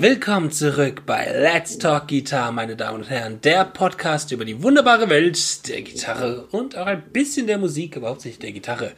Willkommen 0.00 0.52
zurück 0.52 1.02
bei 1.06 1.26
Let's 1.26 1.76
Talk 1.76 2.06
Guitar, 2.06 2.52
meine 2.52 2.76
Damen 2.76 2.98
und 2.98 3.10
Herren, 3.10 3.40
der 3.40 3.64
Podcast 3.64 4.30
über 4.30 4.44
die 4.44 4.62
wunderbare 4.62 5.10
Welt 5.10 5.66
der 5.68 5.82
Gitarre 5.82 6.46
und 6.52 6.76
auch 6.76 6.86
ein 6.86 7.02
bisschen 7.10 7.48
der 7.48 7.58
Musik, 7.58 7.96
aber 7.96 8.10
hauptsächlich 8.10 8.38
der 8.38 8.52
Gitarre. 8.52 8.92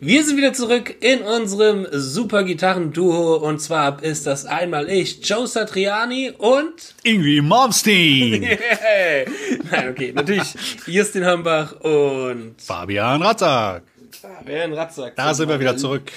Wir 0.00 0.22
sind 0.22 0.36
wieder 0.36 0.52
zurück 0.52 0.96
in 1.00 1.22
unserem 1.22 1.86
super 1.92 2.42
Gitarrenduo 2.42 3.36
und 3.36 3.58
zwar 3.60 4.02
ist 4.02 4.26
das 4.26 4.44
einmal 4.44 4.90
ich, 4.90 5.26
Joe 5.26 5.46
Satriani 5.46 6.32
und 6.36 6.94
Ingrid 7.04 7.42
Malmsteen. 7.42 8.42
yeah. 8.42 9.24
Nein, 9.70 9.88
okay, 9.88 10.12
natürlich 10.14 10.54
Justin 10.86 11.24
Hambach 11.24 11.72
und 11.80 12.56
Fabian 12.58 13.22
Ratzak. 13.22 13.82
Fabian 14.10 14.74
Ratzak. 14.74 15.16
Da 15.16 15.32
sind 15.32 15.48
wir 15.48 15.58
wieder 15.58 15.78
zurück. 15.78 16.12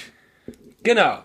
Genau. 0.82 1.20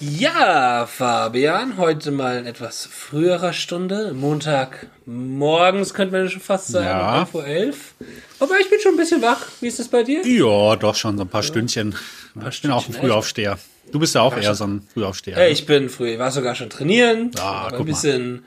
Ja, 0.00 0.86
Fabian, 0.86 1.76
heute 1.76 2.12
mal 2.12 2.38
in 2.38 2.46
etwas 2.46 2.86
früherer 2.86 3.52
Stunde. 3.52 4.12
Montag 4.14 4.86
morgens 5.06 5.92
könnte 5.92 6.16
man 6.16 6.28
schon 6.30 6.40
fast 6.40 6.68
sagen, 6.68 6.86
Ja. 6.86 7.18
11 7.22 7.34
Uhr 7.34 7.44
11. 7.46 7.94
Aber 8.38 8.60
ich 8.60 8.70
bin 8.70 8.78
schon 8.80 8.92
ein 8.94 8.96
bisschen 8.96 9.20
wach. 9.22 9.44
Wie 9.60 9.66
ist 9.66 9.80
das 9.80 9.88
bei 9.88 10.04
dir? 10.04 10.24
Ja, 10.24 10.76
doch 10.76 10.94
schon 10.94 11.16
so 11.16 11.24
ein 11.24 11.28
paar 11.28 11.42
Stündchen. 11.42 11.96
Ich 12.48 12.62
bin 12.62 12.70
auch 12.70 12.76
ein 12.76 12.82
Stündchen, 12.92 12.94
Frühaufsteher. 12.94 13.58
Du 13.90 13.98
bist 13.98 14.14
ja 14.14 14.20
auch 14.20 14.36
eher 14.36 14.54
so 14.54 14.66
ein 14.66 14.86
Frühaufsteher. 14.94 15.34
Hey, 15.34 15.50
ich 15.50 15.64
bin 15.66 15.88
früh, 15.88 16.10
ich 16.12 16.18
war 16.18 16.30
sogar 16.30 16.54
schon 16.54 16.68
trainieren, 16.70 17.30
Ah, 17.38 17.64
habe 17.64 17.78
ein 17.78 17.84
bisschen, 17.86 18.44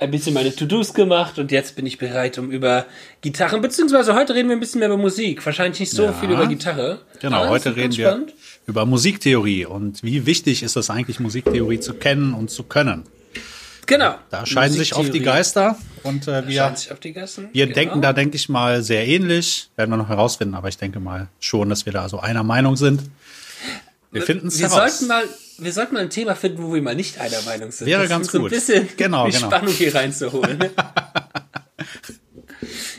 ein 0.00 0.10
bisschen 0.10 0.32
meine 0.34 0.52
To-Dos 0.56 0.94
gemacht 0.94 1.38
und 1.38 1.52
jetzt 1.52 1.76
bin 1.76 1.84
ich 1.86 1.98
bereit, 1.98 2.38
um 2.38 2.50
über 2.50 2.86
Gitarren, 3.20 3.60
beziehungsweise 3.60 4.14
heute 4.14 4.34
reden 4.34 4.48
wir 4.48 4.56
ein 4.56 4.60
bisschen 4.60 4.78
mehr 4.80 4.88
über 4.88 4.96
Musik. 4.96 5.44
Wahrscheinlich 5.44 5.78
nicht 5.78 5.92
so 5.92 6.04
Ja. 6.06 6.12
viel 6.14 6.30
über 6.30 6.46
Gitarre. 6.46 7.02
Genau, 7.20 7.48
heute 7.48 7.76
reden 7.76 7.96
wir. 7.98 8.26
Über 8.68 8.86
Musiktheorie 8.86 9.64
und 9.66 10.02
wie 10.04 10.26
wichtig 10.26 10.62
ist 10.62 10.76
es 10.76 10.90
eigentlich, 10.90 11.18
Musiktheorie 11.18 11.80
zu 11.80 11.94
kennen 11.94 12.34
und 12.34 12.50
zu 12.50 12.62
können. 12.62 13.02
Genau. 13.86 14.16
Da 14.28 14.44
scheiden 14.44 14.76
sich 14.76 14.94
oft 14.94 15.12
die. 15.14 15.20
Geister 15.20 15.76
und 16.02 16.28
äh, 16.28 16.46
wir, 16.46 16.60
Scheiden 16.60 16.76
sich 16.76 16.92
auf 16.92 17.00
die 17.00 17.12
Gassen. 17.14 17.48
wir 17.52 17.64
Genau. 17.66 17.74
denken 17.74 18.02
da, 18.02 18.12
denke 18.12 18.36
ich 18.36 18.50
mal, 18.50 18.82
sehr 18.82 19.08
ähnlich. 19.08 19.70
Werden 19.76 19.90
wir 19.90 19.96
noch 19.96 20.10
herausfinden, 20.10 20.54
aber 20.54 20.68
ich 20.68 20.76
denke 20.76 21.00
mal 21.00 21.28
schon, 21.40 21.70
dass 21.70 21.86
wir 21.86 21.92
da 21.94 22.08
so 22.10 22.20
einer 22.20 22.42
Meinung 22.42 22.76
sind. 22.76 23.02
Wir 24.12 24.20
finden 24.22 24.48
es 24.48 24.60
heraus. 24.60 24.98
sollten 24.98 25.06
mal, 25.08 25.24
wir 25.58 25.72
sollten 25.72 25.94
mal 25.94 26.00
ein 26.02 26.10
Thema 26.10 26.34
finden, 26.36 26.62
wo 26.62 26.74
wir 26.74 26.82
mal 26.82 26.94
nicht 26.94 27.18
einer 27.18 27.40
Meinung 27.42 27.70
sind. 27.70 27.86
Wäre 27.86 28.02
Das 28.02 28.10
ganz 28.10 28.26
ist 28.26 28.32
so 28.32 28.40
gut. 28.40 28.50
ein 28.52 28.54
bisschen 28.54 28.88
Genau, 28.98 29.26
die 29.26 29.32
genau. 29.32 29.46
Spannung 29.46 29.72
hier 29.72 29.94
reinzuholen. 29.94 30.58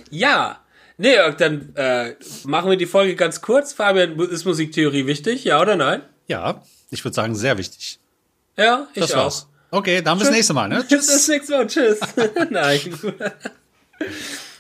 ja. 0.10 0.60
Nee, 1.02 1.16
dann 1.38 1.74
äh, 1.76 2.16
machen 2.44 2.70
wir 2.70 2.76
die 2.78 2.86
Folge 2.86 3.16
ganz 3.16 3.40
kurz. 3.42 3.72
Fabian, 3.72 4.20
ist 4.20 4.44
Musiktheorie 4.44 5.08
wichtig? 5.08 5.46
Ja 5.46 5.62
oder 5.62 5.78
nein? 5.78 6.02
Ja, 6.28 6.62
ich 6.92 7.04
würde 7.06 7.16
sagen, 7.16 7.36
sehr 7.36 7.58
wichtig. 7.58 8.00
Ja, 8.58 8.86
ich 8.94 9.00
Das 9.02 9.14
auch. 9.14 9.24
war's. 9.24 9.48
Okay, 9.72 10.02
dann 10.02 10.18
bis 10.18 10.28
Tschüss. 10.28 10.36
nächste 10.36 10.54
Mal. 10.54 10.68
Ne? 10.68 10.86
Bis 10.90 11.08
das 11.08 11.28
nächste 11.30 11.54
Mal. 11.54 11.68
Tschüss. 11.68 12.00
Nein. 12.50 12.80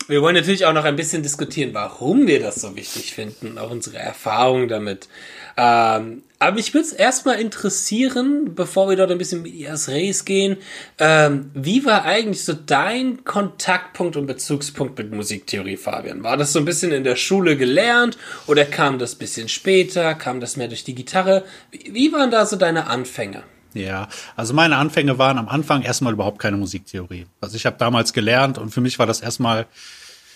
Wir 0.07 0.21
wollen 0.21 0.35
natürlich 0.35 0.65
auch 0.65 0.73
noch 0.73 0.85
ein 0.85 0.95
bisschen 0.95 1.23
diskutieren, 1.23 1.73
warum 1.73 2.25
wir 2.27 2.39
das 2.39 2.61
so 2.61 2.75
wichtig 2.75 3.13
finden, 3.15 3.57
auch 3.57 3.71
unsere 3.71 3.97
Erfahrungen 3.97 4.67
damit. 4.69 5.09
Ähm, 5.57 6.23
aber 6.39 6.55
mich 6.55 6.73
würde 6.73 6.87
es 6.87 6.93
erstmal 6.93 7.39
interessieren, 7.39 8.55
bevor 8.55 8.89
wir 8.89 8.95
dort 8.95 9.11
ein 9.11 9.17
bisschen 9.17 9.41
mit 9.41 9.53
Ias 9.53 9.89
Race 9.89 10.23
gehen, 10.23 10.57
ähm, 10.97 11.51
wie 11.53 11.85
war 11.85 12.05
eigentlich 12.05 12.45
so 12.45 12.53
dein 12.53 13.25
Kontaktpunkt 13.25 14.15
und 14.15 14.25
Bezugspunkt 14.25 14.97
mit 14.97 15.11
Musiktheorie, 15.11 15.75
Fabian? 15.75 16.23
War 16.23 16.37
das 16.37 16.53
so 16.53 16.59
ein 16.59 16.65
bisschen 16.65 16.93
in 16.93 17.03
der 17.03 17.17
Schule 17.17 17.57
gelernt 17.57 18.17
oder 18.47 18.63
kam 18.63 18.99
das 18.99 19.15
bisschen 19.15 19.49
später? 19.49 20.15
Kam 20.15 20.39
das 20.39 20.55
mehr 20.55 20.69
durch 20.69 20.85
die 20.85 20.95
Gitarre? 20.95 21.43
Wie, 21.71 21.93
wie 21.93 22.13
waren 22.13 22.31
da 22.31 22.45
so 22.45 22.55
deine 22.55 22.87
Anfänge? 22.87 23.43
Ja, 23.73 24.07
also 24.35 24.53
meine 24.53 24.77
Anfänge 24.77 25.17
waren 25.17 25.37
am 25.37 25.47
Anfang 25.47 25.83
erstmal 25.83 26.14
überhaupt 26.14 26.39
keine 26.39 26.58
Musiktheorie. 26.58 27.27
Also 27.41 27.55
ich 27.55 27.65
habe 27.65 27.75
damals 27.77 28.14
gelernt 28.14 28.58
und 28.58 28.71
für 28.71 28.81
mich 28.81 28.97
war 28.97 29.05
das 29.05 29.21
erstmal, 29.21 29.67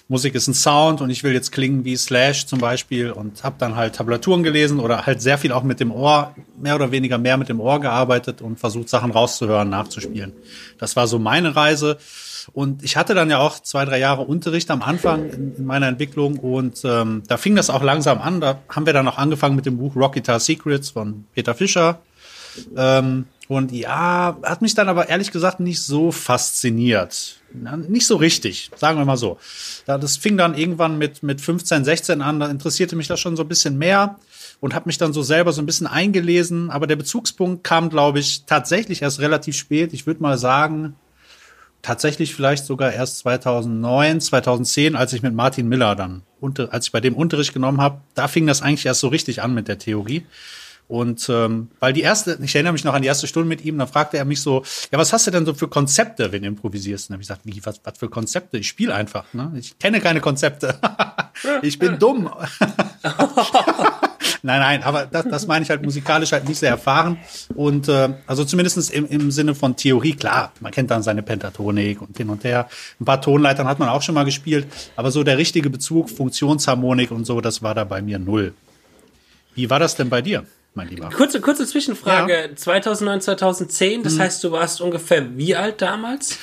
Musik 0.10 0.36
ist 0.36 0.48
ein 0.48 0.54
Sound 0.54 1.02
und 1.02 1.10
ich 1.10 1.24
will 1.24 1.34
jetzt 1.34 1.52
klingen 1.52 1.86
wie 1.86 1.96
Slash 1.96 2.46
zum 2.46 2.60
Beispiel 2.60 3.12
und 3.12 3.44
habe 3.44 3.56
dann 3.58 3.76
halt 3.76 3.96
Tablaturen 3.96 4.44
gelesen 4.44 4.80
oder 4.80 5.06
halt 5.06 5.22
sehr 5.22 5.38
viel 5.38 5.54
auch 5.54 5.64
mit 5.64 5.80
dem 5.80 5.92
Ohr, 5.92 6.36
mehr 6.60 6.76
oder 6.76 6.92
weniger 6.92 7.18
mehr 7.18 7.38
mit 7.38 7.48
dem 7.48 7.62
Ohr 7.62 7.80
gearbeitet 7.80 8.42
und 8.42 8.60
versucht 8.60 8.90
Sachen 8.90 9.12
rauszuhören, 9.12 9.70
nachzuspielen. 9.70 10.34
Das 10.78 10.96
war 10.96 11.08
so 11.08 11.20
meine 11.20 11.56
Reise. 11.56 11.98
Und 12.52 12.84
ich 12.84 12.98
hatte 12.98 13.14
dann 13.14 13.30
ja 13.30 13.40
auch 13.40 13.62
zwei, 13.62 13.86
drei 13.86 14.00
Jahre 14.00 14.24
Unterricht 14.24 14.70
am 14.70 14.82
Anfang 14.82 15.30
in, 15.30 15.56
in 15.56 15.66
meiner 15.66 15.88
Entwicklung 15.88 16.38
und 16.40 16.82
ähm, 16.84 17.24
da 17.28 17.38
fing 17.38 17.56
das 17.56 17.70
auch 17.70 17.82
langsam 17.82 18.20
an. 18.20 18.42
Da 18.42 18.60
haben 18.68 18.86
wir 18.86 18.92
dann 18.92 19.08
auch 19.08 19.18
angefangen 19.18 19.56
mit 19.56 19.66
dem 19.66 19.78
Buch 19.78 19.96
Rock 19.96 20.16
Guitar 20.16 20.42
Secrets 20.42 20.90
von 20.90 21.24
Peter 21.34 21.56
Fischer. 21.56 22.02
Ähm, 22.76 23.26
und 23.48 23.72
ja, 23.72 24.38
hat 24.44 24.62
mich 24.62 24.74
dann 24.74 24.90
aber 24.90 25.10
ehrlich 25.10 25.32
gesagt 25.32 25.60
nicht 25.60 25.82
so 25.82 26.12
fasziniert. 26.12 27.38
Nicht 27.88 28.08
so 28.08 28.16
richtig, 28.16 28.72
sagen 28.76 28.98
wir 28.98 29.06
mal 29.06 29.18
so. 29.18 29.38
Das 29.86 30.18
fing 30.18 30.38
dann 30.38 30.58
irgendwann 30.58 30.98
mit, 30.98 31.24
mit 31.24 31.42
15, 31.42 31.84
16 31.84 32.22
an, 32.22 32.40
da 32.40 32.48
interessierte 32.48 32.96
mich 32.96 33.08
das 33.08 33.20
schon 33.20 33.36
so 33.36 33.44
ein 33.44 33.50
bisschen 33.50 33.78
mehr 33.78 34.18
und 34.60 34.74
habe 34.74 34.88
mich 34.88 34.98
dann 34.98 35.14
so 35.14 35.22
selber 35.22 35.52
so 35.52 35.62
ein 35.62 35.66
bisschen 35.66 35.88
eingelesen. 35.88 36.72
Aber 36.72 36.88
der 36.88 36.96
Bezugspunkt 36.96 37.64
kam, 37.64 37.90
glaube 37.90 38.20
ich, 38.20 38.46
tatsächlich 38.46 39.02
erst 39.02 39.20
relativ 39.20 39.56
spät. 39.56 39.94
Ich 39.94 40.08
würde 40.08 40.24
mal 40.24 40.38
sagen, 40.38 40.96
tatsächlich 41.82 42.34
vielleicht 42.34 42.66
sogar 42.66 42.94
erst 42.94 43.20
2009, 43.20 44.22
2010, 44.22 44.96
als 44.96 45.14
ich 45.14 45.22
mit 45.22 45.34
Martin 45.34 45.68
Miller 45.68 45.96
dann, 45.96 46.24
als 46.72 46.88
ich 46.88 46.92
bei 46.92 47.02
dem 47.02 47.14
Unterricht 47.14 47.54
genommen 47.54 47.82
habe, 47.82 48.02
da 48.16 48.28
fing 48.28 48.48
das 48.48 48.62
eigentlich 48.62 48.86
erst 48.86 49.02
so 49.02 49.10
richtig 49.10 49.44
an 49.44 49.54
mit 49.54 49.68
der 49.68 49.78
Theorie. 49.78 50.26
Und 50.88 51.28
ähm, 51.30 51.70
weil 51.80 51.94
die 51.94 52.02
erste, 52.02 52.38
ich 52.42 52.54
erinnere 52.56 52.74
mich 52.74 52.84
noch 52.84 52.94
an 52.94 53.02
die 53.02 53.08
erste 53.08 53.26
Stunde 53.26 53.48
mit 53.48 53.64
ihm, 53.64 53.78
da 53.78 53.86
fragte 53.88 54.18
er 54.18 54.26
mich 54.26 54.42
so, 54.42 54.64
ja, 54.92 55.00
was 55.00 55.14
hast 55.14 55.26
du 55.26 55.32
denn 55.32 55.46
so 55.46 55.54
für 55.54 55.68
Konzepte, 55.68 56.32
wenn 56.32 56.42
du 56.42 56.48
improvisierst? 56.50 57.10
Und 57.10 57.14
dann 57.14 57.16
habe 57.16 57.22
ich 57.24 57.28
gesagt, 57.28 57.42
wie, 57.46 57.66
was, 57.66 57.82
was 57.84 57.98
für 57.98 58.10
Konzepte? 58.10 58.58
Ich 58.58 58.68
spiele 58.68 58.94
einfach, 58.94 59.26
ne? 59.34 59.52
Ich 59.58 59.80
kenne 59.80 60.02
keine 60.02 60.20
Konzepte. 60.20 60.76
ich 61.62 61.80
bin 61.80 61.98
dumm. 62.00 62.30
nein, 64.44 64.60
nein, 64.60 64.84
aber 64.84 65.06
das, 65.06 65.26
das 65.26 65.48
meine 65.48 65.64
ich 65.64 65.70
halt 65.70 65.84
musikalisch 65.84 66.34
halt 66.34 66.48
nicht 66.48 66.60
sehr 66.60 66.70
erfahren. 66.70 67.18
Und 67.56 67.88
äh, 67.88 68.10
also 68.28 68.44
zumindestens 68.44 68.90
im, 68.90 69.08
im 69.08 69.32
Sinne 69.32 69.56
von 69.56 69.76
Theorie, 69.76 70.14
klar, 70.14 70.52
man 70.60 70.72
kennt 70.72 70.92
dann 70.92 71.02
seine 71.02 71.24
Pentatonik 71.24 72.02
und 72.02 72.18
hin 72.18 72.30
und 72.30 72.44
her. 72.44 72.68
Ein 73.00 73.06
paar 73.06 73.22
Tonleitern 73.22 73.68
hat 73.68 73.80
man 73.80 73.90
auch 73.90 74.02
schon 74.02 74.16
mal 74.16 74.26
gespielt, 74.26 74.68
aber 74.96 75.12
so 75.12 75.24
der 75.24 75.38
richtige 75.38 75.70
Bezug, 75.70 76.10
Funktionsharmonik 76.10 77.12
und 77.12 77.26
so, 77.26 77.42
das 77.42 77.64
war 77.64 77.74
da 77.74 77.84
bei 77.86 78.02
mir 78.02 78.20
null. 78.20 78.54
Wie 79.56 79.70
war 79.70 79.80
das 79.80 79.96
denn 79.96 80.10
bei 80.10 80.22
dir, 80.22 80.46
mein 80.76 80.88
Lieber? 80.90 81.10
Kurze, 81.10 81.40
kurze 81.42 81.66
Zwischenfrage. 81.68 82.52
2009, 82.56 83.22
2010, 83.22 84.00
Mhm. 84.00 84.04
das 84.04 84.20
heißt, 84.20 84.44
du 84.44 84.52
warst 84.52 84.82
ungefähr 84.82 85.38
wie 85.38 85.56
alt 85.56 85.82
damals? 85.82 86.38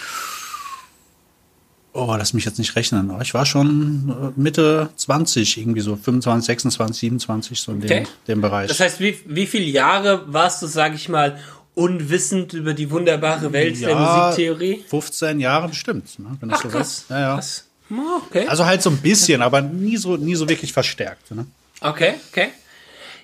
Oh, 1.92 2.14
lass 2.16 2.32
mich 2.34 2.44
jetzt 2.44 2.58
nicht 2.58 2.76
rechnen. 2.76 3.10
aber 3.10 3.22
Ich 3.22 3.34
war 3.34 3.44
schon 3.44 4.32
äh, 4.36 4.40
Mitte 4.40 4.90
20, 4.94 5.58
irgendwie 5.58 5.80
so 5.80 5.96
25, 5.96 6.46
26, 6.46 7.00
27, 7.00 7.60
so 7.60 7.72
in 7.72 7.80
dem, 7.80 7.90
Okay. 7.90 8.06
dem 8.28 8.40
Bereich. 8.40 8.68
Das 8.68 8.78
heißt, 8.78 9.00
wie, 9.00 9.18
wie 9.26 9.46
viele 9.46 9.64
Jahre 9.64 10.32
warst 10.32 10.62
du, 10.62 10.66
sag 10.68 10.94
ich 10.94 11.08
mal, 11.08 11.40
unwissend 11.74 12.52
über 12.52 12.74
die 12.74 12.90
wunderbare 12.92 13.52
Welt 13.52 13.80
der 13.80 13.96
Musiktheorie? 13.96 14.84
15 14.86 15.40
Jahre 15.40 15.68
bestimmt, 15.68 16.16
ne, 16.20 16.36
wenn 16.38 16.48
das 16.50 16.60
Ach, 16.60 16.62
so 16.64 16.68
krass. 16.68 17.04
Ja, 17.08 17.20
ja. 17.20 17.34
krass. 17.34 17.64
Oh, 17.90 17.94
Okay. 18.28 18.46
Also 18.46 18.66
halt 18.66 18.82
so 18.82 18.90
ein 18.90 18.98
bisschen, 18.98 19.42
aber 19.42 19.60
nie 19.60 19.96
so, 19.96 20.16
nie 20.16 20.36
so 20.36 20.48
wirklich 20.48 20.72
verstärkt. 20.72 21.28
Ne? 21.32 21.46
Okay, 21.80 22.14
okay. 22.30 22.50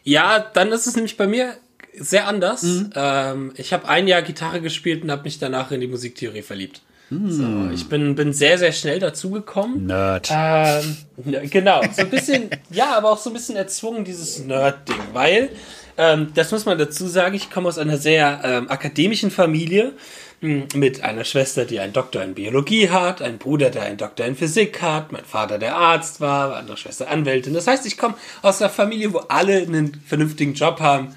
Ja, 0.06 0.38
dann 0.38 0.70
ist 0.70 0.86
es 0.86 0.94
nämlich 0.94 1.16
bei 1.16 1.26
mir 1.26 1.56
sehr 1.98 2.28
anders. 2.28 2.62
Mhm. 2.62 2.90
Ähm, 2.94 3.52
ich 3.56 3.72
habe 3.72 3.88
ein 3.88 4.06
Jahr 4.06 4.22
Gitarre 4.22 4.60
gespielt 4.60 5.02
und 5.02 5.10
habe 5.10 5.24
mich 5.24 5.40
danach 5.40 5.72
in 5.72 5.80
die 5.80 5.88
Musiktheorie 5.88 6.42
verliebt. 6.42 6.80
Mhm. 7.10 7.30
So, 7.30 7.70
ich 7.74 7.88
bin, 7.88 8.14
bin 8.14 8.32
sehr, 8.32 8.56
sehr 8.56 8.70
schnell 8.70 9.00
dazugekommen. 9.00 9.86
Nerd. 9.86 10.28
Ähm, 10.30 10.96
ja, 11.24 11.40
genau, 11.42 11.82
so 11.92 12.02
ein 12.02 12.10
bisschen, 12.10 12.50
ja, 12.70 12.96
aber 12.96 13.10
auch 13.10 13.18
so 13.18 13.30
ein 13.30 13.32
bisschen 13.32 13.56
erzwungen, 13.56 14.04
dieses 14.04 14.38
Nerd-Ding, 14.38 14.96
weil, 15.12 15.50
ähm, 15.98 16.28
das 16.34 16.52
muss 16.52 16.66
man 16.66 16.78
dazu 16.78 17.08
sagen, 17.08 17.34
ich 17.34 17.50
komme 17.50 17.68
aus 17.68 17.78
einer 17.78 17.98
sehr 17.98 18.40
ähm, 18.44 18.70
akademischen 18.70 19.32
Familie 19.32 19.92
mit 20.40 21.02
einer 21.02 21.24
Schwester, 21.24 21.64
die 21.64 21.80
einen 21.80 21.92
Doktor 21.92 22.22
in 22.22 22.34
Biologie 22.34 22.90
hat, 22.90 23.22
einen 23.22 23.38
Bruder, 23.38 23.70
der 23.70 23.82
einen 23.82 23.96
Doktor 23.96 24.26
in 24.26 24.36
Physik 24.36 24.82
hat, 24.82 25.10
mein 25.12 25.24
Vater, 25.24 25.58
der 25.58 25.76
Arzt 25.76 26.20
war, 26.20 26.56
andere 26.56 26.76
Schwester 26.76 27.08
Anwältin. 27.08 27.54
Das 27.54 27.66
heißt, 27.66 27.86
ich 27.86 27.96
komme 27.96 28.14
aus 28.42 28.60
einer 28.60 28.70
Familie, 28.70 29.12
wo 29.12 29.18
alle 29.18 29.56
einen 29.58 30.00
vernünftigen 30.06 30.54
Job 30.54 30.80
haben, 30.80 31.14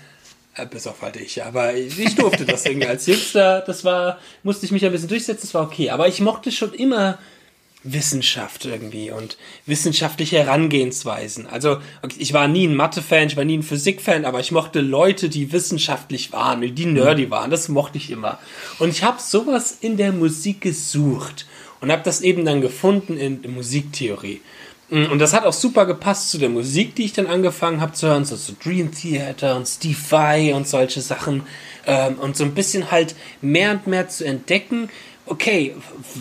äh, 0.55 0.65
bis 0.65 0.87
auf 0.87 1.01
halt 1.01 1.17
ich, 1.17 1.43
aber 1.43 1.75
ich 1.75 2.15
durfte 2.15 2.45
das 2.45 2.65
irgendwie 2.65 2.87
als 2.87 3.05
Jüngster, 3.05 3.61
das 3.61 3.83
war, 3.83 4.19
musste 4.43 4.65
ich 4.65 4.71
mich 4.71 4.85
ein 4.85 4.91
bisschen 4.91 5.09
durchsetzen, 5.09 5.41
das 5.43 5.53
war 5.53 5.63
okay, 5.63 5.89
aber 5.89 6.07
ich 6.07 6.21
mochte 6.21 6.51
schon 6.51 6.73
immer 6.73 7.17
Wissenschaft 7.83 8.65
irgendwie 8.65 9.09
und 9.11 9.37
wissenschaftliche 9.65 10.39
Herangehensweisen. 10.39 11.47
Also 11.47 11.77
ich 12.17 12.33
war 12.33 12.47
nie 12.47 12.67
ein 12.67 12.75
Mathe-Fan, 12.75 13.27
ich 13.27 13.37
war 13.37 13.45
nie 13.45 13.57
ein 13.57 13.63
Physik-Fan, 13.63 14.25
aber 14.25 14.41
ich 14.41 14.51
mochte 14.51 14.81
Leute, 14.81 15.29
die 15.29 15.53
wissenschaftlich 15.53 16.33
waren, 16.33 16.75
die 16.75 16.85
nerdy 16.85 17.29
waren. 17.31 17.51
Das 17.51 17.69
mochte 17.69 17.97
ich 17.97 18.11
immer. 18.11 18.37
Und 18.79 18.89
ich 18.89 19.03
habe 19.03 19.21
sowas 19.21 19.77
in 19.79 19.95
der 19.95 20.11
Musik 20.11 20.61
gesucht 20.61 21.45
und 21.79 21.91
habe 21.91 22.03
das 22.03 22.19
eben 22.19 22.43
dann 22.43 22.59
gefunden 22.59 23.17
in, 23.17 23.39
Musiktheorie. 23.53 24.41
Mm, 24.89 25.05
und 25.05 25.19
das 25.19 25.33
hat 25.33 25.45
auch 25.45 25.53
super 25.53 25.85
gepasst 25.85 26.31
zu 26.31 26.37
der 26.37 26.49
Musik, 26.49 26.95
die 26.95 27.05
ich 27.05 27.13
dann 27.13 27.27
angefangen 27.27 27.79
habe 27.79 27.93
zu 27.93 28.07
hören, 28.07 28.25
so, 28.25 28.35
so 28.35 28.53
Dream 28.61 28.91
Theater 28.91 29.55
und 29.55 29.65
Steve 29.65 29.97
Vai 30.09 30.53
und 30.53 30.67
solche 30.67 30.99
Sachen. 30.99 31.43
Ähm, 31.85 32.15
und 32.15 32.35
so 32.35 32.43
ein 32.43 32.53
bisschen 32.53 32.91
halt 32.91 33.15
mehr 33.41 33.71
und 33.71 33.87
mehr 33.87 34.09
zu 34.09 34.25
entdecken, 34.25 34.89
okay, 35.29 35.75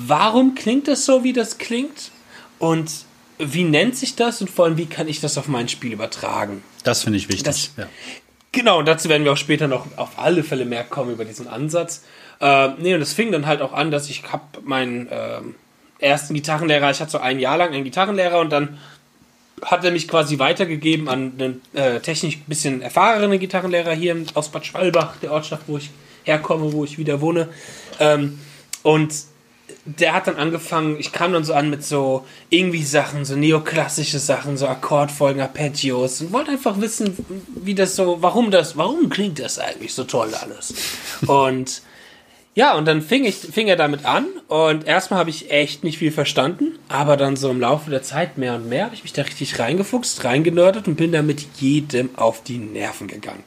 warum 0.06 0.54
klingt 0.54 0.88
das 0.88 1.04
so, 1.04 1.24
wie 1.24 1.32
das 1.32 1.58
klingt? 1.58 2.10
Und 2.58 2.90
wie 3.38 3.64
nennt 3.64 3.96
sich 3.96 4.16
das 4.16 4.40
und 4.40 4.50
vor 4.50 4.64
allem, 4.64 4.76
wie 4.76 4.86
kann 4.86 5.08
ich 5.08 5.20
das 5.20 5.38
auf 5.38 5.48
mein 5.48 5.68
Spiel 5.68 5.92
übertragen? 5.92 6.62
Das 6.84 7.04
finde 7.04 7.18
ich 7.18 7.28
wichtig. 7.28 7.44
Das, 7.44 7.70
ja. 7.76 7.86
Genau, 8.52 8.78
und 8.78 8.86
dazu 8.86 9.08
werden 9.08 9.24
wir 9.24 9.32
auch 9.32 9.36
später 9.36 9.68
noch 9.68 9.86
auf 9.96 10.18
alle 10.18 10.42
Fälle 10.42 10.64
mehr 10.64 10.84
kommen 10.84 11.12
über 11.12 11.24
diesen 11.24 11.48
Ansatz. 11.48 12.04
Äh, 12.40 12.70
nee, 12.78 12.94
und 12.94 13.00
es 13.00 13.12
fing 13.12 13.30
dann 13.30 13.46
halt 13.46 13.62
auch 13.62 13.72
an, 13.72 13.90
dass 13.90 14.08
ich 14.08 14.24
habe 14.32 14.42
meinen 14.64 15.06
äh, 15.08 15.40
ersten 15.98 16.34
Gitarrenlehrer, 16.34 16.90
ich 16.90 17.00
hatte 17.00 17.12
so 17.12 17.18
ein 17.18 17.38
Jahr 17.38 17.58
lang 17.58 17.72
einen 17.72 17.84
Gitarrenlehrer 17.84 18.40
und 18.40 18.50
dann 18.50 18.78
hat 19.62 19.84
er 19.84 19.90
mich 19.90 20.06
quasi 20.08 20.38
weitergegeben 20.38 21.08
an 21.08 21.32
einen 21.38 21.62
äh, 21.74 22.00
technisch 22.00 22.36
ein 22.36 22.44
bisschen 22.46 22.80
erfahrenen 22.80 23.38
Gitarrenlehrer 23.38 23.92
hier 23.92 24.16
aus 24.34 24.50
Bad 24.50 24.66
Schwalbach, 24.66 25.16
der 25.20 25.32
Ortschaft, 25.32 25.64
wo 25.66 25.78
ich 25.78 25.90
herkomme, 26.24 26.72
wo 26.72 26.84
ich 26.84 26.96
wieder 26.98 27.20
wohne. 27.20 27.48
Ähm, 27.98 28.38
und 28.82 29.12
der 29.84 30.14
hat 30.14 30.26
dann 30.26 30.36
angefangen, 30.36 30.96
ich 30.98 31.12
kam 31.12 31.32
dann 31.32 31.44
so 31.44 31.54
an 31.54 31.70
mit 31.70 31.84
so 31.84 32.24
irgendwie 32.50 32.82
Sachen, 32.82 33.24
so 33.24 33.36
neoklassische 33.36 34.18
Sachen, 34.18 34.56
so 34.56 34.66
Akkordfolgen, 34.66 35.42
Arpeggios 35.42 36.20
und 36.20 36.32
wollte 36.32 36.52
einfach 36.52 36.80
wissen, 36.80 37.16
wie 37.62 37.74
das 37.74 37.96
so, 37.96 38.18
warum 38.20 38.50
das, 38.50 38.76
warum 38.76 39.08
klingt 39.08 39.38
das 39.38 39.58
eigentlich 39.58 39.94
so 39.94 40.04
toll 40.04 40.30
alles? 40.34 40.74
und 41.26 41.82
ja, 42.54 42.74
und 42.74 42.86
dann 42.86 43.02
fing, 43.02 43.24
ich, 43.24 43.36
fing 43.36 43.68
er 43.68 43.76
damit 43.76 44.04
an 44.04 44.26
und 44.48 44.84
erstmal 44.84 45.20
habe 45.20 45.30
ich 45.30 45.50
echt 45.52 45.84
nicht 45.84 45.98
viel 45.98 46.10
verstanden, 46.10 46.76
aber 46.88 47.16
dann 47.16 47.36
so 47.36 47.50
im 47.50 47.60
Laufe 47.60 47.88
der 47.88 48.02
Zeit 48.02 48.36
mehr 48.36 48.56
und 48.56 48.68
mehr 48.68 48.86
habe 48.86 48.96
ich 48.96 49.04
mich 49.04 49.12
da 49.12 49.22
richtig 49.22 49.60
reingefuchst, 49.60 50.24
reingenördet 50.24 50.88
und 50.88 50.96
bin 50.96 51.12
damit 51.12 51.46
jedem 51.60 52.10
auf 52.16 52.42
die 52.42 52.58
Nerven 52.58 53.06
gegangen. 53.06 53.44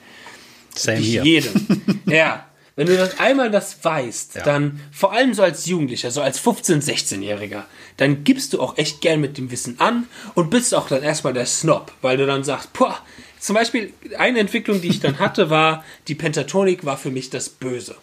Same 0.76 1.00
hier. 1.00 1.24
Jedem. 1.24 1.68
ja. 2.06 2.46
Wenn 2.82 2.88
du 2.88 2.98
das 2.98 3.20
einmal 3.20 3.52
das 3.52 3.86
weißt, 3.86 4.36
ja. 4.36 4.42
dann 4.42 4.80
vor 4.92 5.14
allem 5.14 5.36
so 5.36 5.44
als 5.44 5.68
Jugendlicher, 5.68 6.10
so 6.10 6.20
als 6.22 6.44
15-, 6.44 6.82
16-Jähriger, 6.84 7.66
dann 7.98 8.24
gibst 8.24 8.54
du 8.54 8.60
auch 8.60 8.76
echt 8.76 9.02
gern 9.02 9.22
mit 9.22 9.38
dem 9.38 9.52
Wissen 9.52 9.80
an 9.80 10.08
und 10.34 10.50
bist 10.50 10.74
auch 10.74 10.88
dann 10.88 11.04
erstmal 11.04 11.34
der 11.34 11.46
Snob, 11.46 11.92
weil 12.02 12.18
du 12.18 12.26
dann 12.26 12.44
sagst, 12.44 12.74
boah, 12.74 12.98
zum 13.40 13.56
Beispiel 13.56 13.94
eine 14.18 14.40
Entwicklung, 14.40 14.82
die 14.82 14.88
ich 14.88 15.00
dann 15.00 15.20
hatte, 15.20 15.52
war, 15.52 15.86
die 16.08 16.16
Pentatonik 16.16 16.84
war 16.86 16.98
für 16.98 17.12
mich 17.12 17.30
das 17.30 17.50
Böse. 17.50 17.96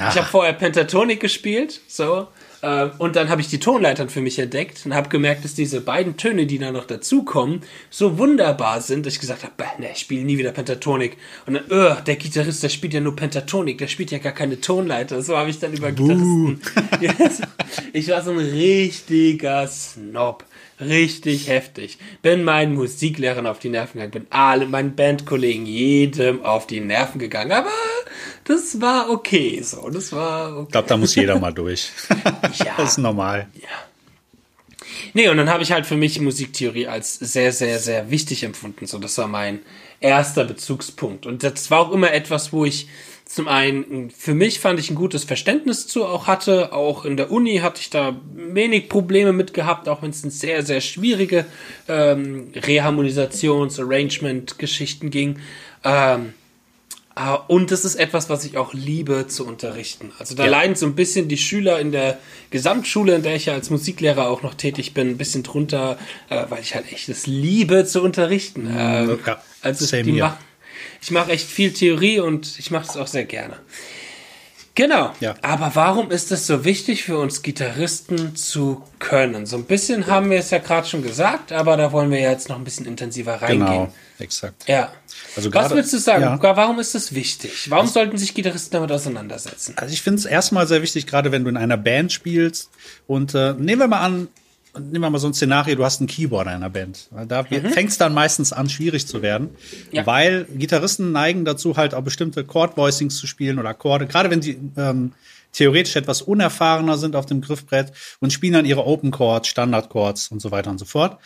Ach. 0.00 0.12
Ich 0.12 0.18
habe 0.20 0.28
vorher 0.28 0.52
Pentatonik 0.52 1.20
gespielt, 1.20 1.80
so, 1.86 2.26
und 2.60 3.16
dann 3.16 3.28
habe 3.28 3.40
ich 3.40 3.48
die 3.48 3.60
Tonleitern 3.60 4.08
für 4.08 4.20
mich 4.20 4.38
entdeckt 4.38 4.84
und 4.84 4.94
habe 4.94 5.08
gemerkt, 5.08 5.44
dass 5.44 5.54
diese 5.54 5.80
beiden 5.80 6.16
Töne, 6.16 6.46
die 6.46 6.58
da 6.58 6.72
noch 6.72 6.86
dazukommen, 6.86 7.62
so 7.90 8.18
wunderbar 8.18 8.80
sind, 8.80 9.06
dass 9.06 9.14
ich 9.14 9.20
gesagt 9.20 9.44
habe, 9.44 9.54
ne, 9.80 9.90
ich 9.92 9.98
spiele 9.98 10.24
nie 10.24 10.38
wieder 10.38 10.50
Pentatonik. 10.50 11.16
Und 11.46 11.54
dann, 11.54 11.64
öh, 11.70 11.94
der 12.06 12.16
Gitarrist, 12.16 12.62
der 12.62 12.68
spielt 12.68 12.94
ja 12.94 13.00
nur 13.00 13.14
Pentatonik, 13.14 13.78
der 13.78 13.86
spielt 13.86 14.10
ja 14.10 14.18
gar 14.18 14.32
keine 14.32 14.60
Tonleiter. 14.60 15.22
So 15.22 15.36
habe 15.36 15.50
ich 15.50 15.60
dann 15.60 15.72
über 15.72 15.92
Gitarristen. 15.92 16.60
ich 17.92 18.08
war 18.08 18.22
so 18.22 18.32
ein 18.32 18.38
richtiger 18.38 19.66
Snob 19.68 20.44
richtig 20.80 21.48
heftig. 21.48 21.98
Bin 22.22 22.44
meinen 22.44 22.74
Musiklehrern 22.74 23.46
auf 23.46 23.58
die 23.58 23.68
Nerven 23.68 23.94
gegangen, 23.94 24.12
bin 24.12 24.26
alle 24.30 24.66
meinen 24.66 24.94
Bandkollegen 24.94 25.66
jedem 25.66 26.44
auf 26.44 26.66
die 26.66 26.80
Nerven 26.80 27.18
gegangen. 27.18 27.52
Aber 27.52 27.70
das 28.48 28.80
war 28.80 29.10
okay 29.10 29.60
so. 29.62 29.90
Das 29.90 30.12
war 30.12 30.52
okay. 30.52 30.62
Ich 30.64 30.72
glaube, 30.72 30.88
da 30.88 30.96
muss 30.96 31.14
jeder 31.14 31.38
mal 31.38 31.52
durch. 31.52 31.90
ja. 32.64 32.74
Das 32.78 32.92
ist 32.92 32.98
normal. 32.98 33.46
Ja. 33.54 33.68
Nee, 35.12 35.28
und 35.28 35.36
dann 35.36 35.50
habe 35.50 35.62
ich 35.62 35.72
halt 35.72 35.86
für 35.86 35.96
mich 35.96 36.20
Musiktheorie 36.20 36.86
als 36.86 37.18
sehr, 37.18 37.52
sehr, 37.52 37.78
sehr 37.78 38.10
wichtig 38.10 38.42
empfunden. 38.42 38.86
So, 38.86 38.98
das 38.98 39.18
war 39.18 39.28
mein 39.28 39.60
erster 40.00 40.44
Bezugspunkt. 40.44 41.26
Und 41.26 41.42
das 41.42 41.70
war 41.70 41.80
auch 41.80 41.92
immer 41.92 42.12
etwas, 42.12 42.52
wo 42.52 42.64
ich 42.64 42.88
zum 43.26 43.46
einen 43.46 44.10
für 44.10 44.32
mich 44.32 44.58
fand 44.58 44.80
ich 44.80 44.90
ein 44.90 44.94
gutes 44.94 45.24
Verständnis 45.24 45.86
zu 45.86 46.06
auch 46.06 46.26
hatte. 46.26 46.72
Auch 46.72 47.04
in 47.04 47.18
der 47.18 47.30
Uni 47.30 47.58
hatte 47.58 47.82
ich 47.82 47.90
da 47.90 48.18
wenig 48.34 48.88
Probleme 48.88 49.34
mit 49.34 49.52
gehabt, 49.52 49.90
auch 49.90 50.00
wenn 50.00 50.10
es 50.10 50.24
in 50.24 50.30
sehr, 50.30 50.64
sehr 50.64 50.80
schwierige 50.80 51.44
ähm, 51.86 52.50
Reharmonisations-, 52.54 53.78
Arrangement-Geschichten 53.78 55.10
ging. 55.10 55.38
Ähm, 55.84 56.32
und 57.48 57.70
das 57.70 57.84
ist 57.84 57.96
etwas, 57.96 58.28
was 58.30 58.44
ich 58.44 58.56
auch 58.56 58.74
liebe 58.74 59.26
zu 59.26 59.46
unterrichten. 59.46 60.12
Also 60.18 60.34
da 60.34 60.44
ja. 60.44 60.50
leiden 60.50 60.76
so 60.76 60.86
ein 60.86 60.94
bisschen 60.94 61.28
die 61.28 61.36
Schüler 61.36 61.80
in 61.80 61.90
der 61.90 62.18
Gesamtschule, 62.50 63.14
in 63.14 63.22
der 63.22 63.34
ich 63.34 63.46
ja 63.46 63.54
als 63.54 63.70
Musiklehrer 63.70 64.28
auch 64.28 64.42
noch 64.42 64.54
tätig 64.54 64.94
bin, 64.94 65.08
ein 65.08 65.16
bisschen 65.18 65.42
drunter, 65.42 65.98
äh, 66.28 66.44
weil 66.48 66.60
ich 66.60 66.74
halt 66.74 66.92
echt 66.92 67.08
das 67.08 67.26
liebe 67.26 67.84
zu 67.86 68.02
unterrichten. 68.02 68.68
Ähm, 68.72 69.18
ja, 69.26 69.42
also 69.62 69.96
ich 71.00 71.10
mache 71.10 71.32
echt 71.32 71.46
viel 71.46 71.72
Theorie 71.72 72.20
und 72.20 72.58
ich 72.58 72.70
mache 72.70 72.86
das 72.86 72.96
auch 72.96 73.06
sehr 73.06 73.24
gerne. 73.24 73.56
Genau. 74.78 75.12
Ja. 75.18 75.34
Aber 75.42 75.72
warum 75.74 76.12
ist 76.12 76.30
es 76.30 76.46
so 76.46 76.64
wichtig 76.64 77.02
für 77.02 77.18
uns 77.18 77.42
Gitarristen 77.42 78.36
zu 78.36 78.84
können? 79.00 79.44
So 79.44 79.56
ein 79.56 79.64
bisschen 79.64 80.06
haben 80.06 80.30
wir 80.30 80.38
es 80.38 80.50
ja 80.50 80.58
gerade 80.58 80.86
schon 80.86 81.02
gesagt, 81.02 81.50
aber 81.50 81.76
da 81.76 81.90
wollen 81.90 82.12
wir 82.12 82.20
jetzt 82.20 82.48
noch 82.48 82.56
ein 82.56 82.62
bisschen 82.62 82.86
intensiver 82.86 83.42
reingehen. 83.42 83.66
Genau, 83.66 83.92
exakt. 84.20 84.68
Ja. 84.68 84.92
Also 85.34 85.50
grade, 85.50 85.64
Was 85.64 85.72
würdest 85.72 85.94
du 85.94 85.98
sagen? 85.98 86.22
Ja. 86.22 86.38
Warum 86.40 86.78
ist 86.78 86.94
das 86.94 87.12
wichtig? 87.12 87.68
Warum 87.70 87.86
also, 87.86 87.94
sollten 87.94 88.18
sich 88.18 88.34
Gitarristen 88.34 88.70
damit 88.70 88.92
auseinandersetzen? 88.92 89.74
Also 89.74 89.92
ich 89.92 90.00
finde 90.00 90.20
es 90.20 90.26
erstmal 90.26 90.68
sehr 90.68 90.80
wichtig, 90.80 91.08
gerade 91.08 91.32
wenn 91.32 91.42
du 91.42 91.50
in 91.50 91.56
einer 91.56 91.76
Band 91.76 92.12
spielst. 92.12 92.70
Und 93.08 93.34
äh, 93.34 93.54
nehmen 93.54 93.80
wir 93.80 93.88
mal 93.88 94.02
an, 94.02 94.28
nehmen 94.78 95.00
wir 95.00 95.10
mal 95.10 95.18
so 95.18 95.28
ein 95.28 95.34
Szenario, 95.34 95.76
du 95.76 95.84
hast 95.84 96.00
einen 96.00 96.08
Keyboarder 96.08 96.50
in 96.50 96.56
einer 96.56 96.70
Band. 96.70 97.08
Da 97.28 97.42
mhm. 97.42 97.70
fängt 97.70 97.90
es 97.90 97.98
dann 97.98 98.14
meistens 98.14 98.52
an, 98.52 98.68
schwierig 98.68 99.06
zu 99.06 99.22
werden, 99.22 99.50
ja. 99.90 100.06
weil 100.06 100.44
Gitarristen 100.44 101.12
neigen 101.12 101.44
dazu, 101.44 101.76
halt 101.76 101.94
auch 101.94 102.02
bestimmte 102.02 102.44
Chord-Voicings 102.44 103.16
zu 103.16 103.26
spielen 103.26 103.58
oder 103.58 103.70
Akkorde, 103.70 104.06
gerade 104.06 104.30
wenn 104.30 104.42
sie 104.42 104.58
ähm, 104.76 105.12
theoretisch 105.52 105.96
etwas 105.96 106.22
unerfahrener 106.22 106.98
sind 106.98 107.16
auf 107.16 107.26
dem 107.26 107.40
Griffbrett 107.40 107.92
und 108.20 108.32
spielen 108.32 108.52
dann 108.52 108.64
ihre 108.64 108.86
Open 108.86 109.10
Chords, 109.10 109.48
Standard 109.48 109.88
Chords 109.88 110.28
und 110.28 110.40
so 110.40 110.50
weiter 110.50 110.70
und 110.70 110.78
so 110.78 110.84
fort. 110.84 111.18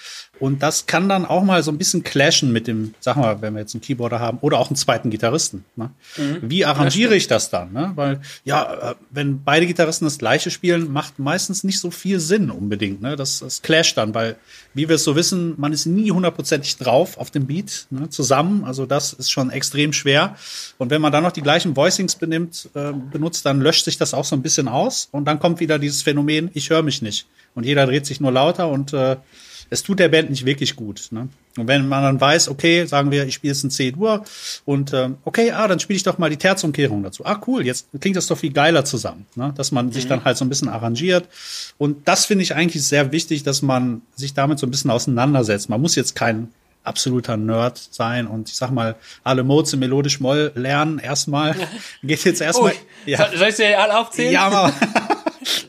Und 0.43 0.61
das 0.61 0.87
kann 0.87 1.09
dann 1.09 1.25
auch 1.25 1.45
mal 1.45 1.63
so 1.63 1.71
ein 1.71 1.79
bisschen 1.79 2.03
clashen 2.03 2.51
mit 2.51 2.67
dem, 2.67 2.95
sag 2.99 3.17
mal, 3.17 3.41
wenn 3.43 3.55
wir 3.55 3.61
jetzt 3.61 3.77
einen 3.77 3.81
Keyboarder 3.81 4.19
haben 4.19 4.39
oder 4.41 4.59
auch 4.59 4.71
einen 4.71 4.77
zweiten 4.77 5.09
Gitarristen. 5.09 5.65
Ne? 5.77 5.91
Mhm. 6.17 6.39
Wie 6.43 6.65
arrangiere 6.65 7.15
ich 7.15 7.29
das 7.29 7.49
dann? 7.49 7.73
Ne? 7.73 7.93
Weil, 7.95 8.21
ja, 8.43 8.91
äh, 8.91 8.95
wenn 9.11 9.45
beide 9.45 9.69
Gitarristen 9.69 10.05
das 10.05 10.19
gleiche 10.19 10.51
spielen, 10.51 10.93
macht 10.93 11.21
meistens 11.21 11.63
nicht 11.63 11.79
so 11.79 11.93
viel 11.93 12.19
Sinn 12.19 12.51
unbedingt. 12.51 13.01
Ne? 13.01 13.15
Das, 13.15 13.39
das 13.39 13.63
clasht 13.63 13.97
dann, 13.97 14.17
weil, 14.17 14.35
wie 14.75 14.89
wir 14.89 14.97
es 14.97 15.05
so 15.05 15.15
wissen, 15.15 15.55
man 15.59 15.73
ist 15.73 15.87
nie 15.87 16.11
hundertprozentig 16.11 16.77
drauf 16.77 17.19
auf 17.19 17.31
dem 17.31 17.47
Beat 17.47 17.87
ne? 17.91 18.11
zusammen. 18.11 18.65
Also 18.65 18.85
das 18.85 19.13
ist 19.13 19.31
schon 19.31 19.49
extrem 19.51 19.93
schwer. 19.93 20.35
Und 20.77 20.91
wenn 20.91 21.01
man 21.01 21.13
dann 21.13 21.23
noch 21.23 21.31
die 21.31 21.43
gleichen 21.43 21.77
Voicings 21.77 22.17
benimmt, 22.17 22.69
äh, 22.75 22.91
benutzt, 23.13 23.47
dann 23.47 23.61
löscht 23.61 23.85
sich 23.85 23.97
das 23.97 24.13
auch 24.13 24.25
so 24.25 24.35
ein 24.35 24.43
bisschen 24.43 24.67
aus. 24.67 25.09
Und 25.13 25.27
dann 25.27 25.39
kommt 25.39 25.61
wieder 25.61 25.79
dieses 25.79 26.03
Phänomen, 26.03 26.51
ich 26.53 26.69
höre 26.69 26.83
mich 26.83 27.01
nicht. 27.01 27.27
Und 27.55 27.65
jeder 27.65 27.87
dreht 27.87 28.07
sich 28.07 28.21
nur 28.21 28.33
lauter 28.33 28.69
und 28.71 28.93
äh, 28.93 29.19
es 29.73 29.83
tut 29.83 29.99
der 29.99 30.09
Band 30.09 30.29
nicht 30.29 30.45
wirklich 30.45 30.77
gut. 30.77 31.09
Ne? 31.13 31.29
Und 31.57 31.67
wenn 31.67 31.89
man 31.89 32.03
dann 32.03 32.21
weiß, 32.21 32.51
okay, 32.51 32.85
sagen 32.85 33.11
wir, 33.11 33.27
ich 33.27 33.35
spiele 33.35 33.55
jetzt 33.55 33.65
ein 33.65 33.71
C-Dur 33.71 34.23
und 34.67 34.93
ähm, 34.93 35.17
okay, 35.25 35.51
ah, 35.53 35.67
dann 35.67 35.81
spiele 35.81 35.97
ich 35.97 36.03
doch 36.03 36.19
mal 36.19 36.29
die 36.29 36.37
Terzumkehrung 36.37 37.03
dazu. 37.03 37.25
Ah, 37.25 37.41
cool, 37.47 37.65
jetzt 37.65 37.87
klingt 37.99 38.17
das 38.17 38.27
doch 38.27 38.37
viel 38.37 38.53
geiler 38.53 38.85
zusammen, 38.85 39.25
ne? 39.35 39.55
dass 39.57 39.73
man 39.73 39.87
mhm. 39.87 39.93
sich 39.93 40.07
dann 40.07 40.25
halt 40.25 40.37
so 40.37 40.45
ein 40.45 40.51
bisschen 40.51 40.69
arrangiert. 40.69 41.27
Und 41.79 42.07
das 42.07 42.27
finde 42.27 42.43
ich 42.43 42.55
eigentlich 42.55 42.85
sehr 42.85 43.13
wichtig, 43.13 43.45
dass 43.45 43.63
man 43.63 44.03
sich 44.15 44.35
damit 44.35 44.59
so 44.59 44.67
ein 44.67 44.71
bisschen 44.71 44.91
auseinandersetzt. 44.91 45.71
Man 45.71 45.81
muss 45.81 45.95
jetzt 45.95 46.15
kein 46.15 46.49
absoluter 46.85 47.39
Nerd 47.39 47.81
sein 47.91 48.27
und 48.27 48.51
ich 48.51 48.57
sag 48.57 48.73
mal, 48.73 48.97
alle 49.25 49.43
Modes 49.43 49.73
im 49.73 49.79
melodisch 49.79 50.21
Moll 50.21 50.53
lernen 50.55 50.99
erstmal. 50.99 51.57
Geht 52.03 52.25
jetzt 52.25 52.43
erstmal. 52.43 52.73
Oh, 52.73 53.09
ja. 53.09 53.31
Soll 53.35 53.49
ich 53.49 53.57
dir 53.57 53.81
alle 53.81 53.99
aufzählen? 53.99 54.33
Ja, 54.33 54.49
aber 54.49 54.73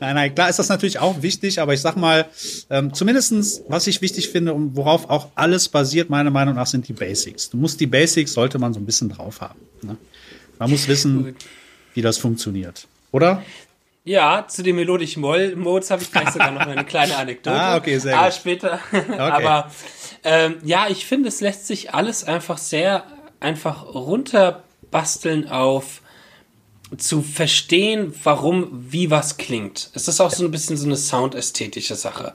nein, 0.00 0.14
nein, 0.14 0.34
klar 0.34 0.48
ist 0.48 0.58
das 0.58 0.68
natürlich 0.68 0.98
auch 0.98 1.22
wichtig, 1.22 1.60
aber 1.60 1.74
ich 1.74 1.80
sag 1.80 1.96
mal, 1.96 2.26
ähm, 2.70 2.92
zumindestens, 2.94 3.62
was 3.68 3.86
ich 3.86 4.00
wichtig 4.02 4.28
finde 4.28 4.54
und 4.54 4.76
worauf 4.76 5.08
auch 5.10 5.28
alles 5.34 5.68
basiert, 5.68 6.10
meiner 6.10 6.30
Meinung 6.30 6.54
nach, 6.54 6.66
sind 6.66 6.88
die 6.88 6.92
Basics. 6.92 7.50
Du 7.50 7.56
musst 7.56 7.80
die 7.80 7.86
Basics, 7.86 8.32
sollte 8.32 8.58
man 8.58 8.72
so 8.72 8.80
ein 8.80 8.86
bisschen 8.86 9.08
drauf 9.08 9.40
haben. 9.40 9.60
Ne? 9.82 9.96
Man 10.58 10.70
muss 10.70 10.88
wissen, 10.88 11.36
wie 11.94 12.02
das 12.02 12.18
funktioniert. 12.18 12.86
Oder? 13.12 13.42
Ja, 14.04 14.46
zu 14.46 14.62
den 14.62 14.76
melodischen 14.76 15.22
Moll-Modes 15.22 15.90
habe 15.90 16.02
ich 16.02 16.12
gleich 16.12 16.28
sogar 16.30 16.50
noch 16.50 16.60
eine 16.60 16.84
kleine 16.84 17.16
Anekdote. 17.16 17.56
Ah, 17.56 17.76
okay, 17.76 17.98
sehr 17.98 18.14
ah, 18.14 18.24
gut. 18.24 18.26
Ah, 18.26 18.32
später. 18.32 18.80
Okay. 18.92 19.18
aber 19.18 19.70
ähm, 20.24 20.56
ja, 20.64 20.86
ich 20.88 21.06
finde, 21.06 21.28
es 21.28 21.40
lässt 21.40 21.66
sich 21.66 21.94
alles 21.94 22.24
einfach 22.24 22.58
sehr 22.58 23.04
einfach 23.40 23.94
runterbasteln 23.94 25.48
auf 25.48 26.02
zu 26.98 27.22
verstehen, 27.22 28.14
warum, 28.22 28.86
wie 28.90 29.10
was 29.10 29.36
klingt. 29.36 29.90
Es 29.94 30.08
ist 30.08 30.20
auch 30.20 30.30
so 30.30 30.44
ein 30.44 30.50
bisschen 30.50 30.76
so 30.76 30.86
eine 30.86 30.96
soundästhetische 30.96 31.94
Sache. 31.94 32.34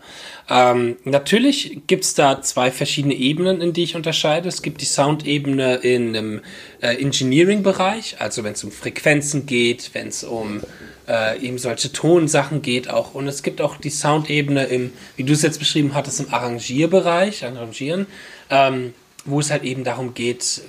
Ähm, 0.49 0.97
natürlich 1.03 1.81
gibt's 1.87 2.13
da 2.15 2.41
zwei 2.41 2.71
verschiedene 2.71 3.13
Ebenen, 3.13 3.61
in 3.61 3.73
die 3.73 3.83
ich 3.83 3.95
unterscheide. 3.95 4.49
Es 4.49 4.61
gibt 4.61 4.81
die 4.81 4.85
Soundebene 4.85 5.75
in 5.75 6.15
einem 6.15 6.41
äh, 6.81 6.95
Engineering-Bereich, 7.01 8.17
also 8.19 8.43
wenn 8.43 8.53
es 8.53 8.63
um 8.63 8.71
Frequenzen 8.71 9.45
geht, 9.45 9.91
wenn 9.93 10.07
es 10.07 10.23
um 10.23 10.61
äh, 11.07 11.39
eben 11.39 11.57
solche 11.57 11.91
Tonsachen 11.91 12.61
geht 12.61 12.89
auch. 12.89 13.13
Und 13.15 13.27
es 13.27 13.43
gibt 13.43 13.61
auch 13.61 13.77
die 13.77 13.89
Soundebene 13.89 14.65
im, 14.65 14.91
wie 15.15 15.23
du 15.23 15.33
es 15.33 15.41
jetzt 15.41 15.59
beschrieben 15.59 15.93
hattest, 15.93 16.19
im 16.19 16.33
Arrangierbereich, 16.33 17.45
Arrangieren, 17.45 18.05
ähm, 18.49 18.93
wo 19.25 19.39
es 19.39 19.51
halt 19.51 19.63
eben 19.63 19.83
darum 19.83 20.13
geht, 20.13 20.61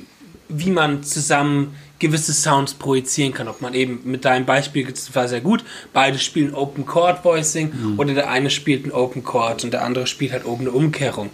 wie 0.49 0.71
man 0.71 1.05
zusammen 1.05 1.77
gewisse 2.01 2.33
Sounds 2.33 2.75
projizieren 2.75 3.33
kann. 3.33 3.47
Ob 3.47 3.61
man 3.61 3.75
eben 3.75 4.01
mit 4.05 4.25
deinem 4.25 4.47
Beispiel 4.47 4.93
war 5.13 5.29
sehr 5.29 5.41
gut, 5.41 5.63
beide 5.93 6.19
spielen 6.19 6.55
Open 6.55 6.85
Chord 6.85 7.25
Voicing 7.25 7.73
mhm. 7.73 7.99
oder 7.99 8.15
der 8.15 8.31
eine 8.31 8.51
spielt 8.51 8.85
ein 8.85 8.93
Open 8.93 9.23
Chord 9.23 9.63
und 9.63 9.73
der 9.73 9.85
andere 9.85 10.09
spielt 10.09 10.33
halt 10.33 10.45
oben 10.45 10.63
eine 10.63 10.73
Umkehrung. 10.73 11.31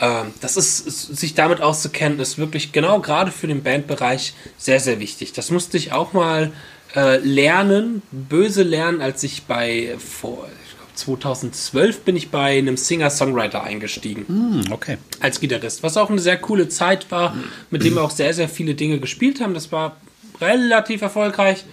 Ähm, 0.00 0.32
das 0.40 0.56
ist, 0.56 1.16
sich 1.16 1.34
damit 1.34 1.60
auszukennen, 1.60 2.18
ist 2.18 2.38
wirklich 2.38 2.72
genau 2.72 3.00
gerade 3.00 3.30
für 3.30 3.46
den 3.46 3.62
Bandbereich 3.62 4.34
sehr, 4.58 4.80
sehr 4.80 4.98
wichtig. 4.98 5.32
Das 5.32 5.50
musste 5.50 5.76
ich 5.76 5.92
auch 5.92 6.12
mal 6.12 6.52
äh, 6.94 7.18
lernen, 7.18 8.02
böse 8.10 8.62
lernen, 8.62 9.00
als 9.00 9.22
ich 9.22 9.44
bei 9.44 9.96
vor, 9.98 10.48
2012 10.96 12.00
bin 12.00 12.16
ich 12.16 12.30
bei 12.30 12.58
einem 12.58 12.76
Singer-Songwriter 12.76 13.62
eingestiegen. 13.62 14.24
Mm, 14.28 14.72
okay. 14.72 14.98
Als 15.20 15.40
Gitarrist. 15.40 15.82
Was 15.82 15.96
auch 15.96 16.10
eine 16.10 16.20
sehr 16.20 16.38
coole 16.38 16.68
Zeit 16.68 17.10
war, 17.10 17.36
mit 17.70 17.84
dem 17.84 17.94
wir 17.94 18.02
auch 18.02 18.10
sehr, 18.10 18.34
sehr 18.34 18.48
viele 18.48 18.74
Dinge 18.74 18.98
gespielt 18.98 19.40
haben. 19.40 19.54
Das 19.54 19.72
war 19.72 19.96
relativ 20.40 21.02
erfolgreich 21.02 21.64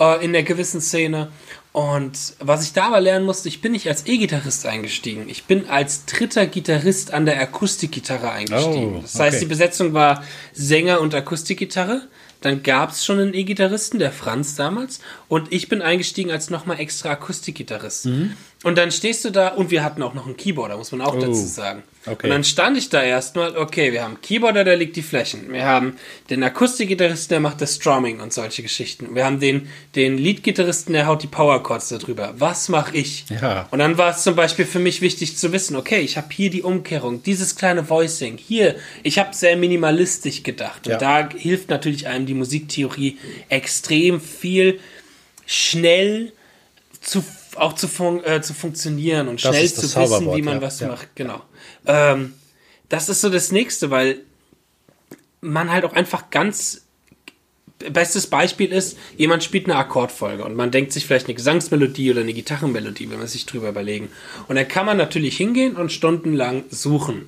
äh, 0.00 0.24
in 0.24 0.32
der 0.32 0.42
gewissen 0.42 0.80
Szene. 0.80 1.28
Und 1.72 2.34
was 2.38 2.64
ich 2.64 2.72
da 2.72 2.86
aber 2.86 3.00
lernen 3.00 3.26
musste, 3.26 3.48
ich 3.48 3.60
bin 3.60 3.72
nicht 3.72 3.88
als 3.88 4.06
E-Gitarrist 4.06 4.64
eingestiegen. 4.64 5.28
Ich 5.28 5.44
bin 5.44 5.68
als 5.68 6.04
dritter 6.04 6.46
Gitarrist 6.46 7.12
an 7.12 7.26
der 7.26 7.40
Akustikgitarre 7.40 8.30
eingestiegen. 8.30 8.98
Oh, 8.98 9.00
das 9.02 9.18
heißt, 9.18 9.42
die 9.42 9.46
Besetzung 9.46 9.92
war 9.92 10.22
Sänger 10.52 11.00
und 11.00 11.12
Akustikgitarre. 11.16 12.02
Dann 12.42 12.62
gab 12.62 12.90
es 12.90 13.04
schon 13.04 13.18
einen 13.18 13.34
E-Gitarristen, 13.34 13.98
der 13.98 14.12
Franz 14.12 14.54
damals. 14.54 15.00
Und 15.26 15.50
ich 15.50 15.68
bin 15.68 15.82
eingestiegen 15.82 16.30
als 16.30 16.48
nochmal 16.48 16.78
extra 16.78 17.10
Akustikgitarrist. 17.10 18.06
Mhm. 18.06 18.36
Und 18.64 18.78
dann 18.78 18.90
stehst 18.90 19.24
du 19.24 19.30
da 19.30 19.48
und 19.48 19.70
wir 19.70 19.84
hatten 19.84 20.02
auch 20.02 20.14
noch 20.14 20.24
einen 20.24 20.38
Keyboarder, 20.38 20.78
muss 20.78 20.90
man 20.90 21.02
auch 21.02 21.14
oh, 21.14 21.20
dazu 21.20 21.46
sagen. 21.46 21.82
Okay. 22.06 22.26
Und 22.26 22.30
dann 22.30 22.44
stand 22.44 22.76
ich 22.78 22.88
da 22.88 23.02
erstmal, 23.02 23.56
okay, 23.56 23.92
wir 23.92 24.02
haben 24.02 24.14
einen 24.14 24.20
Keyboarder, 24.22 24.64
der 24.64 24.76
legt 24.76 24.96
die 24.96 25.02
Flächen. 25.02 25.52
Wir 25.52 25.66
haben 25.66 25.96
den 26.30 26.42
Akustikgitarristen, 26.42 27.28
der 27.28 27.40
macht 27.40 27.60
das 27.60 27.76
Strumming 27.76 28.20
und 28.20 28.32
solche 28.32 28.62
Geschichten. 28.62 29.14
Wir 29.14 29.26
haben 29.26 29.38
den, 29.38 29.68
den 29.94 30.16
Leadgitarristen, 30.16 30.94
der 30.94 31.06
haut 31.06 31.22
die 31.22 31.26
Powerchords 31.26 31.90
darüber. 31.90 32.34
Was 32.38 32.70
mache 32.70 32.96
ich? 32.96 33.26
Ja. 33.28 33.68
Und 33.70 33.80
dann 33.80 33.98
war 33.98 34.10
es 34.10 34.22
zum 34.22 34.34
Beispiel 34.34 34.64
für 34.64 34.78
mich 34.78 35.02
wichtig 35.02 35.36
zu 35.36 35.52
wissen, 35.52 35.76
okay, 35.76 36.00
ich 36.00 36.16
habe 36.16 36.28
hier 36.30 36.48
die 36.48 36.62
Umkehrung, 36.62 37.22
dieses 37.22 37.56
kleine 37.56 37.88
Voicing, 37.90 38.38
hier, 38.38 38.76
ich 39.02 39.18
habe 39.18 39.34
sehr 39.34 39.58
minimalistisch 39.58 40.42
gedacht. 40.42 40.86
Und 40.86 40.92
ja. 40.92 40.98
da 40.98 41.28
hilft 41.36 41.68
natürlich 41.68 42.06
einem 42.06 42.24
die 42.24 42.34
Musiktheorie 42.34 43.18
extrem 43.50 44.22
viel 44.22 44.80
schnell 45.46 46.32
zu 47.00 47.22
auch 47.56 47.74
zu, 47.74 47.88
fun 47.88 48.22
äh, 48.24 48.40
zu 48.42 48.54
funktionieren 48.54 49.28
und 49.28 49.40
schnell 49.40 49.68
zu 49.72 49.82
wissen, 49.82 50.34
wie 50.34 50.42
man 50.42 50.56
ja. 50.56 50.62
was 50.62 50.80
ja. 50.80 50.88
macht. 50.88 51.14
Genau. 51.14 51.42
Ähm, 51.86 52.34
das 52.88 53.08
ist 53.08 53.20
so 53.20 53.30
das 53.30 53.52
Nächste, 53.52 53.90
weil 53.90 54.20
man 55.40 55.70
halt 55.70 55.84
auch 55.84 55.92
einfach 55.92 56.30
ganz 56.30 56.84
bestes 57.90 58.26
Beispiel 58.28 58.72
ist, 58.72 58.96
jemand 59.16 59.42
spielt 59.44 59.66
eine 59.66 59.76
Akkordfolge 59.76 60.44
und 60.44 60.54
man 60.54 60.70
denkt 60.70 60.92
sich 60.92 61.06
vielleicht 61.06 61.26
eine 61.26 61.34
Gesangsmelodie 61.34 62.10
oder 62.10 62.20
eine 62.20 62.32
Gitarrenmelodie, 62.32 63.10
wenn 63.10 63.18
man 63.18 63.26
sich 63.26 63.46
drüber 63.46 63.68
überlegen. 63.68 64.08
Und 64.48 64.56
dann 64.56 64.68
kann 64.68 64.86
man 64.86 64.96
natürlich 64.96 65.36
hingehen 65.36 65.76
und 65.76 65.92
stundenlang 65.92 66.64
suchen. 66.70 67.26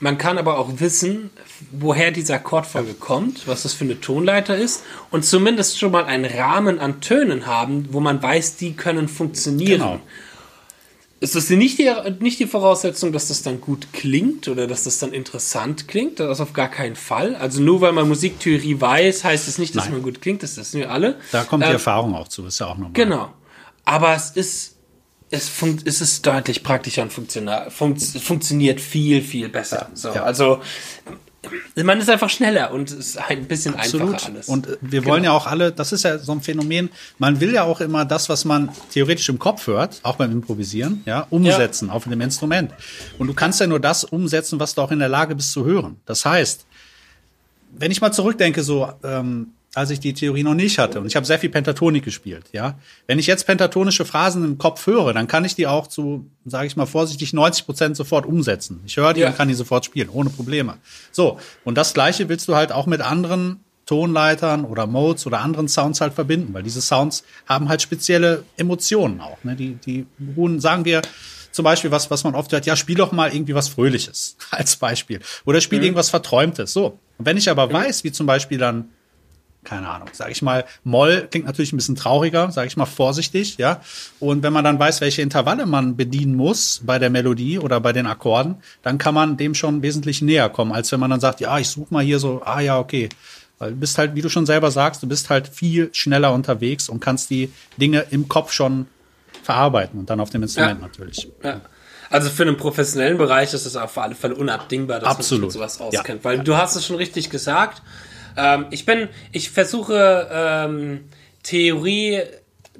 Man 0.00 0.18
kann 0.18 0.36
aber 0.36 0.58
auch 0.58 0.68
wissen, 0.76 1.30
woher 1.70 2.10
diese 2.10 2.34
Akkordfolge 2.34 2.94
kommt, 2.94 3.48
was 3.48 3.62
das 3.62 3.72
für 3.72 3.84
eine 3.84 4.00
Tonleiter 4.00 4.56
ist 4.56 4.82
und 5.10 5.24
zumindest 5.24 5.78
schon 5.78 5.90
mal 5.90 6.04
einen 6.04 6.26
Rahmen 6.26 6.78
an 6.78 7.00
Tönen 7.00 7.46
haben, 7.46 7.88
wo 7.92 8.00
man 8.00 8.22
weiß, 8.22 8.56
die 8.56 8.74
können 8.74 9.08
funktionieren. 9.08 9.80
Genau. 9.80 10.00
Ist 11.18 11.34
das 11.34 11.48
nicht 11.48 11.78
die, 11.78 11.90
nicht 12.20 12.38
die 12.40 12.46
Voraussetzung, 12.46 13.10
dass 13.10 13.28
das 13.28 13.42
dann 13.42 13.62
gut 13.62 13.88
klingt 13.94 14.48
oder 14.48 14.66
dass 14.66 14.84
das 14.84 14.98
dann 14.98 15.14
interessant 15.14 15.88
klingt? 15.88 16.20
Das 16.20 16.42
auf 16.42 16.52
gar 16.52 16.68
keinen 16.68 16.94
Fall. 16.94 17.34
Also 17.34 17.62
nur 17.62 17.80
weil 17.80 17.92
man 17.92 18.06
Musiktheorie 18.06 18.78
weiß, 18.78 19.24
heißt 19.24 19.48
es 19.48 19.54
das 19.54 19.58
nicht, 19.58 19.74
dass 19.74 19.84
Nein. 19.84 19.94
man 19.94 20.02
gut 20.02 20.20
klingt. 20.20 20.42
Das 20.42 20.58
wissen 20.58 20.78
wir 20.78 20.90
alle. 20.90 21.16
Da 21.32 21.44
kommt 21.44 21.62
die 21.64 21.68
ähm, 21.68 21.72
Erfahrung 21.72 22.14
auch 22.14 22.28
zu, 22.28 22.44
ist 22.44 22.58
ja 22.58 22.66
auch 22.66 22.76
normal. 22.76 22.92
Genau. 22.92 23.32
Aber 23.86 24.14
es 24.14 24.30
ist 24.30 24.75
es, 25.30 25.48
fun 25.48 25.78
es 25.84 26.00
ist 26.00 26.24
deutlich 26.26 26.62
praktischer 26.62 27.02
und 27.02 27.12
funktional, 27.12 27.70
fun 27.70 27.98
funktioniert 27.98 28.80
viel, 28.80 29.22
viel 29.22 29.48
besser. 29.48 29.90
So, 29.94 30.10
ja. 30.10 30.22
Also 30.22 30.60
man 31.76 32.00
ist 32.00 32.10
einfach 32.10 32.30
schneller 32.30 32.72
und 32.72 32.90
es 32.90 32.96
ist 32.96 33.18
ein 33.18 33.46
bisschen 33.46 33.74
Absolut. 33.74 34.14
einfacher 34.14 34.32
alles. 34.32 34.48
Und 34.48 34.78
wir 34.80 35.04
wollen 35.04 35.22
genau. 35.22 35.34
ja 35.34 35.38
auch 35.38 35.46
alle, 35.46 35.72
das 35.72 35.92
ist 35.92 36.04
ja 36.04 36.18
so 36.18 36.32
ein 36.32 36.40
Phänomen, 36.40 36.90
man 37.18 37.40
will 37.40 37.52
ja 37.52 37.64
auch 37.64 37.80
immer 37.80 38.04
das, 38.04 38.28
was 38.28 38.44
man 38.44 38.70
theoretisch 38.92 39.28
im 39.28 39.38
Kopf 39.38 39.66
hört, 39.66 40.00
auch 40.02 40.16
beim 40.16 40.32
Improvisieren, 40.32 41.02
ja, 41.06 41.26
umsetzen 41.30 41.88
ja. 41.88 41.94
auf 41.94 42.06
einem 42.06 42.20
Instrument. 42.20 42.72
Und 43.18 43.28
du 43.28 43.34
kannst 43.34 43.60
ja 43.60 43.66
nur 43.66 43.80
das 43.80 44.04
umsetzen, 44.04 44.58
was 44.60 44.74
du 44.74 44.82
auch 44.82 44.90
in 44.90 44.98
der 44.98 45.08
Lage 45.08 45.34
bist 45.34 45.52
zu 45.52 45.64
hören. 45.64 46.00
Das 46.06 46.24
heißt, 46.24 46.66
wenn 47.78 47.90
ich 47.90 48.00
mal 48.00 48.12
zurückdenke, 48.12 48.62
so 48.62 48.92
ähm, 49.04 49.52
als 49.76 49.90
ich 49.90 50.00
die 50.00 50.14
Theorie 50.14 50.42
noch 50.42 50.54
nicht 50.54 50.78
hatte. 50.78 51.00
Und 51.00 51.06
ich 51.06 51.16
habe 51.16 51.26
sehr 51.26 51.38
viel 51.38 51.50
Pentatonik 51.50 52.02
gespielt, 52.02 52.46
ja. 52.52 52.78
Wenn 53.06 53.18
ich 53.18 53.26
jetzt 53.26 53.46
pentatonische 53.46 54.06
Phrasen 54.06 54.42
im 54.42 54.56
Kopf 54.56 54.86
höre, 54.86 55.12
dann 55.12 55.28
kann 55.28 55.44
ich 55.44 55.54
die 55.54 55.66
auch 55.66 55.86
zu, 55.86 56.30
sage 56.46 56.66
ich 56.66 56.76
mal 56.76 56.86
vorsichtig, 56.86 57.34
90 57.34 57.66
Prozent 57.66 57.96
sofort 57.96 58.24
umsetzen. 58.24 58.80
Ich 58.86 58.96
höre 58.96 59.12
die 59.12 59.20
ja. 59.20 59.28
und 59.28 59.36
kann 59.36 59.48
die 59.48 59.54
sofort 59.54 59.84
spielen, 59.84 60.08
ohne 60.08 60.30
Probleme. 60.30 60.78
So, 61.12 61.38
und 61.64 61.76
das 61.76 61.92
Gleiche 61.92 62.30
willst 62.30 62.48
du 62.48 62.56
halt 62.56 62.72
auch 62.72 62.86
mit 62.86 63.02
anderen 63.02 63.60
Tonleitern 63.84 64.64
oder 64.64 64.86
Modes 64.86 65.26
oder 65.26 65.40
anderen 65.40 65.68
Sounds 65.68 66.00
halt 66.00 66.14
verbinden, 66.14 66.54
weil 66.54 66.62
diese 66.62 66.80
Sounds 66.80 67.22
haben 67.46 67.68
halt 67.68 67.82
spezielle 67.82 68.44
Emotionen 68.56 69.20
auch. 69.20 69.44
Ne? 69.44 69.56
Die, 69.56 69.74
die 69.74 70.06
ruhen, 70.36 70.58
sagen 70.58 70.86
wir, 70.86 71.02
zum 71.52 71.64
Beispiel 71.64 71.90
was, 71.90 72.10
was 72.10 72.24
man 72.24 72.34
oft 72.34 72.50
hört, 72.52 72.64
ja, 72.64 72.76
spiel 72.76 72.96
doch 72.96 73.12
mal 73.12 73.32
irgendwie 73.32 73.54
was 73.54 73.68
Fröhliches 73.68 74.38
als 74.50 74.76
Beispiel. 74.76 75.20
Oder 75.44 75.60
spiel 75.60 75.80
mhm. 75.80 75.84
irgendwas 75.84 76.08
Verträumtes. 76.08 76.72
So. 76.72 76.98
Und 77.18 77.26
wenn 77.26 77.36
ich 77.36 77.50
aber 77.50 77.66
mhm. 77.66 77.72
weiß, 77.74 78.04
wie 78.04 78.12
zum 78.12 78.26
Beispiel 78.26 78.56
dann 78.56 78.88
keine 79.66 79.88
Ahnung, 79.88 80.08
sage 80.12 80.32
ich 80.32 80.40
mal, 80.40 80.64
Moll 80.84 81.28
klingt 81.30 81.44
natürlich 81.44 81.72
ein 81.72 81.76
bisschen 81.76 81.96
trauriger, 81.96 82.50
sage 82.52 82.68
ich 82.68 82.76
mal 82.76 82.86
vorsichtig, 82.86 83.58
ja. 83.58 83.80
Und 84.20 84.42
wenn 84.42 84.52
man 84.52 84.64
dann 84.64 84.78
weiß, 84.78 85.00
welche 85.02 85.20
Intervalle 85.20 85.66
man 85.66 85.96
bedienen 85.96 86.36
muss 86.36 86.80
bei 86.84 86.98
der 86.98 87.10
Melodie 87.10 87.58
oder 87.58 87.80
bei 87.80 87.92
den 87.92 88.06
Akkorden, 88.06 88.56
dann 88.82 88.96
kann 88.96 89.14
man 89.14 89.36
dem 89.36 89.54
schon 89.54 89.82
wesentlich 89.82 90.22
näher 90.22 90.48
kommen, 90.48 90.72
als 90.72 90.90
wenn 90.92 91.00
man 91.00 91.10
dann 91.10 91.20
sagt, 91.20 91.40
ja, 91.40 91.58
ich 91.58 91.68
suche 91.68 91.92
mal 91.92 92.04
hier 92.04 92.18
so, 92.18 92.40
ah 92.44 92.60
ja, 92.60 92.78
okay. 92.78 93.08
Weil 93.58 93.70
du 93.70 93.76
bist 93.76 93.98
halt, 93.98 94.14
wie 94.14 94.22
du 94.22 94.28
schon 94.28 94.46
selber 94.46 94.70
sagst, 94.70 95.02
du 95.02 95.08
bist 95.08 95.30
halt 95.30 95.48
viel 95.48 95.90
schneller 95.92 96.32
unterwegs 96.32 96.88
und 96.88 97.00
kannst 97.00 97.30
die 97.30 97.52
Dinge 97.76 98.06
im 98.10 98.28
Kopf 98.28 98.52
schon 98.52 98.86
verarbeiten 99.42 99.98
und 99.98 100.10
dann 100.10 100.20
auf 100.20 100.30
dem 100.30 100.42
Instrument 100.42 100.80
ja. 100.80 100.86
natürlich. 100.86 101.28
Ja. 101.42 101.60
Also 102.10 102.30
für 102.30 102.44
einen 102.44 102.56
professionellen 102.56 103.18
Bereich 103.18 103.52
ist 103.52 103.66
es 103.66 103.76
auf 103.76 103.98
alle 103.98 104.14
Fälle 104.14 104.36
unabdingbar, 104.36 105.00
dass 105.00 105.08
Absolut. 105.08 105.42
man 105.42 105.50
sich 105.50 105.58
sowas 105.58 105.80
auskennt. 105.80 106.22
Ja. 106.22 106.24
Weil 106.24 106.38
du 106.40 106.56
hast 106.56 106.76
es 106.76 106.86
schon 106.86 106.96
richtig 106.96 107.30
gesagt, 107.30 107.82
ähm, 108.36 108.66
ich 108.70 108.86
bin, 108.86 109.08
ich 109.32 109.50
versuche 109.50 110.28
ähm, 110.30 111.04
Theorie 111.42 112.22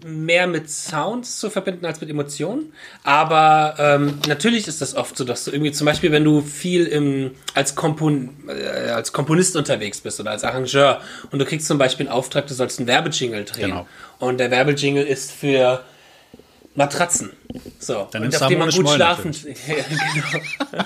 mehr 0.04 0.46
mit 0.46 0.70
Sounds 0.70 1.38
zu 1.38 1.50
verbinden 1.50 1.86
als 1.86 2.00
mit 2.00 2.10
Emotionen. 2.10 2.72
Aber 3.02 3.75
ähm, 3.78 4.18
natürlich 4.28 4.68
ist 4.68 4.80
das 4.80 4.94
oft 4.94 5.16
so, 5.16 5.25
dass 5.25 5.44
du 5.44 5.50
irgendwie 5.50 5.72
zum 5.72 5.86
Beispiel, 5.86 6.12
wenn 6.12 6.25
du 6.25 6.42
viel 6.42 6.86
im, 6.86 7.32
als, 7.54 7.75
Kompon, 7.75 8.30
äh, 8.48 8.90
als 8.90 9.12
Komponist 9.12 9.56
unterwegs 9.56 10.00
bist 10.00 10.20
oder 10.20 10.32
als 10.32 10.44
Arrangeur 10.44 11.00
und 11.30 11.38
du 11.38 11.44
kriegst 11.44 11.66
zum 11.66 11.78
Beispiel 11.78 12.06
einen 12.06 12.14
Auftrag, 12.14 12.46
du 12.46 12.54
sollst 12.54 12.78
einen 12.78 12.88
Werbejingle 12.88 13.44
drehen. 13.44 13.70
Genau. 13.70 13.86
Und 14.18 14.38
der 14.38 14.50
Werbejingle 14.50 15.02
ist 15.02 15.32
für 15.32 15.82
Matratzen. 16.75 17.30
So, 17.78 18.06
Dann 18.12 18.25
und 18.25 18.40
auf 18.40 18.48
dem 18.48 18.58
man 18.58 18.70
gut 18.70 18.88
schlafen. 18.90 19.32
ja, 19.66 19.75
genau 20.14 20.84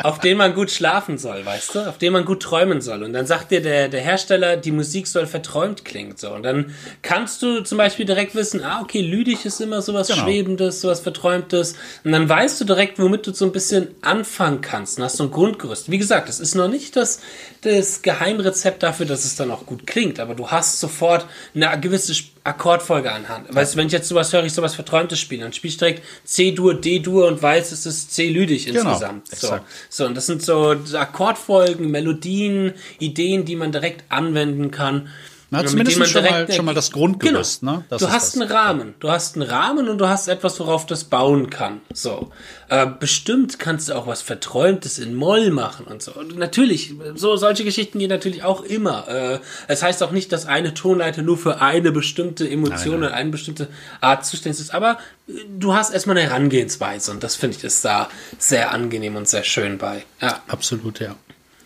auf 0.00 0.20
den 0.20 0.36
man 0.36 0.54
gut 0.54 0.70
schlafen 0.70 1.18
soll, 1.18 1.44
weißt 1.44 1.74
du? 1.74 1.88
Auf 1.88 1.98
den 1.98 2.12
man 2.12 2.24
gut 2.24 2.40
träumen 2.40 2.80
soll. 2.80 3.02
Und 3.02 3.12
dann 3.12 3.26
sagt 3.26 3.50
dir 3.50 3.60
der, 3.60 3.88
der 3.88 4.00
Hersteller, 4.00 4.56
die 4.56 4.70
Musik 4.70 5.08
soll 5.08 5.26
verträumt 5.26 5.84
klingen. 5.84 6.16
So. 6.16 6.30
Und 6.30 6.44
dann 6.44 6.72
kannst 7.02 7.42
du 7.42 7.62
zum 7.62 7.78
Beispiel 7.78 8.06
direkt 8.06 8.36
wissen, 8.36 8.62
ah, 8.62 8.80
okay, 8.80 9.00
Lüdig 9.00 9.44
ist 9.44 9.60
immer 9.60 9.82
sowas 9.82 10.06
genau. 10.06 10.22
Schwebendes, 10.22 10.80
sowas 10.80 11.00
Verträumtes. 11.00 11.74
Und 12.04 12.12
dann 12.12 12.28
weißt 12.28 12.60
du 12.60 12.64
direkt, 12.64 13.00
womit 13.00 13.26
du 13.26 13.34
so 13.34 13.44
ein 13.44 13.50
bisschen 13.50 13.88
anfangen 14.00 14.60
kannst. 14.60 14.98
Und 14.98 15.04
hast 15.04 15.16
so 15.16 15.24
ein 15.24 15.32
Grundgerüst. 15.32 15.90
Wie 15.90 15.98
gesagt, 15.98 16.28
es 16.28 16.38
ist 16.38 16.54
noch 16.54 16.68
nicht 16.68 16.94
das, 16.94 17.20
das 17.62 18.02
Geheimrezept 18.02 18.84
dafür, 18.84 19.06
dass 19.06 19.24
es 19.24 19.34
dann 19.34 19.50
auch 19.50 19.66
gut 19.66 19.84
klingt. 19.84 20.20
Aber 20.20 20.36
du 20.36 20.48
hast 20.48 20.78
sofort 20.78 21.26
eine 21.56 21.78
gewisse 21.80 22.14
Akkordfolge 22.48 23.12
anhand. 23.12 23.54
Weißt 23.54 23.74
du, 23.74 23.78
wenn 23.78 23.86
ich 23.86 23.92
jetzt 23.92 24.08
sowas 24.08 24.32
höre, 24.32 24.44
ich 24.44 24.52
sowas 24.52 24.74
Verträumtes 24.74 25.20
spiele, 25.20 25.42
dann 25.42 25.52
spiele 25.52 25.70
ich 25.70 25.76
direkt 25.76 26.02
C-Dur, 26.24 26.74
D-Dur 26.80 27.28
und 27.28 27.42
weiß, 27.42 27.72
es 27.72 27.86
ist 27.86 28.14
C-Lydig 28.14 28.66
genau, 28.66 28.80
insgesamt. 28.80 29.28
So. 29.28 29.60
so, 29.90 30.06
und 30.06 30.16
das 30.16 30.26
sind 30.26 30.42
so 30.42 30.74
Akkordfolgen, 30.94 31.90
Melodien, 31.90 32.72
Ideen, 32.98 33.44
die 33.44 33.56
man 33.56 33.72
direkt 33.72 34.04
anwenden 34.10 34.70
kann. 34.70 35.08
Na, 35.50 35.62
mit 35.62 35.70
zumindest 35.70 36.06
schon 36.10 36.24
mal, 36.24 36.52
schon 36.52 36.64
mal 36.66 36.74
das 36.74 36.90
Grundgerüst, 36.92 37.60
Genau. 37.60 37.76
ne? 37.76 37.84
Das 37.88 38.02
du 38.02 38.10
hast 38.10 38.34
das. 38.34 38.40
einen 38.42 38.50
Rahmen. 38.50 38.94
Du 39.00 39.10
hast 39.10 39.34
einen 39.34 39.48
Rahmen 39.48 39.88
und 39.88 39.96
du 39.96 40.06
hast 40.06 40.28
etwas, 40.28 40.60
worauf 40.60 40.84
das 40.84 41.04
bauen 41.04 41.48
kann. 41.48 41.80
So. 41.94 42.30
Äh, 42.68 42.86
bestimmt 43.00 43.58
kannst 43.58 43.88
du 43.88 43.94
auch 43.94 44.06
was 44.06 44.20
Verträumtes 44.20 44.98
in 44.98 45.14
Moll 45.14 45.50
machen 45.50 45.86
und 45.86 46.02
so. 46.02 46.12
Und 46.12 46.36
natürlich, 46.36 46.92
so 47.14 47.36
solche 47.36 47.64
Geschichten 47.64 47.98
gehen 47.98 48.10
natürlich 48.10 48.42
auch 48.42 48.62
immer. 48.62 49.08
Äh, 49.08 49.38
es 49.68 49.82
heißt 49.82 50.02
auch 50.02 50.10
nicht, 50.10 50.32
dass 50.32 50.44
eine 50.44 50.74
Tonleiter 50.74 51.22
nur 51.22 51.38
für 51.38 51.62
eine 51.62 51.92
bestimmte 51.92 52.46
Emotion 52.48 52.98
oder 52.98 53.14
eine 53.14 53.30
bestimmte 53.30 53.68
Art 54.02 54.26
zuständig 54.26 54.60
ist. 54.60 54.74
Aber 54.74 54.98
äh, 55.28 55.32
du 55.58 55.72
hast 55.72 55.94
erstmal 55.94 56.18
eine 56.18 56.28
Herangehensweise 56.28 57.10
und 57.10 57.22
das 57.22 57.36
finde 57.36 57.56
ich 57.56 57.64
ist 57.64 57.82
da 57.86 58.10
sehr 58.36 58.70
angenehm 58.72 59.16
und 59.16 59.26
sehr 59.26 59.44
schön 59.44 59.78
bei. 59.78 60.04
Ja. 60.20 60.42
Absolut, 60.46 61.00
ja. 61.00 61.16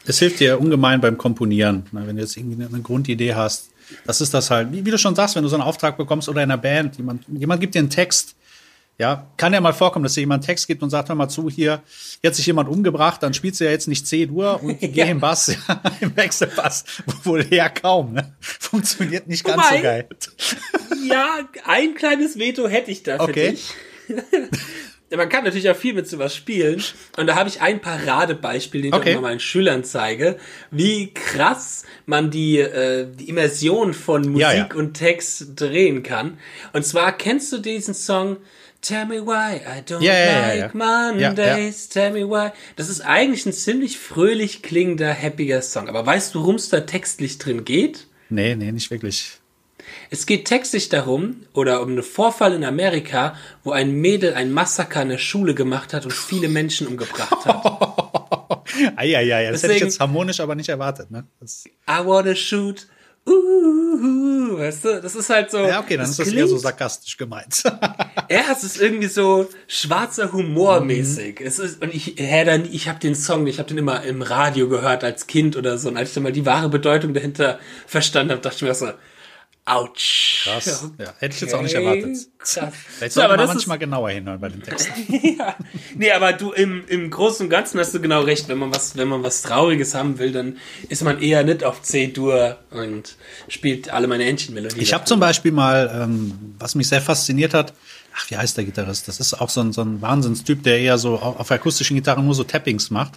Es 0.07 0.19
hilft 0.21 0.39
dir 0.41 0.61
ungemein 0.61 1.01
beim 1.01 1.19
Komponieren, 1.19 1.87
ne, 1.93 2.03
wenn 2.07 2.17
du 2.17 2.23
jetzt 2.23 2.37
irgendwie 2.37 2.65
eine 2.65 2.83
Grundidee 2.83 3.35
hast. 3.35 3.72
Das 4.07 4.21
ist 4.21 4.33
das 4.35 4.51
halt, 4.51 4.73
wie, 4.73 4.85
wie 4.85 4.91
du 4.91 4.99
schon 4.99 5.15
sagst, 5.15 5.35
wenn 5.37 5.43
du 5.43 5.49
so 5.49 5.57
einen 5.57 5.63
Auftrag 5.65 5.97
bekommst 5.97 6.29
oder 6.29 6.43
in 6.43 6.51
einer 6.51 6.61
Band, 6.61 6.97
jemand, 6.97 7.25
jemand 7.29 7.61
gibt 7.61 7.75
dir 7.75 7.81
einen 7.81 7.91
Text, 7.91 8.35
ja, 8.99 9.27
kann 9.39 9.53
ja 9.55 9.61
mal 9.61 9.73
vorkommen, 9.73 10.03
dass 10.05 10.13
dir 10.15 10.21
jemand 10.21 10.43
einen 10.43 10.47
Text 10.47 10.67
gibt 10.69 10.83
und 10.83 10.91
sagt, 10.91 11.09
hör 11.09 11.17
mal 11.17 11.29
zu, 11.29 11.49
hier, 11.49 11.83
hier 12.21 12.29
hat 12.29 12.35
sich 12.37 12.47
jemand 12.47 12.69
umgebracht, 12.69 13.23
dann 13.23 13.33
spielst 13.35 13.59
du 13.61 13.65
ja 13.65 13.71
jetzt 13.71 13.89
nicht 13.89 14.07
C-Dur 14.07 14.63
und 14.63 14.79
geh 14.81 14.89
Ja. 14.89 15.07
im 15.07 15.19
Bass, 15.19 15.47
ja, 15.69 15.81
im 16.01 16.15
Wechselbass, 16.17 16.85
wohl 17.25 17.45
eher 17.51 17.71
kaum, 17.71 18.13
ne? 18.13 18.35
Funktioniert 18.41 19.27
nicht 19.29 19.45
ganz 19.45 19.63
Wobei- 19.65 19.77
so 19.77 19.83
geil. 19.83 20.09
Ja, 21.09 21.39
ein 21.65 21.95
kleines 21.95 22.39
Veto 22.39 22.69
hätte 22.69 22.91
ich 22.91 23.03
da 23.03 23.17
für 23.17 23.23
Okay. 23.31 23.51
dich. 23.53 23.71
Man 25.17 25.29
kann 25.29 25.45
natürlich 25.45 25.69
auch 25.71 25.77
viel 25.77 25.95
mit 25.95 26.09
sowas 26.09 26.35
spielen. 26.35 26.83
Und 27.17 27.27
da 27.27 27.35
habe 27.35 27.49
ich 27.49 27.61
ein 27.61 27.81
Paradebeispiel, 27.81 28.83
den 28.83 28.89
ich 28.89 28.95
Okay. 28.95 29.11
auch 29.17 29.21
mal 29.21 29.29
meinen 29.31 29.41
Schülern 29.41 29.85
zeige, 29.85 30.37
wie 30.71 31.13
krass 31.15 31.85
man 32.07 32.31
die, 32.31 32.59
äh, 32.59 33.07
die 33.13 33.29
Immersion 33.29 33.95
von 33.95 34.23
Musik 34.23 34.41
Ja, 34.41 34.53
ja. 34.55 34.69
und 34.75 34.95
Text 34.95 35.61
drehen 35.61 36.03
kann. 36.03 36.39
Und 36.73 36.85
zwar 36.87 37.17
kennst 37.17 37.53
du 37.53 37.59
diesen 37.59 37.95
Song 37.95 38.37
Tell 38.81 39.07
me 39.07 39.25
why 39.25 39.59
I 39.59 39.81
don't 39.89 40.03
ja, 40.03 40.49
like 40.49 40.75
ja. 40.75 41.11
Mondays, 41.21 41.89
tell 41.89 42.11
me 42.11 42.29
why. 42.29 42.51
Das 42.75 42.89
ist 42.89 43.01
eigentlich 43.01 43.47
ein 43.47 43.53
ziemlich 43.53 43.97
fröhlich 43.97 44.61
klingender, 44.61 45.15
happiger 45.15 45.63
Song. 45.63 45.89
Aber 45.89 46.05
weißt 46.05 46.35
du, 46.35 46.41
worum 46.41 46.57
es 46.57 46.69
da 46.69 46.81
textlich 46.81 47.39
drin 47.39 47.65
geht? 47.65 48.09
Nee, 48.29 48.57
nee, 48.57 48.73
nicht 48.73 48.91
wirklich. 48.91 49.39
Es 50.11 50.27
geht 50.27 50.45
textlich 50.47 50.89
darum, 50.89 51.45
oder 51.53 51.83
um 51.83 51.91
einen 51.91 52.03
Vorfall 52.03 52.53
in 52.55 52.65
Amerika, 52.65 53.35
wo 53.65 53.73
ein 53.73 53.93
Mädel 53.93 54.35
ein 54.35 54.53
Massaker 54.53 55.03
in 55.03 55.09
der 55.11 55.19
Schule 55.19 55.55
gemacht 55.55 55.93
hat 55.95 56.05
und 56.05 56.13
viele 56.13 56.49
Menschen 56.49 56.87
umgebracht 56.87 57.45
hat. 57.45 58.63
Eieiei, 58.97 59.51
das 59.51 59.63
hätte 59.63 59.73
ich 59.75 59.79
Deswegen- 59.79 59.85
jetzt 59.87 60.01
harmonisch 60.01 60.41
aber 60.41 60.55
nicht 60.55 60.69
erwartet, 60.69 61.11
ne? 61.11 61.25
Das, 61.41 61.65
I 61.89 62.05
wanna 62.05 62.35
shoot. 62.35 62.87
Uh, 63.25 64.59
weißt 64.59 64.85
du, 64.85 65.01
das 65.01 65.15
ist 65.15 65.31
halt 65.31 65.51
so. 65.53 65.59
ja, 65.59 65.79
okay, 65.79 65.97
dann 65.97 66.07
ist 66.11 66.19
das 66.19 66.27
eher 66.29 66.49
so 66.49 66.57
sarkastisch 66.59 67.17
gemeint. 67.17 67.63
Ja, 68.31 68.45
es 68.51 68.65
ist 68.65 68.81
irgendwie 68.81 69.09
so 69.09 69.47
schwarzer 69.69 70.33
Humor 70.33 70.81
mäßig. 70.81 71.41
Mhm. 71.41 71.47
Es 71.47 71.59
ist 71.59 71.83
und 71.83 71.93
ich 71.95 72.15
hä, 72.17 72.45
dann 72.45 72.65
ich 72.65 72.89
habe 72.89 72.99
den 72.99 73.15
Song, 73.15 73.47
ich 73.47 73.59
habe 73.59 73.69
den 73.69 73.77
immer 73.77 74.03
im 74.05 74.23
Radio 74.23 74.69
gehört 74.71 75.05
als 75.05 75.27
Kind 75.27 75.55
oder 75.55 75.77
so 75.77 75.89
und 75.89 75.99
als 75.99 76.11
ich 76.11 76.15
dann 76.15 76.23
mal 76.23 76.33
die 76.33 76.47
wahre 76.47 76.71
Bedeutung 76.71 77.13
dahinter 77.13 77.59
verstanden 77.87 78.31
habe, 78.33 78.41
dachte 78.41 78.57
ich 78.57 78.63
mir 78.63 78.75
so 78.75 78.89
Autsch. 79.65 80.43
Krass. 80.43 80.91
Ja, 80.99 81.15
hätte 81.21 81.37
ich 81.37 81.41
jetzt 81.41 81.55
auch 81.55 81.63
nicht 81.63 81.77
Okay, 81.77 81.85
erwartet. 81.85 82.29
Krass. 82.39 82.75
Vielleicht 82.97 83.13
So, 83.13 83.21
sollte 83.21 83.35
aber 83.35 83.47
man 83.47 83.55
manchmal 83.55 83.79
genauer 83.79 84.11
hinhören 84.11 84.41
bei 84.41 84.49
den 84.49 84.61
Texten. 84.61 84.93
ja. 85.39 85.55
Nee, 85.95 86.11
aber 86.11 86.33
du 86.33 86.51
im, 86.51 86.85
im 86.89 87.11
Großen 87.11 87.47
und 87.47 87.51
Ganzen 87.51 87.79
hast 87.79 87.95
du 87.95 88.01
genau 88.01 88.23
recht. 88.23 88.49
Wenn 88.49 88.59
man 88.59 88.75
was, 88.75 88.97
wenn 88.97 89.07
man 89.07 89.23
was 89.23 89.43
Trauriges 89.43 89.95
haben 89.95 90.19
will, 90.19 90.33
dann 90.33 90.57
ist 90.89 91.05
man 91.05 91.23
eher 91.23 91.45
nicht 91.45 91.63
auf 91.63 91.81
C-Dur 91.81 92.59
und 92.71 93.15
spielt 93.47 93.89
alle 93.91 94.09
meine 94.09 94.25
Händchenmelodien. 94.25 94.83
Ich 94.83 94.93
habe 94.95 95.05
zum 95.05 95.21
Beispiel 95.21 95.53
mal, 95.53 95.91
ähm, 95.95 96.57
was 96.59 96.75
mich 96.75 96.89
sehr 96.89 97.01
fasziniert 97.01 97.55
hat, 97.55 97.73
ach, 98.17 98.29
wie 98.31 98.37
heißt 98.37 98.57
der 98.57 98.65
Gitarrist? 98.65 99.07
Das 99.07 99.21
ist 99.21 99.35
auch 99.35 99.49
so 99.49 99.61
ein, 99.61 99.73
so 99.73 99.83
ein 99.83 100.03
Wahnsinnstyp, 100.03 100.65
der 100.65 100.81
eher 100.81 100.99
so 100.99 101.21
auf, 101.21 101.51
akustischen 101.53 101.95
Gitarren 101.97 102.25
nur 102.25 102.35
so 102.35 102.43
Tappings 102.43 102.91
macht. 102.91 103.13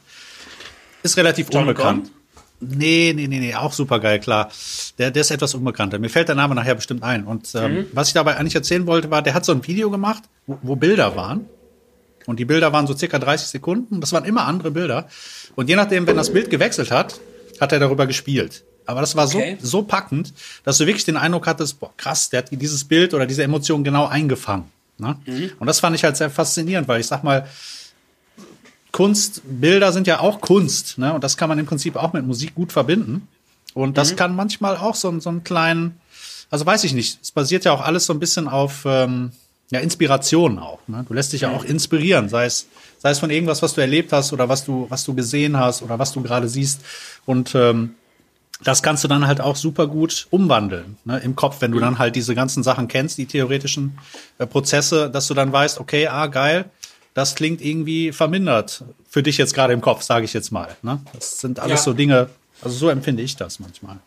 Ist 1.01 1.17
relativ 1.17 1.47
John 1.51 1.63
unbekannt. 1.63 2.03
Gont? 2.03 2.15
Nee, 2.59 3.13
nee, 3.15 3.27
nee, 3.27 3.39
nee, 3.39 3.53
auch 3.55 3.74
super 3.74 4.00
geil, 4.00 4.19
klar. 4.19 4.50
Der, 4.97 5.12
der 5.12 5.21
ist 5.21 5.31
etwas 5.31 5.53
unbekannter. 5.55 6.00
Mir 6.00 6.09
fällt 6.09 6.29
der 6.29 6.35
Name 6.35 6.55
nachher 6.55 6.75
bestimmt 6.75 7.03
ein. 7.03 7.25
Und 7.25 7.53
ähm, 7.55 7.74
Mhm. 7.75 7.85
was 7.93 8.07
ich 8.07 8.13
dabei 8.13 8.38
eigentlich 8.38 8.55
erzählen 8.55 8.85
wollte, 8.88 9.12
war, 9.12 9.21
der 9.21 9.33
hat 9.33 9.43
so 9.45 9.51
ein 9.51 9.65
Video 9.67 9.89
gemacht, 9.91 10.24
wo, 10.47 10.57
wo 10.62 10.75
Bilder 10.75 11.15
waren. 11.15 11.45
Und 12.25 12.39
die 12.39 12.45
Bilder 12.45 12.74
waren 12.74 12.88
so 12.88 12.95
circa 12.95 13.19
30 13.19 13.50
Sekunden. 13.50 14.01
Das 14.01 14.12
waren 14.13 14.25
immer 14.25 14.45
andere 14.45 14.71
Bilder. 14.71 15.07
Und 15.55 15.69
je 15.69 15.75
nachdem, 15.75 16.07
wenn 16.07 16.15
das 16.17 16.31
Bild 16.33 16.50
gewechselt 16.50 16.91
hat, 16.91 17.19
hat 17.59 17.71
er 17.71 17.79
darüber 17.79 18.07
gespielt. 18.07 18.63
Aber 18.88 19.01
das 19.01 19.15
war 19.15 19.27
so, 19.27 19.38
Okay. 19.38 19.57
so 19.62 19.83
packend, 19.83 20.33
dass 20.63 20.77
du 20.77 20.85
wirklich 20.87 21.05
den 21.05 21.18
Eindruck 21.18 21.48
hattest, 21.48 21.79
boah, 21.79 21.91
krass, 21.98 22.29
der 22.29 22.39
hat 22.39 22.48
dieses 22.51 22.83
Bild 22.83 23.13
oder 23.13 23.25
diese 23.25 23.44
Emotion 23.44 23.83
genau 23.83 24.07
eingefangen. 24.07 24.65
Ne? 24.98 25.18
Und 25.59 25.68
das 25.68 25.79
fand 25.81 25.96
ich 25.96 26.03
halt 26.03 26.15
sehr 26.18 26.29
faszinierend, 26.29 26.87
weil 26.87 27.01
ich 27.01 27.07
sag 27.07 27.24
mal, 27.24 27.48
Kunst, 28.96 29.42
Bilder 29.44 29.92
sind 29.92 30.08
ja 30.08 30.22
auch 30.22 30.40
Kunst, 30.40 30.98
ne? 30.98 31.14
Und 31.14 31.22
das 31.22 31.36
kann 31.36 31.50
man 31.50 31.60
im 31.60 31.66
Prinzip 31.66 31.98
auch 31.98 32.14
mit 32.14 32.25
Musik 32.25 32.55
gut 32.55 32.72
verbinden. 32.72 33.27
Und 33.74 33.98
das 33.98 34.16
kann 34.16 34.34
manchmal 34.34 34.77
auch 34.77 34.96
so, 34.96 35.20
so 35.20 35.29
einen 35.29 35.44
kleinen, 35.44 36.00
also 36.50 36.66
weiß 36.66 36.86
ich 36.86 36.94
nicht, 36.94 37.20
es 37.22 37.31
basiert 37.31 37.66
ja 37.66 37.74
auch 37.74 37.81
alles 37.81 38.05
so 38.05 38.14
ein 38.14 38.22
bisschen 38.22 38.48
auf 38.48 38.84
ähm, 38.86 39.34
ja, 39.70 39.81
Inspiration 39.81 40.60
auch. 40.60 40.79
Ne? 40.88 41.03
Du 41.05 41.14
lässt 41.14 41.34
dich 41.34 41.42
ja 41.42 41.51
auch 41.51 41.66
inspirieren, 41.66 42.29
sei 42.29 42.46
es, 42.46 42.68
sei 42.98 43.10
es 43.10 43.20
von 43.20 43.31
irgendwas, 43.31 43.62
was 43.62 43.74
du 43.74 43.81
erlebt 43.81 44.14
hast 44.14 44.31
oder 44.31 44.48
was 44.48 44.64
du, 44.64 44.86
was 44.88 45.03
du 45.03 45.14
gesehen 45.14 45.58
hast 45.60 45.81
oder 45.81 46.00
was 46.00 46.14
du 46.14 46.22
gerade 46.22 46.48
siehst. 46.48 46.79
Und 47.25 47.53
ähm, 47.53 47.96
das 48.64 48.81
kannst 48.81 49.03
du 49.03 49.10
dann 49.10 49.27
halt 49.27 49.42
auch 49.42 49.58
super 49.58 49.88
gut 49.88 50.27
umwandeln 50.29 50.96
ne, 51.03 51.20
im 51.20 51.36
Kopf, 51.36 51.58
wenn 51.60 51.74
du 51.74 51.81
dann 51.81 52.00
halt 52.00 52.16
diese 52.16 52.34
ganzen 52.34 52.64
Sachen 52.64 52.88
kennst, 52.88 53.18
die 53.18 53.25
theoretischen 53.25 54.00
äh, 54.38 54.46
Prozesse, 54.46 55.10
dass 55.10 55.27
du 55.27 55.34
dann 55.34 55.51
weißt, 55.51 55.81
okay, 55.81 56.08
ah, 56.08 56.27
geil, 56.27 56.70
das 57.15 57.33
klingt 57.33 57.61
irgendwie 57.61 58.11
vermindert 58.11 58.83
für 59.09 59.23
dich 59.23 59.37
jetzt 59.39 59.55
gerade 59.55 59.73
im 59.73 59.81
Kopf, 59.81 60.03
sage 60.03 60.25
ich 60.25 60.33
jetzt 60.33 60.51
mal. 60.51 60.75
Ne? 60.83 60.99
Das 61.13 61.39
sind 61.39 61.59
alles 61.59 61.79
Ja. 61.79 61.83
so 61.85 61.93
Dinge, 61.93 62.29
also 62.61 62.75
so 62.77 62.89
empfinde 62.89 63.23
ich 63.23 63.35
das 63.35 63.59
manchmal. 63.59 63.97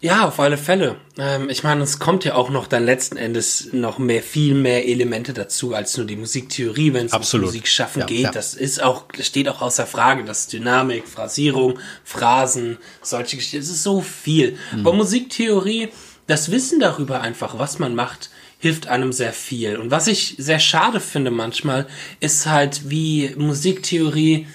Ja, 0.00 0.26
auf 0.26 0.40
alle 0.40 0.58
Fälle. 0.58 0.96
Ähm, 1.16 1.48
ich 1.48 1.62
meine, 1.62 1.84
es 1.84 2.00
kommt 2.00 2.24
ja 2.24 2.34
auch 2.34 2.50
noch 2.50 2.66
dann 2.66 2.84
letzten 2.84 3.16
Endes 3.16 3.68
noch 3.72 3.98
mehr, 4.00 4.20
viel 4.20 4.54
mehr 4.54 4.84
Elemente 4.88 5.32
dazu 5.32 5.74
als 5.74 5.96
nur 5.96 6.06
die 6.06 6.16
Musiktheorie, 6.16 6.92
wenn 6.92 7.06
es 7.06 7.12
Absolut. 7.12 7.46
Musik 7.46 7.68
schaffen 7.68 8.00
Ja, 8.00 8.06
geht. 8.06 8.20
ja. 8.22 8.30
Das 8.32 8.54
ist 8.54 8.82
auch, 8.82 9.04
das 9.16 9.28
steht 9.28 9.48
auch 9.48 9.62
außer 9.62 9.86
Frage. 9.86 10.24
Das 10.24 10.40
ist 10.40 10.52
Dynamik, 10.54 11.06
Phrasierung, 11.06 11.78
Phrasen, 12.02 12.78
solche 13.00 13.36
Geschichten. 13.36 13.58
Es 13.58 13.68
ist 13.70 13.84
so 13.84 14.00
viel. 14.00 14.56
Mhm. 14.72 14.80
Aber 14.80 14.92
Musiktheorie, 14.92 15.90
das 16.26 16.50
Wissen 16.50 16.80
darüber 16.80 17.20
einfach, 17.20 17.60
was 17.60 17.78
man 17.78 17.94
macht, 17.94 18.30
hilft 18.62 18.86
einem 18.86 19.12
sehr 19.12 19.32
viel. 19.32 19.76
Und 19.76 19.90
was 19.90 20.06
ich 20.06 20.36
sehr 20.38 20.60
schade 20.60 21.00
finde 21.00 21.32
manchmal, 21.32 21.86
ist 22.20 22.46
halt, 22.46 22.88
wie 22.88 23.34
Musiktheorie 23.36 24.46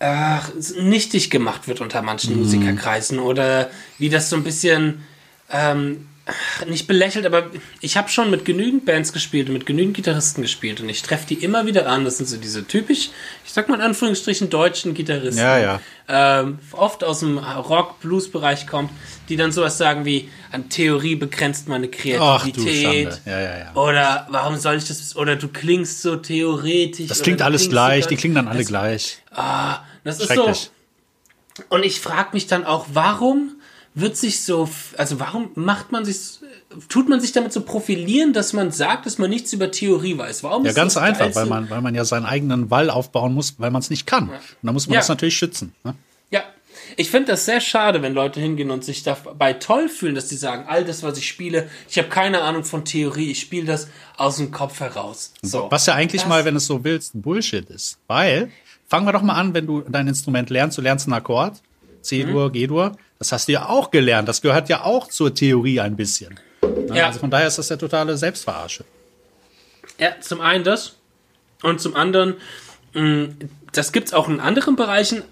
ach, 0.00 0.50
nichtig 0.80 1.30
gemacht 1.30 1.68
wird 1.68 1.80
unter 1.80 2.02
manchen 2.02 2.34
Mhm. 2.34 2.40
Musikerkreisen 2.40 3.20
oder 3.20 3.70
wie 3.98 4.08
das 4.08 4.28
so 4.28 4.34
ein 4.36 4.42
bisschen 4.42 5.04
ähm, 5.50 6.08
nicht 6.66 6.86
belächelt, 6.86 7.24
aber 7.26 7.50
ich 7.80 7.96
habe 7.96 8.08
schon 8.08 8.30
mit 8.30 8.44
genügend 8.44 8.84
Bands 8.84 9.12
gespielt 9.12 9.48
und 9.48 9.54
mit 9.54 9.66
genügend 9.66 9.94
Gitarristen 9.94 10.42
gespielt 10.42 10.80
und 10.80 10.88
ich 10.88 11.02
treffe 11.02 11.26
die 11.26 11.34
immer 11.42 11.66
wieder 11.66 11.88
an. 11.88 12.04
Das 12.04 12.18
sind 12.18 12.26
so 12.28 12.36
diese 12.36 12.66
typisch, 12.66 13.10
ich 13.46 13.52
sag 13.52 13.68
mal 13.68 13.76
in 13.76 13.80
Anführungsstrichen, 13.82 14.50
deutschen 14.50 14.94
Gitarristen. 14.94 15.40
Ja, 15.42 15.58
ja. 15.58 15.80
Ähm, 16.10 16.58
oft 16.72 17.04
aus 17.04 17.20
dem 17.20 17.38
Rock-Blues-Bereich 17.38 18.66
kommt, 18.66 18.90
die 19.28 19.36
dann 19.36 19.52
sowas 19.52 19.76
sagen 19.78 20.04
wie, 20.04 20.30
an 20.52 20.68
Theorie 20.70 21.16
begrenzt 21.16 21.68
meine 21.68 21.86
Ach 21.86 21.90
Kreativität. 21.90 22.82
Schande. 23.12 23.18
Ja, 23.26 23.40
ja, 23.40 23.58
ja. 23.58 23.74
Oder 23.74 24.26
warum 24.30 24.56
soll 24.56 24.76
ich 24.76 24.84
das, 24.86 25.16
oder 25.16 25.36
du 25.36 25.48
klingst 25.48 26.00
so 26.02 26.16
theoretisch. 26.16 27.08
Das 27.08 27.22
klingt 27.22 27.42
alles 27.42 27.68
gleich, 27.68 28.04
so- 28.04 28.10
die 28.10 28.16
klingen 28.16 28.36
dann 28.36 28.48
alle 28.48 28.58
Das- 28.58 28.68
gleich. 28.68 29.18
Ah, 29.30 29.80
das 30.04 30.20
ist 30.20 30.32
so. 30.34 30.52
Und 31.70 31.84
ich 31.84 32.00
frage 32.00 32.30
mich 32.32 32.46
dann 32.46 32.64
auch, 32.64 32.86
warum 32.92 33.57
wird 34.00 34.16
sich 34.16 34.42
so, 34.42 34.68
also 34.96 35.18
warum 35.20 35.50
macht 35.54 35.92
man 35.92 36.04
sich, 36.04 36.38
tut 36.88 37.08
man 37.08 37.20
sich 37.20 37.32
damit 37.32 37.52
so 37.52 37.62
profilieren, 37.62 38.32
dass 38.32 38.52
man 38.52 38.70
sagt, 38.70 39.06
dass 39.06 39.18
man 39.18 39.30
nichts 39.30 39.52
über 39.52 39.70
Theorie 39.70 40.16
weiß? 40.18 40.42
Warum 40.42 40.64
Ja, 40.64 40.70
ist 40.70 40.74
ganz 40.76 40.94
das 40.94 41.02
einfach, 41.02 41.34
weil 41.34 41.46
man, 41.46 41.68
weil 41.70 41.80
man 41.80 41.94
ja 41.94 42.04
seinen 42.04 42.26
eigenen 42.26 42.70
Wall 42.70 42.90
aufbauen 42.90 43.34
muss, 43.34 43.54
weil 43.58 43.70
man 43.70 43.80
es 43.80 43.90
nicht 43.90 44.06
kann. 44.06 44.28
Und 44.28 44.38
da 44.62 44.72
muss 44.72 44.86
man 44.86 44.94
Ja. 44.94 45.00
das 45.00 45.08
natürlich 45.08 45.36
schützen. 45.36 45.74
Ne? 45.84 45.94
Ja, 46.30 46.42
ich 46.96 47.10
finde 47.10 47.32
das 47.32 47.44
sehr 47.44 47.60
schade, 47.60 48.02
wenn 48.02 48.14
Leute 48.14 48.40
hingehen 48.40 48.70
und 48.70 48.84
sich 48.84 49.02
dabei 49.02 49.52
toll 49.54 49.88
fühlen, 49.88 50.14
dass 50.14 50.28
sie 50.28 50.36
sagen, 50.36 50.64
all 50.68 50.84
das, 50.84 51.02
was 51.02 51.16
ich 51.18 51.26
spiele, 51.26 51.68
ich 51.88 51.98
habe 51.98 52.08
keine 52.08 52.42
Ahnung 52.42 52.64
von 52.64 52.84
Theorie, 52.84 53.30
ich 53.30 53.40
spiele 53.40 53.66
das 53.66 53.88
aus 54.16 54.36
dem 54.36 54.50
Kopf 54.50 54.80
heraus. 54.80 55.32
So. 55.42 55.66
Was 55.70 55.86
ja 55.86 55.94
eigentlich 55.94 56.22
Das- 56.22 56.28
mal, 56.28 56.44
wenn 56.44 56.54
du 56.54 56.58
es 56.58 56.66
so 56.66 56.84
willst, 56.84 57.12
Bullshit 57.20 57.68
ist. 57.70 57.98
Weil, 58.06 58.50
fangen 58.86 59.06
wir 59.06 59.12
doch 59.12 59.22
mal 59.22 59.34
an, 59.34 59.54
wenn 59.54 59.66
du 59.66 59.80
dein 59.88 60.06
Instrument 60.08 60.50
lernst, 60.50 60.78
du 60.78 60.82
lernst 60.82 61.06
einen 61.06 61.14
Akkord, 61.14 61.60
C-Dur, 62.02 62.52
G-Dur, 62.52 62.92
das 63.18 63.32
hast 63.32 63.48
du 63.48 63.52
ja 63.52 63.68
auch 63.68 63.90
gelernt. 63.90 64.28
Das 64.28 64.42
gehört 64.42 64.68
ja 64.68 64.84
auch 64.84 65.08
zur 65.08 65.34
Theorie 65.34 65.80
ein 65.80 65.96
bisschen. 65.96 66.38
Ne? 66.62 66.98
Ja. 66.98 67.06
Also 67.06 67.20
von 67.20 67.30
daher 67.30 67.48
ist 67.48 67.58
das 67.58 67.68
ja 67.68 67.76
totale 67.76 68.16
Selbstverarsche. 68.16 68.84
Ja, 69.98 70.20
zum 70.20 70.40
einen 70.40 70.64
das 70.64 70.96
und 71.62 71.80
zum 71.80 71.96
anderen, 71.96 72.34
mh, 72.94 73.28
das 73.72 73.92
gibt's 73.92 74.12
auch 74.12 74.28
in 74.28 74.40
anderen 74.40 74.76
Bereichen, 74.76 75.22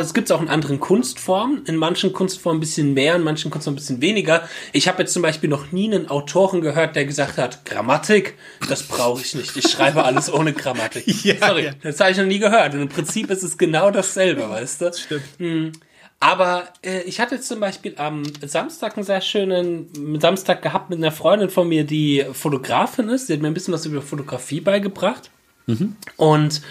es 0.00 0.14
gibt 0.14 0.30
es 0.30 0.32
auch 0.32 0.40
in 0.40 0.48
anderen 0.48 0.80
Kunstformen. 0.80 1.64
In 1.66 1.76
manchen 1.76 2.12
Kunstformen 2.12 2.58
ein 2.58 2.60
bisschen 2.60 2.94
mehr, 2.94 3.16
in 3.16 3.22
manchen 3.22 3.50
Kunstformen 3.50 3.76
ein 3.76 3.80
bisschen 3.80 4.00
weniger. 4.00 4.48
Ich 4.72 4.88
habe 4.88 5.02
jetzt 5.02 5.12
zum 5.12 5.22
Beispiel 5.22 5.50
noch 5.50 5.72
nie 5.72 5.92
einen 5.92 6.08
Autoren 6.08 6.60
gehört, 6.60 6.96
der 6.96 7.04
gesagt 7.04 7.36
hat, 7.36 7.64
Grammatik, 7.64 8.34
das 8.68 8.82
brauche 8.84 9.20
ich 9.20 9.34
nicht. 9.34 9.56
Ich 9.56 9.70
schreibe 9.70 10.04
alles 10.04 10.32
ohne 10.32 10.52
Grammatik. 10.52 11.06
ja, 11.24 11.34
Sorry, 11.46 11.66
ja. 11.66 11.72
das 11.82 12.00
habe 12.00 12.12
ich 12.12 12.16
noch 12.16 12.24
nie 12.24 12.38
gehört. 12.38 12.74
Und 12.74 12.82
im 12.82 12.88
Prinzip 12.88 13.30
ist 13.30 13.42
es 13.42 13.58
genau 13.58 13.90
dasselbe, 13.90 14.48
weißt 14.48 14.80
du? 14.80 14.84
Das 14.86 15.00
stimmt. 15.00 15.24
Hm. 15.38 15.72
Aber 16.20 16.68
äh, 16.82 17.02
ich 17.02 17.20
hatte 17.20 17.40
zum 17.40 17.60
Beispiel 17.60 17.94
am 17.98 18.22
Samstag 18.40 18.96
einen 18.96 19.04
sehr 19.04 19.20
schönen 19.20 20.18
Samstag 20.20 20.62
gehabt 20.62 20.90
mit 20.90 20.98
einer 20.98 21.12
Freundin 21.12 21.50
von 21.50 21.68
mir, 21.68 21.84
die 21.84 22.24
Fotografin 22.32 23.08
ist. 23.08 23.26
Sie 23.26 23.34
hat 23.34 23.40
mir 23.40 23.48
ein 23.48 23.54
bisschen 23.54 23.74
was 23.74 23.86
über 23.86 24.00
Fotografie 24.00 24.60
beigebracht. 24.60 25.30
Mhm. 25.66 25.96
Und 26.16 26.62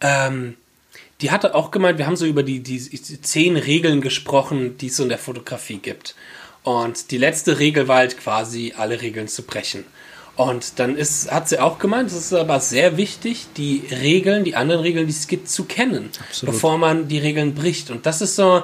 ähm, 0.00 0.56
die 1.20 1.30
hatte 1.30 1.54
auch 1.54 1.70
gemeint, 1.70 1.98
wir 1.98 2.06
haben 2.06 2.16
so 2.16 2.26
über 2.26 2.42
die, 2.42 2.60
die, 2.60 2.78
die 2.78 3.20
zehn 3.20 3.56
Regeln 3.56 4.00
gesprochen, 4.00 4.76
die 4.78 4.88
es 4.88 4.96
so 4.96 5.04
in 5.04 5.08
der 5.08 5.18
Fotografie 5.18 5.78
gibt. 5.78 6.14
Und 6.62 7.10
die 7.10 7.18
letzte 7.18 7.58
Regel 7.58 7.88
war 7.88 7.98
halt 7.98 8.18
quasi, 8.18 8.74
alle 8.76 9.00
Regeln 9.00 9.28
zu 9.28 9.44
brechen. 9.44 9.84
Und 10.36 10.78
dann 10.78 10.96
ist, 10.96 11.32
hat 11.32 11.48
sie 11.48 11.58
auch 11.58 11.78
gemeint, 11.78 12.10
es 12.10 12.16
ist 12.16 12.32
aber 12.34 12.60
sehr 12.60 12.98
wichtig, 12.98 13.46
die 13.56 13.82
Regeln, 13.90 14.44
die 14.44 14.54
anderen 14.54 14.82
Regeln, 14.82 15.06
die 15.06 15.12
es 15.12 15.28
gibt, 15.28 15.48
zu 15.48 15.64
kennen, 15.64 16.10
Absolut. 16.28 16.54
bevor 16.54 16.76
man 16.76 17.08
die 17.08 17.18
Regeln 17.18 17.54
bricht. 17.54 17.90
Und 17.90 18.04
das 18.04 18.20
ist 18.20 18.36
so, 18.36 18.62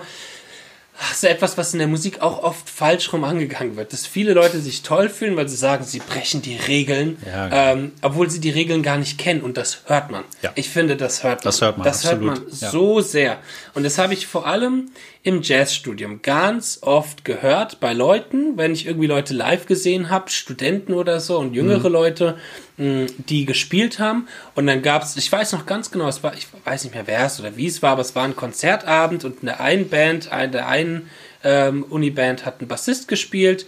so 1.15 1.27
etwas, 1.27 1.57
was 1.57 1.73
in 1.73 1.79
der 1.79 1.89
Musik 1.89 2.21
auch 2.21 2.43
oft 2.43 2.69
falsch 2.69 3.11
rum 3.15 3.25
angegangen 3.25 3.77
wird. 3.77 3.95
Dass 3.95 4.07
viele 4.07 4.35
Leute 4.35 4.61
sich 4.61 4.83
toll 4.83 5.09
fühlen, 5.09 5.35
weil 5.37 5.49
sie 5.49 5.57
sagen, 5.57 5.85
sie 5.85 6.01
brechen 6.01 6.43
die 6.43 6.57
Regeln, 6.57 7.17
ja, 7.25 7.49
genau. 7.49 7.57
ähm, 7.57 7.93
obwohl 8.03 8.31
sie 8.31 8.41
die 8.41 8.51
Regeln 8.51 8.83
gar 8.83 8.99
nicht 8.99 9.17
kennen. 9.17 9.41
Und 9.41 9.57
das 9.57 9.81
hört 9.87 10.11
man. 10.11 10.25
Ja. 10.43 10.53
Ich 10.55 10.69
finde, 10.69 10.97
das 10.97 11.25
hört 11.25 11.39
man. 11.39 11.45
Das 11.45 11.61
hört 11.63 11.79
man, 11.79 11.85
das 11.85 12.05
hört 12.05 12.21
man 12.21 12.43
ja. 12.61 12.71
so 12.71 13.01
sehr. 13.01 13.39
Und 13.73 13.85
das 13.85 13.97
habe 13.97 14.13
ich 14.13 14.27
vor 14.27 14.47
allem 14.47 14.91
im 15.25 15.43
Jazzstudium 15.43 16.21
ganz 16.23 16.81
oft 16.83 17.25
gehört 17.25 17.79
bei 17.79 17.93
Leuten, 17.93 18.57
wenn 18.57 18.73
ich 18.73 18.87
irgendwie 18.87 19.07
Leute 19.07 19.35
live 19.35 19.67
gesehen 19.67 20.11
habe, 20.11 20.31
Studenten 20.31 20.95
oder 20.95 21.21
so 21.21 21.39
und 21.39 21.55
jüngere 21.55 21.89
mhm. 21.89 21.93
Leute, 21.93 22.39
mh, 22.77 23.07
die 23.29 23.45
gespielt 23.45 24.01
haben. 24.01 24.27
Und 24.57 24.67
dann 24.67 24.83
gab 24.83 25.03
es, 25.03 25.17
ich 25.17 25.31
weiß 25.31 25.53
noch 25.53 25.65
ganz 25.65 25.93
genau, 25.93 26.09
es 26.09 26.25
war, 26.25 26.35
ich 26.35 26.49
weiß 26.65 26.85
nicht 26.85 26.95
mehr 26.95 27.07
wer 27.07 27.25
es 27.27 27.39
oder 27.39 27.57
wie 27.57 27.67
es 27.67 27.83
war, 27.83 27.93
aber 27.93 28.03
es 28.03 28.17
war 28.17 28.25
ein 28.25 28.35
Konzertabend 28.35 29.25
und 29.25 29.41
in 29.41 29.47
der 29.47 29.61
einen 29.61 29.89
Band, 29.89 30.29
in 30.43 30.53
der 30.53 30.67
einen 30.67 31.09
ähm, 31.45 31.85
Uniband 31.85 32.45
hat 32.45 32.61
ein 32.61 32.67
Bassist 32.67 33.07
gespielt. 33.07 33.67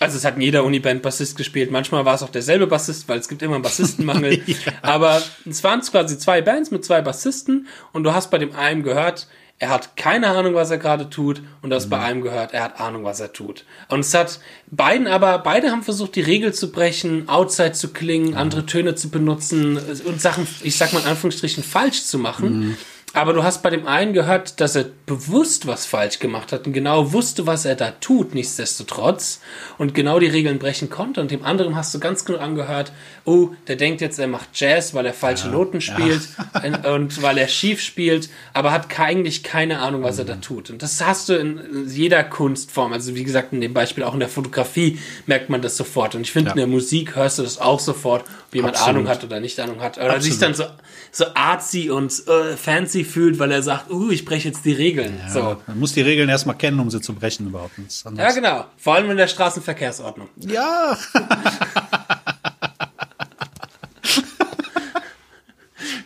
Also 0.00 0.16
es 0.16 0.24
hat 0.24 0.36
in 0.36 0.42
jeder 0.42 0.64
Uniband 0.64 1.02
Bassist 1.02 1.36
gespielt. 1.36 1.70
Manchmal 1.70 2.04
war 2.04 2.14
es 2.14 2.22
auch 2.22 2.30
derselbe 2.30 2.66
Bassist, 2.66 3.08
weil 3.08 3.18
es 3.18 3.28
gibt 3.28 3.42
immer 3.42 3.54
einen 3.54 3.62
Bassistenmangel. 3.62 4.42
ja. 4.46 4.56
Aber 4.82 5.22
es 5.48 5.62
waren 5.62 5.80
quasi 5.80 6.18
zwei 6.18 6.40
Bands 6.40 6.70
mit 6.72 6.84
zwei 6.84 7.02
Bassisten 7.02 7.68
und 7.92 8.02
du 8.04 8.12
hast 8.12 8.30
bei 8.30 8.38
dem 8.38 8.54
einen 8.54 8.82
gehört, 8.82 9.28
er 9.58 9.70
hat 9.70 9.96
keine 9.96 10.28
Ahnung, 10.28 10.54
was 10.54 10.70
er 10.70 10.78
gerade 10.78 11.10
tut 11.10 11.42
und 11.62 11.70
das 11.70 11.86
mhm. 11.86 11.90
bei 11.90 11.98
einem 12.00 12.22
gehört, 12.22 12.52
er 12.52 12.62
hat 12.62 12.80
Ahnung, 12.80 13.04
was 13.04 13.18
er 13.20 13.32
tut. 13.32 13.64
Und 13.88 14.00
es 14.00 14.14
hat 14.14 14.40
beiden 14.70 15.06
aber, 15.06 15.38
beide 15.38 15.70
haben 15.70 15.82
versucht, 15.82 16.14
die 16.14 16.20
Regel 16.20 16.54
zu 16.54 16.70
brechen, 16.70 17.28
outside 17.28 17.72
zu 17.72 17.88
klingen, 17.88 18.30
mhm. 18.30 18.36
andere 18.36 18.66
Töne 18.66 18.94
zu 18.94 19.10
benutzen 19.10 19.78
und 20.04 20.20
Sachen, 20.20 20.46
ich 20.62 20.76
sag 20.76 20.92
mal 20.92 21.00
in 21.00 21.06
Anführungsstrichen, 21.06 21.64
falsch 21.64 22.04
zu 22.04 22.18
machen. 22.18 22.60
Mhm. 22.60 22.76
Aber 23.14 23.32
du 23.32 23.42
hast 23.42 23.62
bei 23.62 23.70
dem 23.70 23.86
einen 23.86 24.12
gehört, 24.12 24.60
dass 24.60 24.76
er 24.76 24.84
bewusst 25.06 25.66
was 25.66 25.86
falsch 25.86 26.18
gemacht 26.18 26.52
hat 26.52 26.66
und 26.66 26.72
genau 26.72 27.12
wusste, 27.12 27.46
was 27.46 27.64
er 27.64 27.74
da 27.74 27.92
tut, 27.92 28.34
nichtsdestotrotz, 28.34 29.40
und 29.78 29.94
genau 29.94 30.18
die 30.18 30.26
Regeln 30.26 30.58
brechen 30.58 30.90
konnte. 30.90 31.20
Und 31.20 31.30
dem 31.30 31.42
anderen 31.42 31.74
hast 31.74 31.94
du 31.94 32.00
ganz 32.00 32.24
genau 32.24 32.38
angehört, 32.38 32.92
oh, 33.28 33.54
der 33.66 33.76
denkt 33.76 34.00
jetzt, 34.00 34.18
er 34.18 34.26
macht 34.26 34.48
Jazz, 34.54 34.94
weil 34.94 35.04
er 35.04 35.12
falsche 35.12 35.46
ja, 35.46 35.52
Noten 35.52 35.80
spielt 35.80 36.22
ja. 36.62 36.94
und 36.94 37.22
weil 37.22 37.38
er 37.38 37.48
schief 37.48 37.80
spielt, 37.80 38.30
aber 38.54 38.72
hat 38.72 38.98
eigentlich 38.98 39.42
keine 39.42 39.80
Ahnung, 39.80 40.02
was 40.02 40.16
mhm. 40.16 40.20
er 40.20 40.24
da 40.24 40.34
tut. 40.36 40.70
Und 40.70 40.82
das 40.82 41.04
hast 41.04 41.28
du 41.28 41.34
in 41.34 41.86
jeder 41.88 42.24
Kunstform. 42.24 42.92
Also 42.92 43.14
wie 43.14 43.24
gesagt, 43.24 43.52
in 43.52 43.60
dem 43.60 43.74
Beispiel 43.74 44.02
auch 44.04 44.14
in 44.14 44.20
der 44.20 44.28
Fotografie 44.28 44.98
merkt 45.26 45.50
man 45.50 45.62
das 45.62 45.76
sofort. 45.76 46.14
Und 46.14 46.22
ich 46.22 46.32
finde, 46.32 46.48
ja. 46.48 46.52
in 46.54 46.58
der 46.58 46.66
Musik 46.66 47.16
hörst 47.16 47.38
du 47.38 47.42
das 47.42 47.58
auch 47.58 47.80
sofort, 47.80 48.24
ob 48.48 48.54
jemand 48.54 48.74
Absolut. 48.74 48.96
Ahnung 48.96 49.08
hat 49.08 49.24
oder 49.24 49.40
nicht 49.40 49.60
Ahnung 49.60 49.80
hat. 49.80 49.98
Oder 49.98 50.20
sich 50.20 50.38
dann 50.38 50.54
so, 50.54 50.64
so 51.12 51.26
artsy 51.34 51.90
und 51.90 52.12
äh, 52.26 52.56
fancy 52.56 53.04
fühlt, 53.04 53.38
weil 53.38 53.52
er 53.52 53.62
sagt, 53.62 53.90
uh, 53.90 54.10
ich 54.10 54.24
breche 54.24 54.48
jetzt 54.48 54.64
die 54.64 54.72
Regeln. 54.72 55.20
So. 55.28 55.56
Man 55.66 55.78
muss 55.78 55.92
die 55.92 56.02
Regeln 56.02 56.28
erstmal 56.28 56.56
kennen, 56.56 56.80
um 56.80 56.90
sie 56.90 57.00
zu 57.00 57.14
brechen 57.14 57.46
überhaupt. 57.46 57.74
Ja, 58.16 58.32
genau. 58.32 58.64
Vor 58.78 58.94
allem 58.94 59.10
in 59.10 59.16
der 59.16 59.28
Straßenverkehrsordnung. 59.28 60.28
Ja. 60.38 60.96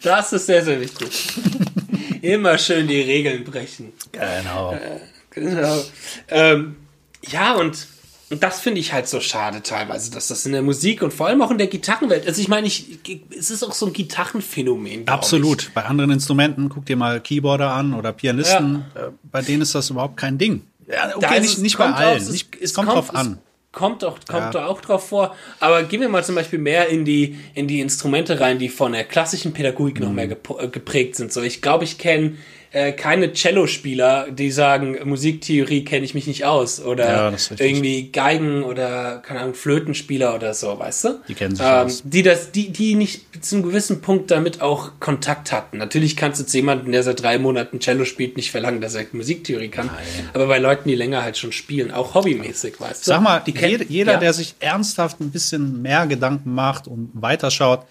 das 0.02 0.32
ist 0.32 0.46
sehr, 0.46 0.64
sehr 0.64 0.80
wichtig. 0.80 1.28
Immer 2.22 2.58
schön 2.58 2.86
die 2.86 3.00
Regeln 3.00 3.44
brechen. 3.44 3.92
Genau. 4.12 4.72
Äh, 4.72 5.00
genau. 5.30 5.84
Ähm, 6.28 6.76
ja, 7.22 7.54
und 7.54 7.86
und 8.32 8.42
das 8.42 8.60
finde 8.60 8.80
ich 8.80 8.94
halt 8.94 9.06
so 9.08 9.20
schade 9.20 9.62
teilweise, 9.62 10.10
dass 10.10 10.28
das 10.28 10.46
in 10.46 10.52
der 10.52 10.62
Musik 10.62 11.02
und 11.02 11.12
vor 11.12 11.26
allem 11.26 11.42
auch 11.42 11.50
in 11.50 11.58
der 11.58 11.66
Gitarrenwelt, 11.66 12.26
also 12.26 12.40
ich 12.40 12.48
meine, 12.48 12.66
ich, 12.66 12.98
es 13.38 13.50
ist 13.50 13.62
auch 13.62 13.74
so 13.74 13.84
ein 13.84 13.92
Gitarrenphänomen. 13.92 15.06
Absolut. 15.06 15.64
Ich. 15.64 15.74
Bei 15.74 15.84
anderen 15.84 16.12
Instrumenten, 16.12 16.70
guck 16.70 16.86
dir 16.86 16.96
mal 16.96 17.20
Keyboarder 17.20 17.70
an 17.72 17.92
oder 17.92 18.14
Pianisten, 18.14 18.86
ja. 18.94 19.08
Äh, 19.08 19.10
bei 19.30 19.42
denen 19.42 19.60
ist 19.60 19.74
das 19.74 19.90
überhaupt 19.90 20.16
kein 20.16 20.38
Ding. 20.38 20.62
Ja, 20.88 21.14
okay, 21.14 21.40
nicht, 21.40 21.58
nicht 21.58 21.76
bei 21.76 21.92
allen. 21.92 22.22
Auch, 22.22 22.26
es, 22.26 22.46
es, 22.58 22.72
kommt, 22.72 22.88
kommt 22.88 23.00
drauf 23.00 23.14
an. 23.14 23.38
Kommt 23.72 24.02
doch, 24.02 24.18
kommt 24.28 24.54
ja. 24.54 24.66
auch 24.66 24.82
drauf 24.82 25.08
vor. 25.08 25.34
Aber 25.58 25.82
gehen 25.84 26.02
wir 26.02 26.10
mal 26.10 26.22
zum 26.22 26.34
Beispiel 26.34 26.58
mehr 26.58 26.88
in 26.88 27.06
die, 27.06 27.38
in 27.54 27.66
die 27.66 27.80
Instrumente 27.80 28.38
rein, 28.38 28.58
die 28.58 28.68
von 28.68 28.92
der 28.92 29.04
klassischen 29.04 29.54
Pädagogik 29.54 29.98
mhm. 29.98 30.06
noch 30.06 30.12
mehr 30.12 30.28
geprägt 30.28 31.16
sind. 31.16 31.32
So, 31.32 31.40
ich 31.40 31.62
glaube, 31.62 31.84
ich 31.84 31.96
kenne 31.96 32.36
äh, 32.72 32.92
keine 32.92 33.32
Cello-Spieler, 33.32 34.30
die 34.30 34.50
sagen, 34.50 34.96
Musiktheorie 35.04 35.84
kenne 35.84 36.04
ich 36.04 36.14
mich 36.14 36.26
nicht 36.26 36.46
aus 36.46 36.80
oder 36.80 37.32
ja, 37.32 37.32
irgendwie 37.58 38.10
Geigen 38.10 38.62
oder 38.62 39.18
keine 39.18 39.40
Ahnung 39.40 39.54
Flötenspieler 39.54 40.34
oder 40.34 40.54
so, 40.54 40.78
weißt 40.78 41.04
du? 41.04 41.20
Die 41.28 41.34
kennen 41.34 41.54
sich 41.54 41.64
ähm, 41.64 41.86
aus. 41.86 42.02
Die 42.04 42.22
das, 42.22 42.50
die 42.50 42.70
die 42.70 42.94
nicht 42.94 43.44
zu 43.44 43.56
einem 43.56 43.64
gewissen 43.64 44.00
Punkt 44.00 44.30
damit 44.30 44.62
auch 44.62 44.92
Kontakt 45.00 45.52
hatten. 45.52 45.76
Natürlich 45.76 46.16
kannst 46.16 46.40
du 46.40 46.46
zu 46.46 46.56
jemanden, 46.56 46.92
der 46.92 47.02
seit 47.02 47.22
drei 47.22 47.38
Monaten 47.38 47.78
Cello 47.80 48.06
spielt, 48.06 48.36
nicht 48.38 48.50
verlangen, 48.50 48.80
dass 48.80 48.94
er 48.94 49.04
Musiktheorie 49.12 49.68
kann. 49.68 49.86
Nein. 49.86 50.30
Aber 50.32 50.46
bei 50.46 50.58
Leuten, 50.58 50.88
die 50.88 50.94
länger 50.94 51.22
halt 51.22 51.36
schon 51.36 51.52
spielen, 51.52 51.90
auch 51.90 52.14
hobbymäßig, 52.14 52.80
weißt 52.80 53.06
du? 53.06 53.10
Sag 53.10 53.20
mal, 53.20 53.42
jeder, 53.46 53.84
jeder 53.84 54.12
ja? 54.12 54.18
der 54.18 54.32
sich 54.32 54.54
ernsthaft 54.60 55.20
ein 55.20 55.30
bisschen 55.30 55.82
mehr 55.82 56.06
Gedanken 56.06 56.54
macht 56.54 56.88
und 56.88 57.10
weiterschaut, 57.12 57.84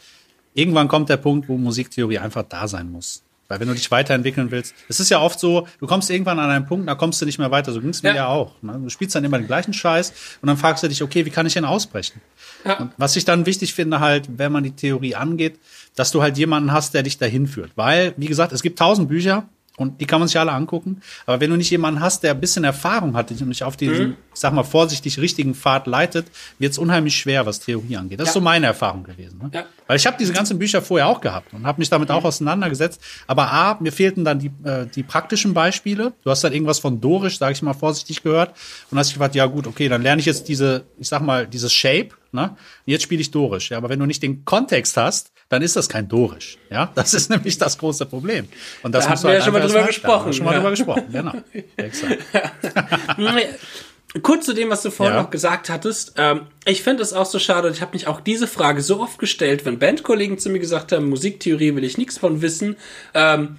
irgendwann 0.55 0.87
kommt 0.87 1.09
der 1.09 1.17
Punkt, 1.17 1.47
wo 1.47 1.57
Musiktheorie 1.57 2.17
einfach 2.17 2.43
da 2.43 2.67
sein 2.67 2.91
muss. 2.91 3.23
Weil 3.51 3.59
wenn 3.59 3.67
du 3.67 3.73
dich 3.73 3.91
weiterentwickeln 3.91 4.49
willst, 4.49 4.73
es 4.87 5.01
ist 5.01 5.09
ja 5.09 5.19
oft 5.19 5.37
so, 5.37 5.67
du 5.81 5.85
kommst 5.85 6.09
irgendwann 6.09 6.39
an 6.39 6.49
einen 6.49 6.65
Punkt, 6.65 6.87
da 6.87 6.95
kommst 6.95 7.21
du 7.21 7.25
nicht 7.25 7.37
mehr 7.37 7.51
weiter. 7.51 7.73
So 7.73 7.81
ging 7.81 7.89
es 7.89 8.01
mir 8.01 8.09
ja, 8.09 8.15
ja 8.15 8.27
auch. 8.27 8.53
Ne? 8.61 8.79
Du 8.81 8.89
spielst 8.89 9.13
dann 9.13 9.25
immer 9.25 9.37
den 9.37 9.47
gleichen 9.47 9.73
Scheiß 9.73 10.13
und 10.41 10.47
dann 10.47 10.55
fragst 10.55 10.83
du 10.83 10.87
dich, 10.87 11.03
okay, 11.03 11.25
wie 11.25 11.31
kann 11.31 11.45
ich 11.45 11.53
denn 11.53 11.65
ausbrechen? 11.65 12.21
Ja. 12.63 12.89
Was 12.95 13.17
ich 13.17 13.25
dann 13.25 13.45
wichtig 13.45 13.73
finde, 13.73 13.99
halt, 13.99 14.29
wenn 14.37 14.53
man 14.53 14.63
die 14.63 14.71
Theorie 14.71 15.15
angeht, 15.15 15.59
dass 15.95 16.11
du 16.11 16.21
halt 16.21 16.37
jemanden 16.37 16.71
hast, 16.71 16.93
der 16.93 17.03
dich 17.03 17.17
dahin 17.17 17.45
führt. 17.45 17.71
Weil, 17.75 18.13
wie 18.15 18.27
gesagt, 18.27 18.53
es 18.53 18.61
gibt 18.61 18.79
tausend 18.79 19.09
Bücher, 19.09 19.49
und 19.81 19.99
die 19.99 20.05
kann 20.05 20.19
man 20.19 20.27
sich 20.27 20.39
alle 20.39 20.51
angucken. 20.51 21.01
Aber 21.25 21.39
wenn 21.39 21.49
du 21.49 21.57
nicht 21.57 21.69
jemanden 21.69 21.99
hast, 21.99 22.23
der 22.23 22.31
ein 22.31 22.39
bisschen 22.39 22.63
Erfahrung 22.63 23.15
hat 23.15 23.31
und 23.31 23.49
dich 23.49 23.63
auf 23.63 23.77
diesen, 23.77 24.09
mhm. 24.09 24.15
ich 24.33 24.39
sag 24.39 24.53
mal, 24.53 24.63
vorsichtig 24.63 25.19
richtigen 25.19 25.55
Pfad 25.55 25.87
leitet, 25.87 26.27
wird 26.59 26.71
es 26.71 26.77
unheimlich 26.77 27.15
schwer, 27.15 27.45
was 27.45 27.59
Theorie 27.59 27.97
angeht. 27.97 28.19
Das 28.19 28.27
ja. 28.27 28.29
ist 28.29 28.33
so 28.33 28.41
meine 28.41 28.67
Erfahrung 28.67 29.03
gewesen. 29.03 29.39
Ne? 29.41 29.51
Ja. 29.53 29.65
Weil 29.87 29.97
ich 29.97 30.07
habe 30.07 30.17
diese 30.19 30.33
ganzen 30.33 30.59
Bücher 30.59 30.81
vorher 30.81 31.07
auch 31.07 31.19
gehabt 31.19 31.53
und 31.53 31.65
habe 31.65 31.79
mich 31.79 31.89
damit 31.89 32.09
mhm. 32.09 32.15
auch 32.15 32.23
auseinandergesetzt. 32.23 33.01
Aber 33.27 33.51
A, 33.51 33.77
mir 33.79 33.91
fehlten 33.91 34.23
dann 34.23 34.39
die, 34.39 34.51
äh, 34.63 34.85
die 34.85 35.03
praktischen 35.03 35.53
Beispiele. 35.53 36.13
Du 36.23 36.29
hast 36.29 36.43
dann 36.43 36.53
irgendwas 36.53 36.79
von 36.79 37.01
Dorisch, 37.01 37.37
sage 37.37 37.53
ich 37.53 37.61
mal 37.61 37.73
vorsichtig 37.73 38.23
gehört. 38.23 38.55
Und 38.89 38.97
hast 38.97 39.11
gefragt, 39.11 39.35
ja 39.35 39.45
gut, 39.45 39.67
okay, 39.67 39.89
dann 39.89 40.01
lerne 40.01 40.19
ich 40.19 40.25
jetzt 40.25 40.47
diese, 40.47 40.85
ich 40.99 41.07
sag 41.07 41.21
mal, 41.21 41.47
dieses 41.47 41.73
Shape. 41.73 42.09
Ne? 42.31 42.55
Jetzt 42.85 43.03
spiele 43.03 43.21
ich 43.21 43.31
Dorisch. 43.31 43.71
Ja, 43.71 43.77
aber 43.77 43.89
wenn 43.89 43.99
du 43.99 44.05
nicht 44.05 44.23
den 44.23 44.45
Kontext 44.45 44.95
hast, 44.95 45.31
dann 45.51 45.61
ist 45.61 45.75
das 45.75 45.89
kein 45.89 46.07
Dorisch. 46.07 46.57
Ja, 46.69 46.91
das 46.95 47.13
ist 47.13 47.29
nämlich 47.29 47.57
das 47.57 47.77
große 47.77 48.05
Problem. 48.05 48.47
Und 48.83 48.95
das 48.95 49.03
da 49.03 49.11
hatten 49.11 49.23
wir 49.23 49.29
halt 49.31 49.39
ja 49.39 49.43
schon 49.43 49.53
mal 49.53 49.61
drüber 49.61 49.83
gesprochen. 49.83 50.31
Schon 50.31 50.45
mal 50.45 50.51
ja. 50.53 50.59
drüber 50.59 50.69
gesprochen, 50.69 51.03
genau. 51.11 51.33
Kurz 54.23 54.45
zu 54.45 54.53
dem, 54.53 54.69
was 54.69 54.81
du 54.81 54.91
vorhin 54.91 55.15
ja. 55.15 55.21
noch 55.21 55.29
gesagt 55.29 55.69
hattest. 55.69 56.13
Ähm, 56.15 56.43
ich 56.63 56.83
finde 56.83 57.03
es 57.03 57.11
auch 57.11 57.25
so 57.25 57.37
schade, 57.37 57.69
ich 57.69 57.81
habe 57.81 57.91
mich 57.93 58.07
auch 58.07 58.21
diese 58.21 58.47
Frage 58.47 58.81
so 58.81 59.01
oft 59.01 59.19
gestellt, 59.19 59.65
wenn 59.65 59.77
Bandkollegen 59.77 60.37
zu 60.37 60.49
mir 60.49 60.59
gesagt 60.59 60.93
haben, 60.93 61.09
Musiktheorie 61.09 61.75
will 61.75 61.83
ich 61.83 61.97
nichts 61.97 62.17
von 62.17 62.41
wissen, 62.41 62.77
ähm, 63.13 63.57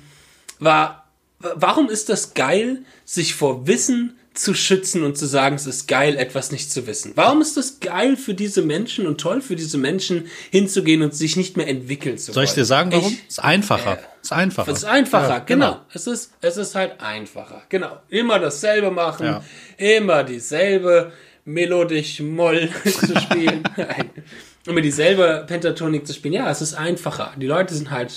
war, 0.61 1.11
warum 1.41 1.91
ist 1.91 2.09
das 2.09 2.33
geil, 2.33 2.85
sich 3.05 3.35
vor 3.35 3.67
Wissen 3.67 4.19
zu 4.35 4.55
schützen 4.55 5.03
und 5.03 5.18
zu 5.18 5.27
sagen, 5.27 5.57
es 5.57 5.66
ist 5.66 5.88
geil, 5.88 6.16
etwas 6.16 6.53
nicht 6.53 6.71
zu 6.71 6.87
wissen. 6.87 7.12
Warum 7.16 7.42
ist 7.42 7.57
das 7.57 7.81
geil 7.81 8.16
für 8.16 8.35
diese 8.35 8.62
Menschen 8.62 9.07
und 9.07 9.21
toll 9.21 9.42
für 9.42 9.57
diese 9.57 9.79
Menschen, 9.79 10.27
hinzugehen 10.51 11.03
und 11.03 11.14
sich 11.14 11.37
nicht 11.37 11.57
mehr 11.57 11.68
entwickeln 11.68 12.16
zu 12.18 12.29
wollen? 12.29 12.35
Soll 12.35 12.45
ich 12.45 12.53
dir 12.53 12.64
sagen, 12.64 12.92
warum? 12.92 13.12
es 13.12 13.35
ist 13.35 13.45
einfacher. 13.45 13.99
Äh, 13.99 14.03
es 14.23 14.29
ist 14.29 14.33
einfacher. 14.33 14.73
Es 14.73 14.79
ist 14.79 14.85
einfacher, 14.85 15.29
ja, 15.29 15.38
genau. 15.40 15.71
genau. 15.73 15.81
Es 15.92 16.07
ist, 16.07 16.33
es 16.40 16.57
ist 16.57 16.75
halt 16.75 17.01
einfacher. 17.01 17.62
Genau. 17.68 18.01
Immer 18.09 18.38
dasselbe 18.38 18.90
machen, 18.90 19.27
ja. 19.27 19.45
immer 19.77 20.25
dieselbe 20.25 21.12
melodisch 21.45 22.21
Moll 22.21 22.71
zu 22.85 23.18
spielen. 23.21 23.64
immer 24.66 24.81
dieselbe 24.81 25.45
Pentatonik 25.47 26.07
zu 26.07 26.14
spielen. 26.14 26.35
Ja, 26.35 26.51
es 26.51 26.62
ist 26.62 26.75
einfacher. 26.75 27.33
Die 27.37 27.47
Leute 27.47 27.75
sind 27.75 27.90
halt 27.90 28.12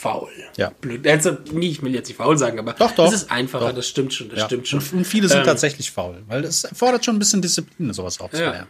faul. 0.00 0.28
Ja. 0.56 0.70
Blöd. 0.80 1.06
Also, 1.06 1.36
nie, 1.52 1.68
ich 1.70 1.82
will 1.82 1.94
jetzt 1.94 2.08
nicht 2.08 2.16
faul 2.16 2.36
sagen, 2.38 2.58
aber 2.58 2.72
Doch, 2.72 2.92
doch. 2.92 3.06
es 3.08 3.12
ist 3.22 3.30
einfacher, 3.30 3.68
Doch. 3.68 3.74
das 3.76 3.86
stimmt 3.88 4.14
schon, 4.14 4.28
das 4.30 4.38
Ja. 4.40 4.46
stimmt 4.46 4.66
schon. 4.68 4.80
Und, 4.92 5.04
viele 5.04 5.28
sind 5.28 5.38
Ähm, 5.40 5.44
tatsächlich 5.44 5.90
faul, 5.90 6.22
weil 6.28 6.44
es 6.44 6.64
erfordert 6.64 7.04
schon 7.04 7.16
ein 7.16 7.18
bisschen 7.18 7.42
Disziplin, 7.42 7.92
sowas 7.92 8.20
aufzulernen. 8.20 8.66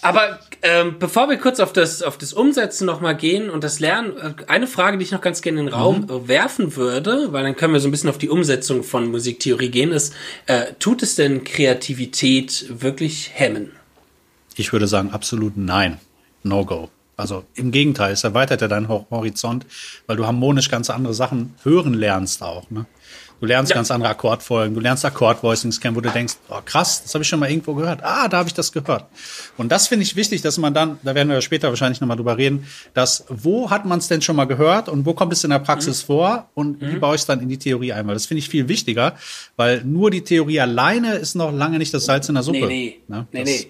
Aber 0.00 0.38
ähm, 0.62 0.96
bevor 1.00 1.28
wir 1.28 1.38
kurz 1.38 1.58
auf 1.58 1.72
das, 1.72 2.02
auf 2.02 2.16
das 2.18 2.32
Umsetzen 2.32 2.86
nochmal 2.86 3.16
gehen 3.16 3.50
und 3.50 3.64
das 3.64 3.80
Lernen, 3.80 4.16
äh, 4.16 4.34
eine 4.46 4.68
Frage, 4.68 4.96
die 4.96 5.02
ich 5.04 5.10
noch 5.10 5.20
ganz 5.20 5.42
gerne 5.42 5.58
in 5.60 5.66
den 5.66 5.74
Raum 5.74 6.02
Mhm. 6.02 6.10
äh, 6.10 6.28
werfen 6.28 6.76
würde, 6.76 7.32
weil 7.32 7.42
dann 7.42 7.56
können 7.56 7.72
wir 7.72 7.80
so 7.80 7.88
ein 7.88 7.90
bisschen 7.90 8.08
auf 8.08 8.18
die 8.18 8.28
Umsetzung 8.28 8.84
von 8.84 9.10
Musiktheorie 9.10 9.70
gehen, 9.70 9.90
ist, 9.90 10.14
äh, 10.46 10.66
tut 10.78 11.02
es 11.02 11.16
denn 11.16 11.42
Kreativität 11.42 12.66
wirklich 12.80 13.30
hemmen? 13.34 13.72
Ich 14.54 14.72
würde 14.72 14.86
sagen, 14.86 15.10
absolut 15.10 15.56
nein. 15.56 15.98
No 16.44 16.64
go. 16.64 16.90
Also 17.18 17.44
im 17.54 17.72
Gegenteil, 17.72 18.12
es 18.12 18.22
erweitert 18.24 18.60
ja 18.62 18.68
deinen 18.68 18.88
Hor- 18.88 19.06
Horizont, 19.10 19.66
weil 20.06 20.16
du 20.16 20.24
harmonisch 20.24 20.70
ganz 20.70 20.88
andere 20.88 21.12
Sachen 21.14 21.54
hören 21.64 21.92
lernst 21.94 22.42
auch. 22.42 22.70
Ne? 22.70 22.86
Du 23.40 23.46
lernst 23.46 23.70
Ja. 23.70 23.76
ganz 23.76 23.90
andere 23.90 24.10
Akkordfolgen, 24.10 24.74
du 24.74 24.80
lernst 24.80 25.04
Akkordvoicings 25.04 25.80
kennen, 25.80 25.94
wo 25.96 26.00
du 26.00 26.10
denkst, 26.10 26.34
oh 26.48 26.58
krass, 26.64 27.02
das 27.02 27.14
habe 27.14 27.22
ich 27.22 27.28
schon 27.28 27.38
mal 27.40 27.50
irgendwo 27.50 27.74
gehört. 27.74 28.00
Ah, 28.04 28.28
da 28.28 28.38
habe 28.38 28.48
ich 28.48 28.54
das 28.54 28.72
gehört. 28.72 29.06
Und 29.56 29.70
das 29.72 29.88
finde 29.88 30.04
ich 30.04 30.14
wichtig, 30.16 30.42
dass 30.42 30.58
man 30.58 30.74
dann, 30.74 30.98
da 31.02 31.14
werden 31.16 31.28
wir 31.28 31.40
später 31.40 31.68
wahrscheinlich 31.70 32.00
nochmal 32.00 32.16
drüber 32.16 32.36
reden, 32.38 32.66
dass 32.94 33.24
wo 33.28 33.68
hat 33.70 33.84
man 33.84 33.98
es 33.98 34.06
denn 34.08 34.22
schon 34.22 34.36
mal 34.36 34.46
gehört 34.46 34.88
und 34.88 35.04
wo 35.04 35.12
kommt 35.14 35.32
es 35.32 35.42
in 35.44 35.50
der 35.50 35.58
Praxis 35.60 36.02
vor 36.02 36.48
und 36.54 36.80
wie 36.80 36.96
baue 36.98 37.14
ich 37.16 37.22
es 37.22 37.26
dann 37.26 37.40
in 37.40 37.48
die 37.48 37.58
Theorie 37.58 37.92
ein? 37.92 38.06
Weil 38.06 38.14
das 38.14 38.26
finde 38.26 38.38
ich 38.40 38.48
viel 38.48 38.68
wichtiger, 38.68 39.14
weil 39.56 39.82
nur 39.84 40.10
die 40.12 40.22
Theorie 40.22 40.60
alleine 40.60 41.14
ist 41.14 41.34
noch 41.36 41.52
lange 41.52 41.78
nicht 41.78 41.92
das 41.94 42.04
Salz 42.06 42.28
in 42.28 42.34
der 42.36 42.42
Suppe. 42.44 42.66
Nee, 42.66 43.00
nee. 43.08 43.16
Ne? 43.16 43.26
nee, 43.32 43.42
nee. 43.44 43.66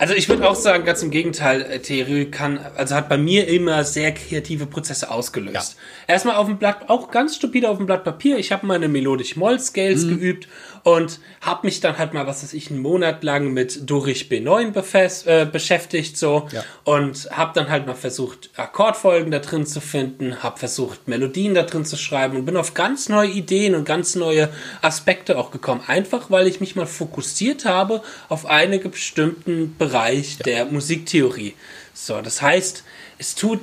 Also 0.00 0.14
ich 0.14 0.28
würde 0.28 0.48
auch 0.48 0.54
sagen, 0.54 0.84
ganz 0.84 1.02
im 1.02 1.10
Gegenteil, 1.10 1.62
äh, 1.62 1.80
Theorie 1.80 2.26
kann, 2.26 2.60
also 2.76 2.94
hat 2.94 3.08
bei 3.08 3.18
mir 3.18 3.48
immer 3.48 3.82
sehr 3.82 4.12
kreative 4.14 4.66
Prozesse 4.66 5.10
ausgelöst. 5.10 5.76
Erstmal 6.06 6.36
auf 6.36 6.46
dem 6.46 6.56
Blatt, 6.56 6.88
auch 6.88 7.10
ganz 7.10 7.34
stupide 7.34 7.68
auf 7.68 7.78
dem 7.78 7.86
Blatt 7.86 8.04
Papier. 8.04 8.38
Ich 8.38 8.52
habe 8.52 8.64
meine 8.64 8.86
melodisch 8.86 9.34
Moll-Scales 9.34 10.04
Mhm. 10.04 10.08
geübt 10.10 10.48
und 10.84 11.20
habe 11.40 11.66
mich 11.66 11.80
dann 11.80 11.98
halt 11.98 12.14
mal, 12.14 12.26
was 12.26 12.42
weiß 12.42 12.52
ich, 12.52 12.70
einen 12.70 12.80
Monat 12.80 13.22
lang 13.24 13.52
mit 13.52 13.88
Dorich 13.88 14.28
B9 14.30 14.70
befest, 14.70 15.26
äh, 15.26 15.46
beschäftigt 15.50 16.16
so 16.16 16.48
Ja. 16.52 16.64
und 16.84 17.28
habe 17.30 17.52
dann 17.54 17.68
halt 17.70 17.86
mal 17.86 17.94
versucht, 17.94 18.50
Akkordfolgen 18.56 19.30
da 19.30 19.38
drin 19.38 19.66
zu 19.66 19.80
finden, 19.80 20.42
habe 20.42 20.58
versucht, 20.58 21.08
Melodien 21.08 21.54
da 21.54 21.62
drin 21.62 21.84
zu 21.84 21.96
schreiben 21.96 22.36
und 22.36 22.44
bin 22.44 22.56
auf 22.56 22.74
ganz 22.74 23.08
neue 23.08 23.30
Ideen 23.30 23.74
und 23.74 23.84
ganz 23.84 24.14
neue 24.14 24.48
Aspekte 24.82 25.38
auch 25.38 25.50
gekommen. 25.50 25.82
Einfach, 25.86 26.30
weil 26.30 26.46
ich 26.46 26.60
mich 26.60 26.76
mal 26.76 26.86
fokussiert 26.86 27.64
habe 27.64 28.02
auf 28.28 28.46
einen 28.46 28.80
bestimmten 28.90 29.76
Bereich 29.78 30.38
der 30.38 30.64
Musiktheorie. 30.66 31.54
So, 31.94 32.20
das 32.20 32.40
heißt, 32.42 32.84
es 33.18 33.34
tut, 33.34 33.62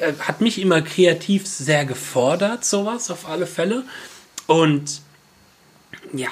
äh, 0.00 0.12
hat 0.20 0.40
mich 0.42 0.60
immer 0.60 0.82
kreativ 0.82 1.46
sehr 1.46 1.86
gefordert, 1.86 2.64
sowas 2.64 3.10
auf 3.10 3.26
alle 3.26 3.46
Fälle. 3.46 3.84
Und 4.46 5.00
ja, 6.12 6.28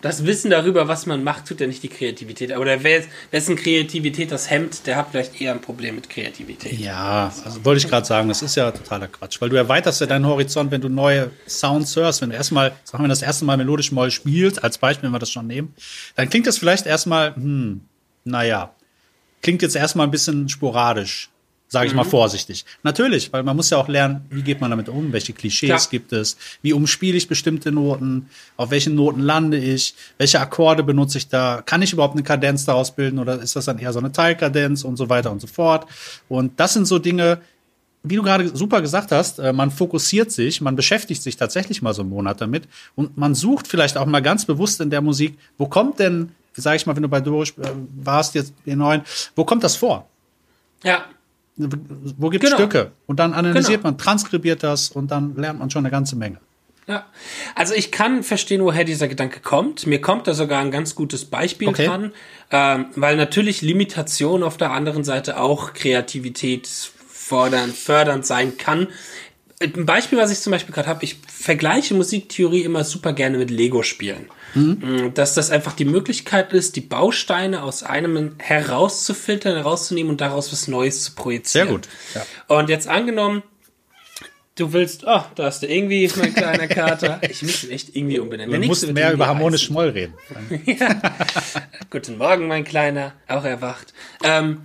das 0.00 0.24
Wissen 0.24 0.50
darüber, 0.50 0.86
was 0.86 1.06
man 1.06 1.24
macht, 1.24 1.46
tut 1.46 1.60
ja 1.60 1.66
nicht 1.66 1.82
die 1.82 1.88
Kreativität. 1.88 2.52
Aber 2.52 2.64
wer, 2.64 3.02
wessen 3.30 3.56
Kreativität 3.56 4.30
das 4.30 4.48
hemmt, 4.48 4.86
der 4.86 4.96
hat 4.96 5.08
vielleicht 5.10 5.40
eher 5.40 5.52
ein 5.52 5.60
Problem 5.60 5.96
mit 5.96 6.08
Kreativität. 6.08 6.78
Ja, 6.78 7.32
also 7.44 7.64
wollte 7.64 7.78
ich 7.78 7.88
gerade 7.88 8.06
sagen, 8.06 8.28
das 8.28 8.42
ist 8.42 8.54
ja 8.54 8.70
totaler 8.70 9.08
Quatsch, 9.08 9.40
weil 9.40 9.48
du 9.48 9.56
erweiterst 9.56 10.00
ja 10.00 10.06
deinen 10.06 10.26
Horizont, 10.26 10.70
wenn 10.70 10.80
du 10.80 10.88
neue 10.88 11.32
Sounds 11.48 11.96
hörst, 11.96 12.22
wenn 12.22 12.30
du 12.30 12.36
erstmal, 12.36 12.72
sagen 12.84 13.02
wir 13.02 13.08
das 13.08 13.22
erste 13.22 13.44
Mal 13.44 13.56
melodisch 13.56 13.90
Moll 13.90 14.10
spielst, 14.10 14.62
als 14.62 14.78
Beispiel, 14.78 15.08
wenn 15.08 15.14
wir 15.14 15.18
das 15.18 15.32
schon 15.32 15.48
nehmen, 15.48 15.74
dann 16.14 16.30
klingt 16.30 16.46
das 16.46 16.58
vielleicht 16.58 16.86
erstmal, 16.86 17.34
hm, 17.34 17.80
naja, 18.24 18.72
klingt 19.42 19.62
jetzt 19.62 19.74
erstmal 19.74 20.06
ein 20.06 20.12
bisschen 20.12 20.48
sporadisch, 20.48 21.30
sage 21.68 21.86
ich 21.86 21.94
mal 21.94 22.04
vorsichtig. 22.04 22.64
Natürlich, 22.82 23.32
weil 23.32 23.42
man 23.42 23.54
muss 23.54 23.68
ja 23.70 23.76
auch 23.76 23.88
lernen, 23.88 24.24
wie 24.30 24.42
geht 24.42 24.60
man 24.60 24.70
damit 24.70 24.88
um, 24.88 25.12
welche 25.12 25.32
Klischees 25.34 25.68
Ja. 25.84 25.90
gibt 25.90 26.12
es, 26.12 26.36
wie 26.62 26.72
umspiele 26.72 27.16
ich 27.16 27.28
bestimmte 27.28 27.70
Noten, 27.72 28.30
auf 28.56 28.70
welchen 28.70 28.94
Noten 28.94 29.20
lande 29.20 29.58
ich, 29.58 29.94
welche 30.16 30.40
Akkorde 30.40 30.82
benutze 30.82 31.18
ich 31.18 31.28
da, 31.28 31.62
kann 31.64 31.82
ich 31.82 31.92
überhaupt 31.92 32.14
eine 32.14 32.22
Kadenz 32.22 32.64
daraus 32.64 32.94
bilden 32.94 33.18
oder 33.18 33.40
ist 33.40 33.54
das 33.54 33.66
dann 33.66 33.78
eher 33.78 33.92
so 33.92 33.98
eine 33.98 34.12
Teilkadenz 34.12 34.82
und 34.82 34.96
so 34.96 35.08
weiter 35.10 35.30
und 35.30 35.40
so 35.40 35.46
fort. 35.46 35.86
Und 36.28 36.58
das 36.58 36.72
sind 36.72 36.86
so 36.86 36.98
Dinge, 36.98 37.38
wie 38.02 38.16
du 38.16 38.22
gerade 38.22 38.48
super 38.56 38.80
gesagt 38.80 39.12
hast, 39.12 39.38
äh, 39.38 39.52
man 39.52 39.70
fokussiert 39.70 40.32
sich, 40.32 40.60
man 40.62 40.74
beschäftigt 40.76 41.22
sich 41.22 41.36
tatsächlich 41.36 41.82
mal 41.82 41.92
so 41.92 42.00
einen 42.02 42.10
Monat 42.10 42.40
damit 42.40 42.66
und 42.94 43.18
man 43.18 43.34
sucht 43.34 43.66
vielleicht 43.68 43.98
auch 43.98 44.06
mal 44.06 44.22
ganz 44.22 44.46
bewusst 44.46 44.80
in 44.80 44.88
der 44.88 45.02
Musik, 45.02 45.36
wo 45.58 45.66
kommt 45.66 45.98
denn, 45.98 46.30
sag 46.54 46.76
ich 46.76 46.86
mal, 46.86 46.96
wenn 46.96 47.02
du 47.02 47.08
bei 47.08 47.20
Dorisch 47.20 47.50
äh, 47.58 47.68
warst, 48.02 48.34
jetzt 48.34 48.54
B9, 48.66 49.02
wo 49.36 49.44
kommt 49.44 49.64
das 49.64 49.76
vor? 49.76 50.06
Ja, 50.82 51.04
Wo 51.58 52.30
gibt 52.30 52.44
es 52.44 52.50
Genau. 52.50 52.62
Stücke? 52.62 52.92
Und 53.06 53.18
dann 53.18 53.34
analysiert 53.34 53.82
Genau. 53.82 53.90
man, 53.92 53.98
transkribiert 53.98 54.62
das 54.62 54.90
und 54.90 55.10
dann 55.10 55.36
lernt 55.36 55.58
man 55.58 55.70
schon 55.70 55.84
eine 55.84 55.90
ganze 55.90 56.16
Menge. 56.16 56.38
Ja, 56.86 57.04
also 57.54 57.74
ich 57.74 57.92
kann 57.92 58.22
verstehen, 58.22 58.62
woher 58.62 58.84
dieser 58.84 59.08
Gedanke 59.08 59.40
kommt. 59.40 59.86
Mir 59.86 60.00
kommt 60.00 60.26
da 60.26 60.32
sogar 60.32 60.60
ein 60.60 60.70
ganz 60.70 60.94
gutes 60.94 61.26
Beispiel 61.26 61.68
Okay. 61.68 61.86
dran, 61.86 62.12
ähm, 62.50 62.86
weil 62.96 63.16
natürlich 63.16 63.60
Limitation 63.60 64.42
auf 64.42 64.56
der 64.56 64.70
anderen 64.70 65.04
Seite 65.04 65.38
auch 65.38 65.74
Kreativität 65.74 66.66
fordern, 66.66 67.72
fördernd 67.72 68.24
sein 68.24 68.56
kann. 68.56 68.86
Ein 69.60 69.84
Beispiel, 69.84 70.16
was 70.18 70.30
ich 70.30 70.40
zum 70.40 70.52
Beispiel 70.52 70.74
gerade 70.74 70.88
habe, 70.88 71.04
ich 71.04 71.16
vergleiche 71.26 71.92
Musiktheorie 71.92 72.62
immer 72.62 72.84
super 72.84 73.12
gerne 73.12 73.36
mit 73.36 73.50
Lego-Spielen. 73.50 74.26
Mm, 74.54 75.12
Dass 75.14 75.34
das 75.34 75.50
einfach 75.50 75.72
die 75.74 75.84
Möglichkeit 75.84 76.52
ist, 76.52 76.76
die 76.76 76.80
Bausteine 76.80 77.62
aus 77.62 77.82
einem 77.82 78.34
herauszufiltern, 78.38 79.56
herauszunehmen 79.56 80.10
und 80.10 80.20
daraus 80.20 80.52
was 80.52 80.68
Neues 80.68 81.04
zu 81.04 81.14
projizieren. 81.14 81.68
Sehr 81.68 81.76
gut, 81.76 81.88
ja. 82.14 82.56
Und 82.56 82.68
jetzt 82.68 82.88
angenommen, 82.88 83.42
du 84.56 84.72
willst, 84.72 85.04
oh, 85.06 85.22
da 85.34 85.44
hast 85.44 85.62
du 85.62 85.66
irgendwie 85.66 86.10
mein 86.16 86.34
kleiner 86.34 86.66
Kater. 86.68 87.20
Ich 87.28 87.42
muss 87.42 87.64
ihn 87.64 87.70
echt 87.70 87.94
irgendwie 87.94 88.18
umbenennen. 88.18 88.60
Du 88.60 88.66
musst 88.66 88.90
mehr 88.92 89.12
über 89.12 89.26
harmonisch 89.26 89.62
heißen. 89.64 89.74
Moll 89.74 89.90
reden. 89.90 90.14
Guten 91.90 92.18
Morgen, 92.18 92.48
mein 92.48 92.64
Kleiner, 92.64 93.12
auch 93.28 93.44
erwacht. 93.44 93.92
Ähm, 94.24 94.62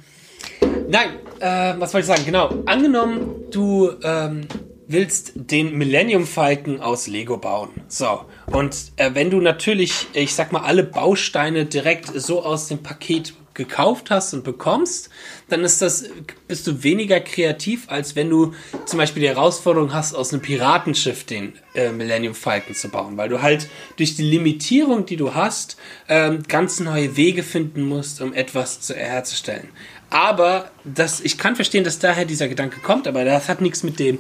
nein, 0.90 1.10
äh, 1.40 1.74
was 1.78 1.94
wollte 1.94 2.00
ich 2.00 2.06
sagen? 2.08 2.26
Genau. 2.26 2.64
Angenommen, 2.66 3.46
du 3.52 3.92
ähm, 4.04 4.48
willst 4.94 5.34
den 5.36 5.78
Millennium 5.78 6.26
Falcon 6.26 6.80
aus 6.80 7.08
Lego 7.08 7.38
bauen. 7.38 7.70
So. 7.88 8.26
Und 8.48 8.94
äh, 8.96 9.12
wenn 9.14 9.30
du 9.30 9.42
natürlich, 9.42 10.08
ich 10.14 10.34
sag 10.34 10.52
mal, 10.52 10.62
alle 10.62 10.84
Bausteine 10.84 11.66
direkt 11.66 12.08
so 12.16 12.44
aus 12.44 12.68
dem 12.68 12.82
Paket 12.82 13.34
gekauft 13.54 14.10
hast 14.10 14.34
und 14.34 14.44
bekommst, 14.44 15.10
dann 15.50 15.64
ist 15.64 15.82
das, 15.82 16.06
bist 16.48 16.66
du 16.66 16.84
weniger 16.84 17.20
kreativ, 17.20 17.86
als 17.88 18.16
wenn 18.16 18.30
du 18.30 18.54
zum 18.86 18.98
Beispiel 18.98 19.22
die 19.22 19.30
Herausforderung 19.30 19.94
hast, 19.94 20.16
aus 20.16 20.34
einem 20.34 20.42
Piratenschiff 20.42 21.24
den 21.26 21.54
äh, 21.76 21.92
Millennium 21.92 22.34
Falcon 22.34 22.74
zu 22.74 22.90
bauen, 22.90 23.18
weil 23.18 23.30
du 23.30 23.42
halt 23.42 23.70
durch 23.98 24.16
die 24.16 24.24
Limitierung, 24.24 25.06
die 25.06 25.18
du 25.18 25.34
hast, 25.34 25.78
ähm, 26.10 26.44
ganz 26.48 26.80
neue 26.80 27.16
Wege 27.16 27.44
finden 27.44 27.84
musst, 27.84 28.22
um 28.22 28.34
etwas 28.34 28.82
zu, 28.82 28.96
herzustellen. 28.96 29.70
Aber 30.14 30.70
das, 30.84 31.22
ich 31.22 31.40
kann 31.40 31.56
verstehen, 31.56 31.84
dass 31.84 31.98
daher 31.98 32.26
dieser 32.26 32.48
Gedanke 32.48 32.80
kommt, 32.82 33.08
aber 33.08 33.26
das 33.26 33.50
hat 33.50 33.62
nichts 33.62 33.82
mit 33.82 33.98
dem, 33.98 34.20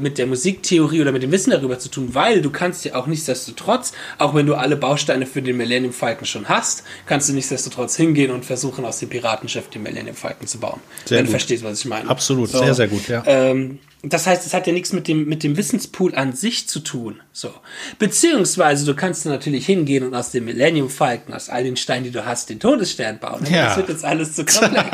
mit 0.00 0.18
der 0.18 0.26
Musiktheorie 0.28 1.00
oder 1.00 1.10
mit 1.10 1.24
dem 1.24 1.32
Wissen 1.32 1.50
darüber 1.50 1.80
zu 1.80 1.88
tun, 1.88 2.14
weil 2.14 2.42
du 2.42 2.50
kannst 2.50 2.84
ja 2.84 2.94
auch 2.94 3.08
nichtsdestotrotz, 3.08 3.92
auch 4.18 4.36
wenn 4.36 4.46
du 4.46 4.54
alle 4.54 4.76
Bausteine 4.76 5.26
für 5.26 5.42
den 5.42 5.56
Millennium 5.56 5.92
Falcon 5.92 6.26
schon 6.26 6.48
hast, 6.48 6.84
kannst 7.06 7.28
du 7.28 7.32
nichtsdestotrotz 7.32 7.96
hingehen 7.96 8.30
und 8.30 8.44
versuchen, 8.44 8.84
aus 8.84 9.00
dem 9.00 9.08
Piratenschiff 9.08 9.68
den 9.68 9.82
Millennium 9.82 10.14
Falcon 10.14 10.46
zu 10.46 10.58
bauen. 10.58 10.78
Sehr 11.06 11.18
wenn 11.18 11.24
du 11.24 11.32
gut. 11.32 11.40
verstehst, 11.40 11.64
was 11.64 11.80
ich 11.80 11.86
meine. 11.86 12.08
Absolut, 12.08 12.50
sehr, 12.50 12.72
sehr 12.72 12.86
gut, 12.86 13.08
ja. 13.08 13.24
Ähm, 13.26 13.80
das 14.12 14.26
heißt, 14.26 14.46
es 14.46 14.52
hat 14.54 14.66
ja 14.66 14.72
nichts 14.72 14.92
mit 14.92 15.08
dem, 15.08 15.26
mit 15.26 15.42
dem 15.42 15.56
Wissenspool 15.56 16.14
an 16.14 16.32
sich 16.34 16.68
zu 16.68 16.80
tun. 16.80 17.20
So. 17.32 17.52
Beziehungsweise 17.98 18.84
du 18.86 18.94
kannst 18.94 19.26
natürlich 19.26 19.66
hingehen 19.66 20.04
und 20.04 20.14
aus 20.14 20.30
dem 20.30 20.44
Millennium 20.44 20.90
Falcon, 20.90 21.34
aus 21.34 21.48
all 21.48 21.64
den 21.64 21.76
Steinen, 21.76 22.04
die 22.04 22.10
du 22.10 22.24
hast, 22.24 22.50
den 22.50 22.60
Todesstern 22.60 23.18
bauen. 23.18 23.44
Ja. 23.50 23.66
Das 23.66 23.76
wird 23.78 23.88
jetzt 23.88 24.04
alles 24.04 24.34
zu 24.34 24.44
komplex. 24.44 24.88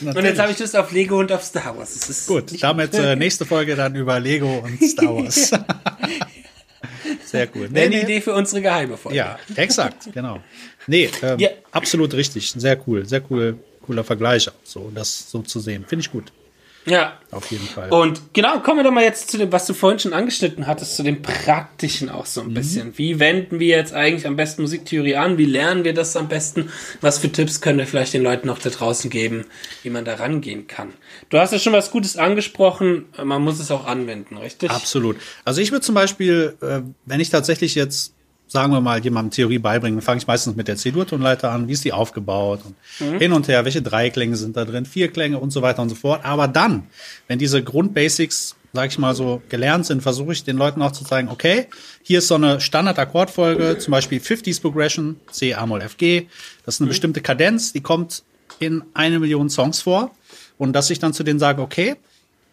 und 0.16 0.24
jetzt 0.24 0.38
habe 0.38 0.52
ich 0.52 0.58
Lust 0.58 0.76
auf 0.76 0.90
Lego 0.92 1.18
und 1.20 1.32
auf 1.32 1.42
Star 1.42 1.76
Wars. 1.76 2.26
Gut, 2.26 2.62
damit 2.62 2.94
äh, 2.94 3.16
nächste 3.16 3.44
Folge 3.44 3.76
dann 3.76 3.94
über 3.94 4.18
Lego 4.20 4.58
und 4.58 4.82
Star 4.82 5.16
Wars. 5.16 5.50
Sehr 7.24 7.46
gut. 7.46 7.76
Eine 7.76 8.02
Idee 8.02 8.20
für 8.20 8.34
unsere 8.34 8.62
geheime 8.62 8.96
Folge. 8.96 9.18
Ja, 9.18 9.38
exakt, 9.56 10.08
genau. 10.12 10.40
Nee, 10.86 11.10
ähm, 11.22 11.38
Ja. 11.38 11.48
absolut 11.72 12.14
richtig. 12.14 12.52
Sehr 12.56 12.78
cool, 12.86 13.06
sehr 13.06 13.22
cool, 13.30 13.58
cooler 13.82 14.04
Vergleich 14.04 14.48
auch 14.48 14.54
so, 14.62 14.90
das 14.94 15.30
so 15.30 15.42
zu 15.42 15.60
sehen. 15.60 15.84
Finde 15.88 16.02
ich 16.02 16.10
gut, 16.10 16.32
ja. 16.86 17.18
auf 17.30 17.50
jeden 17.50 17.66
Fall. 17.66 17.90
Und 17.90 18.20
genau, 18.32 18.60
kommen 18.60 18.78
wir 18.78 18.84
doch 18.84 18.90
mal 18.92 19.02
jetzt 19.04 19.30
zu 19.30 19.38
dem, 19.38 19.50
was 19.52 19.66
du 19.66 19.74
vorhin 19.74 19.98
schon 19.98 20.12
angeschnitten 20.12 20.66
hattest, 20.66 20.96
zu 20.96 21.02
dem 21.02 21.20
Praktischen 21.22 22.08
auch 22.10 22.26
so 22.26 22.40
ein 22.40 22.48
Mhm. 22.48 22.54
bisschen. 22.54 22.98
Wie 22.98 23.18
wenden 23.20 23.58
wir 23.60 23.76
jetzt 23.76 23.92
eigentlich 23.92 24.26
am 24.26 24.36
besten 24.36 24.62
Musiktheorie 24.62 25.16
an? 25.16 25.36
Wie 25.38 25.44
lernen 25.46 25.84
wir 25.84 25.94
das 25.94 26.16
am 26.16 26.28
besten? 26.28 26.70
Was 27.00 27.18
für 27.18 27.30
Tipps 27.30 27.60
können 27.60 27.78
wir 27.78 27.86
vielleicht 27.86 28.14
den 28.14 28.22
Leuten 28.22 28.46
noch 28.46 28.58
da 28.58 28.70
draußen 28.70 29.10
geben, 29.10 29.44
wie 29.82 29.90
man 29.90 30.04
da 30.04 30.14
rangehen 30.14 30.66
kann? 30.66 30.92
Du 31.30 31.38
hast 31.38 31.52
ja 31.52 31.58
schon 31.58 31.72
was 31.72 31.90
Gutes 31.90 32.16
angesprochen, 32.16 33.06
man 33.22 33.42
muss 33.42 33.58
es 33.60 33.70
auch 33.70 33.86
anwenden, 33.86 34.36
richtig? 34.38 34.70
Absolut. 34.70 35.16
Also 35.44 35.60
ich 35.60 35.70
würde 35.72 35.82
zum 35.84 35.94
Beispiel, 35.94 36.56
äh, 36.62 36.80
wenn 37.04 37.20
ich 37.20 37.30
tatsächlich 37.30 37.74
jetzt, 37.74 38.13
sagen 38.54 38.72
wir 38.72 38.80
mal, 38.80 39.00
jemandem 39.00 39.32
Theorie 39.32 39.58
beibringen, 39.58 40.00
fange 40.00 40.18
ich 40.18 40.26
meistens 40.26 40.54
mit 40.54 40.68
der 40.68 40.76
C-Dur-Tonleiter 40.76 41.50
an, 41.50 41.66
wie 41.66 41.72
ist 41.72 41.84
die 41.84 41.92
aufgebaut 41.92 42.60
und 42.64 43.18
hin 43.18 43.32
und 43.32 43.48
her, 43.48 43.64
welche 43.64 43.82
Dreiklänge 43.82 44.36
sind 44.36 44.56
da 44.56 44.64
drin, 44.64 44.86
Vierklänge 44.86 45.38
und 45.38 45.50
so 45.50 45.60
weiter 45.60 45.82
und 45.82 45.88
so 45.88 45.96
fort. 45.96 46.24
Aber 46.24 46.46
dann, 46.46 46.84
wenn 47.26 47.40
diese 47.40 47.62
Grundbasics 47.62 48.54
sag 48.72 48.90
ich 48.90 48.98
mal 48.98 49.14
so, 49.14 49.40
gelernt 49.48 49.86
sind, 49.86 50.02
versuche 50.02 50.32
ich 50.32 50.42
den 50.42 50.56
Leuten 50.56 50.82
auch 50.82 50.90
zu 50.92 51.04
zeigen, 51.04 51.28
okay, 51.28 51.68
hier 52.02 52.18
ist 52.18 52.28
so 52.28 52.34
eine 52.34 52.60
Standard-Akkordfolge, 52.60 53.78
zum 53.78 53.92
Beispiel 53.92 54.18
50s 54.18 54.60
Progression, 54.60 55.20
C, 55.30 55.54
A, 55.54 55.64
Moll, 55.64 55.80
F, 55.80 55.96
G. 55.96 56.26
Das 56.64 56.74
ist 56.74 56.80
eine 56.80 56.86
mhm. 56.86 56.90
bestimmte 56.90 57.20
Kadenz, 57.20 57.72
die 57.72 57.82
kommt 57.82 58.24
in 58.58 58.82
eine 58.92 59.20
Million 59.20 59.48
Songs 59.48 59.80
vor. 59.82 60.10
Und 60.58 60.72
dass 60.72 60.90
ich 60.90 60.98
dann 60.98 61.12
zu 61.12 61.22
denen 61.22 61.38
sage, 61.38 61.62
okay, 61.62 61.96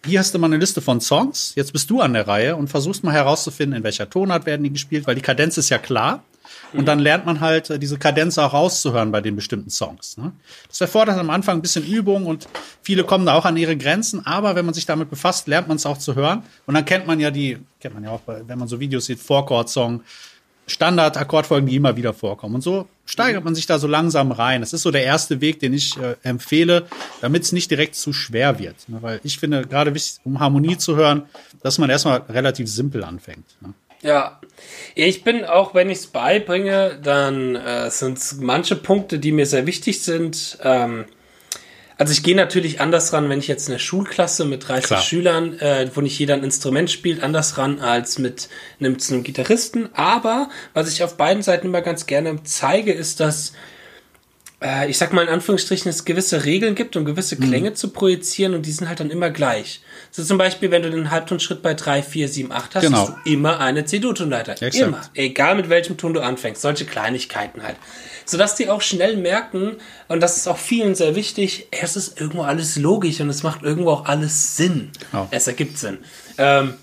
hier 0.05 0.19
hast 0.19 0.33
du 0.33 0.39
mal 0.39 0.47
eine 0.47 0.57
Liste 0.57 0.81
von 0.81 0.99
Songs, 0.99 1.53
jetzt 1.55 1.73
bist 1.73 1.89
du 1.89 2.01
an 2.01 2.13
der 2.13 2.27
Reihe 2.27 2.55
und 2.55 2.69
versuchst 2.69 3.03
mal 3.03 3.13
herauszufinden, 3.13 3.77
in 3.77 3.83
welcher 3.83 4.09
Tonart 4.09 4.45
werden 4.45 4.63
die 4.63 4.71
gespielt, 4.71 5.07
weil 5.07 5.15
die 5.15 5.21
Kadenz 5.21 5.57
ist 5.57 5.69
ja 5.69 5.77
klar. 5.77 6.23
Und 6.73 6.85
dann 6.85 6.99
lernt 6.99 7.25
man 7.25 7.39
halt 7.39 7.69
äh, 7.69 7.79
diese 7.79 7.97
Kadenz 7.97 8.37
auch 8.37 8.53
rauszuhören 8.53 9.11
bei 9.11 9.21
den 9.21 9.35
bestimmten 9.35 9.69
Songs. 9.69 10.17
Ne? 10.17 10.31
Das 10.69 10.81
erfordert 10.81 11.17
am 11.17 11.29
Anfang 11.29 11.57
ein 11.57 11.61
bisschen 11.61 11.85
Übung 11.85 12.25
und 12.25 12.47
viele 12.81 13.03
kommen 13.03 13.25
da 13.25 13.33
auch 13.33 13.45
an 13.45 13.57
ihre 13.57 13.77
Grenzen. 13.77 14.25
Aber 14.25 14.55
wenn 14.55 14.65
man 14.65 14.73
sich 14.73 14.85
damit 14.85 15.09
befasst, 15.09 15.47
lernt 15.47 15.67
man 15.67 15.77
es 15.77 15.85
auch 15.85 15.97
zu 15.97 16.15
hören. 16.15 16.43
Und 16.65 16.73
dann 16.73 16.85
kennt 16.85 17.07
man 17.07 17.19
ja 17.19 17.31
die, 17.31 17.57
kennt 17.79 17.93
man 17.93 18.03
ja 18.03 18.11
auch, 18.11 18.21
wenn 18.25 18.57
man 18.57 18.67
so 18.67 18.79
Videos 18.79 19.05
sieht, 19.05 19.19
Four-Chord-Song, 19.19 20.01
Standard-Akkordfolgen, 20.71 21.67
die 21.69 21.75
immer 21.75 21.95
wieder 21.95 22.13
vorkommen. 22.13 22.55
Und 22.55 22.61
so 22.61 22.87
steigert 23.05 23.43
man 23.43 23.55
sich 23.55 23.65
da 23.65 23.79
so 23.79 23.87
langsam 23.87 24.31
rein. 24.31 24.61
Das 24.61 24.73
ist 24.73 24.81
so 24.81 24.91
der 24.91 25.03
erste 25.03 25.41
Weg, 25.41 25.59
den 25.59 25.73
ich 25.73 25.97
äh, 25.97 26.15
empfehle, 26.23 26.87
damit 27.21 27.43
es 27.43 27.51
nicht 27.51 27.69
direkt 27.69 27.95
zu 27.95 28.13
schwer 28.13 28.59
wird. 28.59 28.87
Ne? 28.87 28.97
Weil 29.01 29.19
ich 29.23 29.37
finde, 29.37 29.67
gerade 29.67 29.93
um 30.23 30.39
Harmonie 30.39 30.77
zu 30.77 30.95
hören, 30.95 31.23
dass 31.61 31.77
man 31.77 31.89
erstmal 31.89 32.23
relativ 32.29 32.69
simpel 32.69 33.03
anfängt. 33.03 33.45
Ne? 33.61 33.73
Ja, 34.01 34.39
ich 34.95 35.23
bin 35.23 35.45
auch, 35.45 35.75
wenn 35.75 35.89
ich 35.89 35.99
es 35.99 36.07
beibringe, 36.07 36.99
dann 37.03 37.55
äh, 37.55 37.91
sind 37.91 38.17
es 38.17 38.37
manche 38.39 38.75
Punkte, 38.75 39.19
die 39.19 39.31
mir 39.31 39.45
sehr 39.45 39.67
wichtig 39.67 40.01
sind. 40.01 40.57
Ähm, 40.63 41.05
also 42.01 42.13
ich 42.13 42.23
gehe 42.23 42.35
natürlich 42.35 42.81
anders 42.81 43.13
ran, 43.13 43.29
wenn 43.29 43.37
ich 43.37 43.47
jetzt 43.47 43.69
eine 43.69 43.77
Schulklasse 43.77 44.43
mit 44.43 44.67
30 44.67 44.87
Klar. 44.87 45.01
Schülern, 45.01 45.59
äh, 45.59 45.87
wo 45.93 46.01
nicht 46.01 46.17
jeder 46.17 46.33
ein 46.33 46.43
Instrument 46.43 46.89
spielt, 46.89 47.21
anders 47.21 47.59
ran 47.59 47.79
als 47.79 48.17
mit 48.17 48.49
einem, 48.79 48.97
einem 49.07 49.21
Gitarristen. 49.21 49.87
Aber 49.93 50.49
was 50.73 50.91
ich 50.91 51.03
auf 51.03 51.15
beiden 51.15 51.43
Seiten 51.43 51.67
immer 51.67 51.81
ganz 51.81 52.07
gerne 52.07 52.41
zeige, 52.43 52.91
ist, 52.91 53.19
dass 53.19 53.53
äh, 54.61 54.89
ich 54.89 54.97
sag 54.97 55.11
mal 55.11 55.23
in 55.23 55.29
Anführungsstrichen, 55.29 55.89
es 55.89 56.05
gewisse 56.05 56.45
Regeln 56.45 56.75
gibt, 56.75 56.95
um 56.95 57.03
gewisse 57.03 57.35
mhm. 57.35 57.47
Klänge 57.47 57.69
mhm. 57.71 57.75
zu 57.75 57.89
projizieren 57.89 58.53
und 58.53 58.65
die 58.65 58.71
sind 58.71 58.87
halt 58.87 58.99
dann 58.99 59.09
immer 59.09 59.29
gleich. 59.31 59.81
So 60.11 60.23
zum 60.23 60.37
Beispiel, 60.37 60.71
wenn 60.71 60.83
du 60.83 60.91
den 60.91 61.09
Halbtonschritt 61.09 61.61
bei 61.61 61.73
3, 61.73 62.03
4, 62.03 62.27
7, 62.27 62.51
8 62.51 62.75
hast, 62.75 62.83
genau. 62.83 62.97
hast 62.99 63.13
du 63.25 63.31
immer 63.31 63.59
eine 63.59 63.85
C-Dur-Tonleiter. 63.85 64.61
Immer. 64.73 65.01
Egal 65.15 65.55
mit 65.55 65.69
welchem 65.69 65.97
Ton 65.97 66.13
du 66.13 66.21
anfängst. 66.21 66.61
Solche 66.61 66.85
Kleinigkeiten 66.85 67.63
halt. 67.63 67.77
Sodass 68.25 68.55
die 68.55 68.69
auch 68.69 68.81
schnell 68.81 69.17
merken, 69.17 69.77
und 70.07 70.21
das 70.21 70.37
ist 70.37 70.47
auch 70.47 70.57
vielen 70.57 70.95
sehr 70.95 71.15
wichtig, 71.15 71.67
es 71.71 71.95
ist 71.95 72.19
irgendwo 72.19 72.43
alles 72.43 72.77
logisch 72.77 73.19
und 73.19 73.29
es 73.29 73.43
macht 73.43 73.63
irgendwo 73.63 73.89
auch 73.89 74.05
alles 74.05 74.57
Sinn. 74.57 74.91
Oh. 75.11 75.27
Es 75.31 75.47
ergibt 75.47 75.77
Sinn. 75.77 75.97
Ähm, 76.37 76.75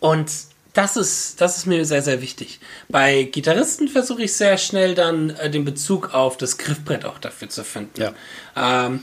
und 0.00 0.30
das 0.78 0.96
ist, 0.96 1.40
das 1.40 1.56
ist 1.56 1.66
mir 1.66 1.84
sehr, 1.84 2.02
sehr 2.02 2.22
wichtig. 2.22 2.60
Bei 2.88 3.24
Gitarristen 3.24 3.88
versuche 3.88 4.22
ich 4.22 4.34
sehr 4.34 4.56
schnell 4.58 4.94
dann 4.94 5.30
äh, 5.30 5.50
den 5.50 5.64
Bezug 5.64 6.14
auf 6.14 6.36
das 6.36 6.56
Griffbrett 6.56 7.04
auch 7.04 7.18
dafür 7.18 7.48
zu 7.48 7.64
finden. 7.64 8.00
Ja. 8.00 8.12
Ähm, 8.56 9.00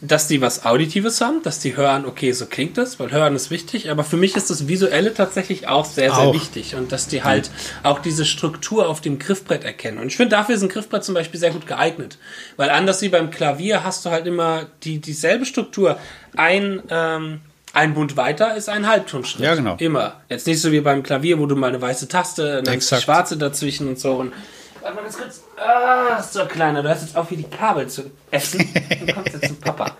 dass 0.00 0.26
die 0.26 0.40
was 0.40 0.64
Auditives 0.64 1.20
haben, 1.20 1.42
dass 1.42 1.60
die 1.60 1.76
hören, 1.76 2.06
okay, 2.06 2.32
so 2.32 2.46
klingt 2.46 2.78
das, 2.78 2.98
weil 2.98 3.12
hören 3.12 3.36
ist 3.36 3.50
wichtig, 3.50 3.90
aber 3.90 4.04
für 4.04 4.16
mich 4.16 4.36
ist 4.36 4.48
das 4.48 4.66
Visuelle 4.66 5.12
tatsächlich 5.12 5.68
auch 5.68 5.84
sehr, 5.84 6.12
sehr 6.12 6.24
auch. 6.24 6.34
wichtig 6.34 6.74
und 6.74 6.92
dass 6.92 7.06
die 7.06 7.22
halt 7.22 7.50
auch 7.82 7.98
diese 7.98 8.24
Struktur 8.24 8.88
auf 8.88 9.02
dem 9.02 9.18
Griffbrett 9.18 9.64
erkennen. 9.64 9.98
Und 9.98 10.08
ich 10.08 10.16
finde, 10.16 10.34
dafür 10.34 10.54
ist 10.54 10.62
ein 10.62 10.70
Griffbrett 10.70 11.04
zum 11.04 11.14
Beispiel 11.14 11.38
sehr 11.38 11.50
gut 11.50 11.66
geeignet, 11.66 12.16
weil 12.56 12.70
anders 12.70 13.02
wie 13.02 13.10
beim 13.10 13.30
Klavier 13.30 13.84
hast 13.84 14.04
du 14.06 14.10
halt 14.10 14.26
immer 14.26 14.66
die, 14.82 14.98
dieselbe 14.98 15.44
Struktur. 15.44 15.98
Ein, 16.36 16.82
ähm, 16.88 17.42
ein 17.72 17.94
Bund 17.94 18.16
weiter 18.16 18.54
ist 18.56 18.68
ein 18.68 18.86
Halbtonschritt. 18.86 19.44
Ja, 19.44 19.54
genau. 19.54 19.76
Immer. 19.78 20.20
Jetzt 20.28 20.46
nicht 20.46 20.60
so 20.60 20.72
wie 20.72 20.80
beim 20.80 21.02
Klavier, 21.02 21.38
wo 21.38 21.46
du 21.46 21.56
mal 21.56 21.68
eine 21.68 21.80
weiße 21.80 22.08
Taste, 22.08 22.62
eine 22.66 22.80
schwarze 22.80 23.36
dazwischen 23.36 23.88
und 23.88 23.98
so. 23.98 24.14
Und 24.14 24.32
warte 24.80 24.96
mal 24.96 25.02
ganz 25.02 25.18
kurz. 25.18 25.42
Ah, 25.56 26.22
so 26.22 26.44
kleiner, 26.46 26.82
du 26.82 26.88
hast 26.88 27.02
jetzt 27.02 27.16
auch 27.16 27.30
wie 27.30 27.36
die 27.36 27.44
Kabel 27.44 27.88
zu 27.88 28.10
essen. 28.30 28.68
Du 29.06 29.12
kommst 29.14 29.32
jetzt 29.34 29.46
zum 29.48 29.56
Papa. 29.56 29.96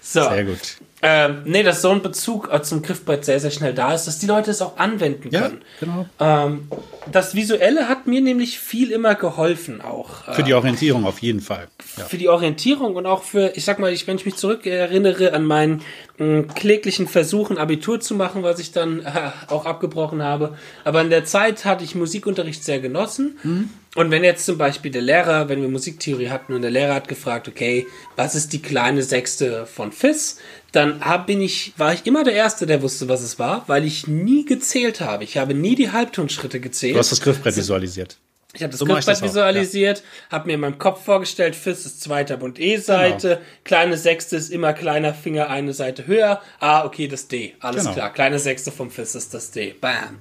So. 0.00 0.22
Sehr 0.22 0.44
gut. 0.44 0.58
Ähm, 1.00 1.42
nee, 1.44 1.62
dass 1.62 1.82
so 1.82 1.90
ein 1.90 2.02
Bezug 2.02 2.52
äh, 2.52 2.60
zum 2.62 2.82
Griffbrett 2.82 3.24
sehr, 3.24 3.38
sehr 3.38 3.52
schnell 3.52 3.72
da 3.72 3.94
ist, 3.94 4.06
dass 4.06 4.18
die 4.18 4.26
Leute 4.26 4.50
es 4.50 4.60
auch 4.60 4.76
anwenden 4.78 5.30
können. 5.30 5.62
Ja, 5.80 5.86
genau. 5.86 6.06
Ähm, 6.18 6.68
das 7.12 7.36
Visuelle 7.36 7.88
hat 7.88 8.08
mir 8.08 8.20
nämlich 8.20 8.58
viel 8.58 8.90
immer 8.90 9.14
geholfen 9.14 9.80
auch. 9.80 10.24
Für 10.34 10.42
die 10.42 10.54
Orientierung 10.54 11.04
auf 11.04 11.20
jeden 11.20 11.40
Fall. 11.40 11.68
Ja. 11.96 12.04
Für 12.04 12.18
die 12.18 12.28
Orientierung 12.28 12.96
und 12.96 13.06
auch 13.06 13.22
für, 13.22 13.52
ich 13.54 13.64
sag 13.64 13.78
mal, 13.78 13.92
ich, 13.92 14.08
wenn 14.08 14.16
ich 14.16 14.24
mich 14.24 14.34
zurück 14.34 14.66
erinnere 14.66 15.34
an 15.34 15.44
meinen 15.44 15.82
kläglichen 16.18 17.06
Versuchen, 17.06 17.58
Abitur 17.58 18.00
zu 18.00 18.14
machen, 18.14 18.42
was 18.42 18.58
ich 18.58 18.72
dann 18.72 19.00
äh, 19.00 19.30
auch 19.46 19.66
abgebrochen 19.66 20.22
habe. 20.22 20.56
Aber 20.84 21.00
in 21.00 21.10
der 21.10 21.24
Zeit 21.24 21.64
hatte 21.64 21.84
ich 21.84 21.94
Musikunterricht 21.94 22.64
sehr 22.64 22.80
genossen. 22.80 23.38
Mhm. 23.44 23.70
Und 23.94 24.10
wenn 24.10 24.24
jetzt 24.24 24.44
zum 24.44 24.58
Beispiel 24.58 24.90
der 24.90 25.02
Lehrer, 25.02 25.48
wenn 25.48 25.62
wir 25.62 25.68
Musiktheorie 25.68 26.28
hatten 26.28 26.54
und 26.54 26.62
der 26.62 26.70
Lehrer 26.70 26.94
hat 26.94 27.08
gefragt, 27.08 27.48
okay, 27.48 27.86
was 28.16 28.34
ist 28.34 28.52
die 28.52 28.60
kleine 28.60 29.02
Sechste 29.02 29.66
von 29.66 29.92
Fis? 29.92 30.38
Dann 30.72 31.04
hab, 31.04 31.26
bin 31.26 31.40
ich, 31.40 31.72
war 31.76 31.94
ich 31.94 32.04
immer 32.04 32.24
der 32.24 32.34
Erste, 32.34 32.66
der 32.66 32.82
wusste, 32.82 33.08
was 33.08 33.22
es 33.22 33.38
war, 33.38 33.64
weil 33.68 33.84
ich 33.84 34.06
nie 34.06 34.44
gezählt 34.44 35.00
habe. 35.00 35.24
Ich 35.24 35.36
habe 35.36 35.54
nie 35.54 35.74
die 35.74 35.92
Halbtonschritte 35.92 36.60
gezählt. 36.60 36.94
Du 36.94 36.98
hast 36.98 37.12
das 37.12 37.20
Griffbrett 37.20 37.56
visualisiert. 37.56 38.18
Ich 38.54 38.62
habe 38.62 38.70
das 38.70 38.78
so 38.78 38.86
Griffbrett 38.86 39.20
visualisiert, 39.20 39.98
ja. 39.98 40.32
habe 40.32 40.46
mir 40.46 40.54
in 40.54 40.60
meinem 40.60 40.78
Kopf 40.78 41.04
vorgestellt, 41.04 41.54
Fis 41.54 41.84
ist 41.84 42.00
zweiter 42.00 42.38
Bund 42.38 42.58
E-Seite, 42.58 43.28
genau. 43.28 43.40
kleine 43.64 43.98
Sechste 43.98 44.36
ist 44.36 44.50
immer 44.50 44.72
kleiner 44.72 45.12
Finger 45.12 45.50
eine 45.50 45.74
Seite 45.74 46.06
höher. 46.06 46.40
Ah, 46.58 46.84
okay, 46.86 47.08
das 47.08 47.28
D. 47.28 47.54
Alles 47.60 47.82
genau. 47.82 47.94
klar. 47.94 48.12
Kleine 48.12 48.38
Sechste 48.38 48.72
vom 48.72 48.90
Fis 48.90 49.14
ist 49.14 49.34
das 49.34 49.50
D. 49.50 49.74
Bam. 49.78 50.20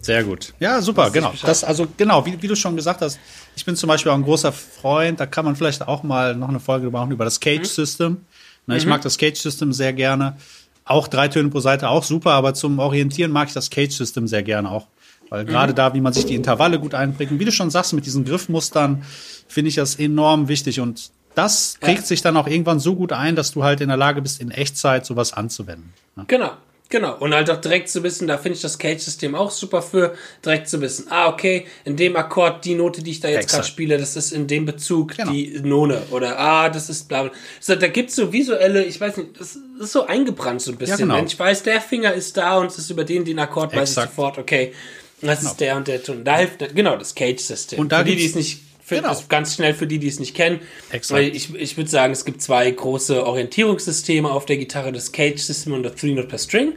Sehr 0.00 0.24
gut. 0.24 0.54
Ja, 0.60 0.80
super, 0.80 1.10
genau. 1.10 1.34
Das, 1.42 1.62
also 1.62 1.86
genau, 1.98 2.24
wie, 2.24 2.40
wie, 2.40 2.48
du 2.48 2.56
schon 2.56 2.74
gesagt 2.74 3.02
hast, 3.02 3.18
ich 3.54 3.66
bin 3.66 3.76
zum 3.76 3.88
Beispiel 3.88 4.12
auch 4.12 4.16
ein 4.16 4.22
großer 4.22 4.52
Freund, 4.52 5.20
da 5.20 5.26
kann 5.26 5.44
man 5.44 5.54
vielleicht 5.54 5.86
auch 5.86 6.02
mal 6.02 6.34
noch 6.34 6.48
eine 6.48 6.60
Folge 6.60 6.90
machen 6.90 7.10
über 7.10 7.24
das 7.24 7.38
Cage 7.38 7.58
mhm. 7.58 7.64
System. 7.64 8.24
Mhm. 8.66 8.76
Ich 8.76 8.86
mag 8.86 9.02
das 9.02 9.18
Cage 9.18 9.38
System 9.38 9.74
sehr 9.74 9.92
gerne. 9.92 10.38
Auch 10.86 11.06
drei 11.06 11.28
Töne 11.28 11.50
pro 11.50 11.60
Seite 11.60 11.90
auch 11.90 12.02
super, 12.02 12.30
aber 12.30 12.54
zum 12.54 12.78
Orientieren 12.78 13.30
mag 13.30 13.48
ich 13.48 13.54
das 13.54 13.68
Cage 13.68 13.94
System 13.94 14.26
sehr 14.26 14.42
gerne 14.42 14.70
auch. 14.70 14.86
Weil 15.30 15.44
mhm. 15.44 15.48
gerade 15.48 15.74
da, 15.74 15.94
wie 15.94 16.00
man 16.00 16.12
sich 16.12 16.26
die 16.26 16.34
Intervalle 16.34 16.78
gut 16.78 16.94
einprägt, 16.94 17.32
und 17.32 17.38
wie 17.38 17.44
du 17.44 17.52
schon 17.52 17.70
sagst, 17.70 17.92
mit 17.92 18.06
diesen 18.06 18.24
Griffmustern, 18.24 19.04
finde 19.46 19.68
ich 19.68 19.74
das 19.74 19.96
enorm 19.96 20.48
wichtig. 20.48 20.80
Und 20.80 21.10
das 21.34 21.76
prägt 21.80 22.00
ja. 22.00 22.06
sich 22.06 22.22
dann 22.22 22.36
auch 22.36 22.46
irgendwann 22.46 22.80
so 22.80 22.94
gut 22.94 23.12
ein, 23.12 23.36
dass 23.36 23.52
du 23.52 23.64
halt 23.64 23.80
in 23.80 23.88
der 23.88 23.96
Lage 23.96 24.22
bist, 24.22 24.40
in 24.40 24.50
Echtzeit 24.50 25.06
sowas 25.06 25.32
anzuwenden. 25.32 25.92
Ne? 26.16 26.24
Genau. 26.26 26.50
Genau, 26.90 27.18
und 27.18 27.34
halt 27.34 27.50
auch 27.50 27.60
direkt 27.60 27.90
zu 27.90 28.02
wissen, 28.02 28.26
da 28.26 28.38
finde 28.38 28.56
ich 28.56 28.62
das 28.62 28.78
Cage-System 28.78 29.34
auch 29.34 29.50
super 29.50 29.82
für, 29.82 30.14
direkt 30.42 30.68
zu 30.68 30.80
wissen, 30.80 31.08
ah, 31.10 31.28
okay, 31.28 31.66
in 31.84 31.96
dem 31.96 32.16
Akkord, 32.16 32.64
die 32.64 32.74
Note, 32.74 33.02
die 33.02 33.10
ich 33.10 33.20
da 33.20 33.28
jetzt 33.28 33.50
gerade 33.50 33.66
spiele, 33.66 33.98
das 33.98 34.16
ist 34.16 34.32
in 34.32 34.46
dem 34.46 34.64
Bezug 34.64 35.14
genau. 35.14 35.30
die 35.30 35.60
None. 35.62 36.00
Oder, 36.10 36.38
ah, 36.38 36.70
das 36.70 36.88
ist 36.88 37.06
bla 37.06 37.24
bla. 37.24 37.32
So, 37.60 37.74
da 37.74 37.88
gibt's 37.88 38.16
so 38.16 38.32
visuelle, 38.32 38.84
ich 38.84 38.98
weiß 38.98 39.18
nicht, 39.18 39.38
das 39.38 39.58
ist 39.80 39.92
so 39.92 40.06
eingebrannt 40.06 40.62
so 40.62 40.72
ein 40.72 40.78
bisschen. 40.78 40.98
Ja, 40.98 41.04
genau. 41.04 41.16
Wenn 41.16 41.26
ich 41.26 41.38
weiß, 41.38 41.62
der 41.62 41.82
Finger 41.82 42.14
ist 42.14 42.38
da 42.38 42.56
und 42.56 42.68
es 42.68 42.78
ist 42.78 42.88
über 42.88 43.04
den, 43.04 43.26
den 43.26 43.38
Akkord, 43.38 43.76
weiß 43.76 43.90
ich 43.90 43.94
sofort, 43.94 44.38
okay, 44.38 44.72
das 45.20 45.40
genau. 45.40 45.50
ist 45.50 45.60
der 45.60 45.76
und 45.76 45.88
der 45.88 46.02
Ton. 46.02 46.24
Da 46.24 46.38
hilft, 46.38 46.74
genau, 46.74 46.96
das 46.96 47.14
Cage-System. 47.14 47.78
Und 47.78 47.92
da 47.92 47.98
für 47.98 48.04
die, 48.04 48.16
die 48.16 48.26
es 48.26 48.34
nicht 48.34 48.60
für, 48.84 48.96
genau. 48.96 49.14
ganz 49.28 49.54
schnell 49.54 49.74
für 49.74 49.86
die, 49.86 49.98
die 49.98 50.08
es 50.08 50.18
nicht 50.18 50.34
kennen. 50.34 50.60
Exakt. 50.90 51.18
Weil 51.18 51.36
ich, 51.36 51.54
ich 51.54 51.76
würde 51.76 51.90
sagen, 51.90 52.12
es 52.12 52.24
gibt 52.24 52.40
zwei 52.40 52.70
große 52.70 53.26
Orientierungssysteme 53.26 54.30
auf 54.30 54.46
der 54.46 54.56
Gitarre, 54.56 54.92
das 54.92 55.12
Cage-System 55.12 55.74
und 55.74 55.82
das 55.82 55.96
Three-Note 55.96 56.28
per 56.28 56.38
String. 56.38 56.74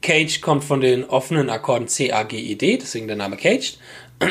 Cage 0.00 0.40
kommt 0.40 0.64
von 0.64 0.80
den 0.80 1.04
offenen 1.04 1.48
Akkorden 1.50 1.86
C, 1.86 2.12
A, 2.12 2.24
G, 2.24 2.38
E, 2.38 2.54
D, 2.56 2.78
deswegen 2.78 3.06
der 3.06 3.16
Name 3.16 3.36
Caged. 3.36 3.78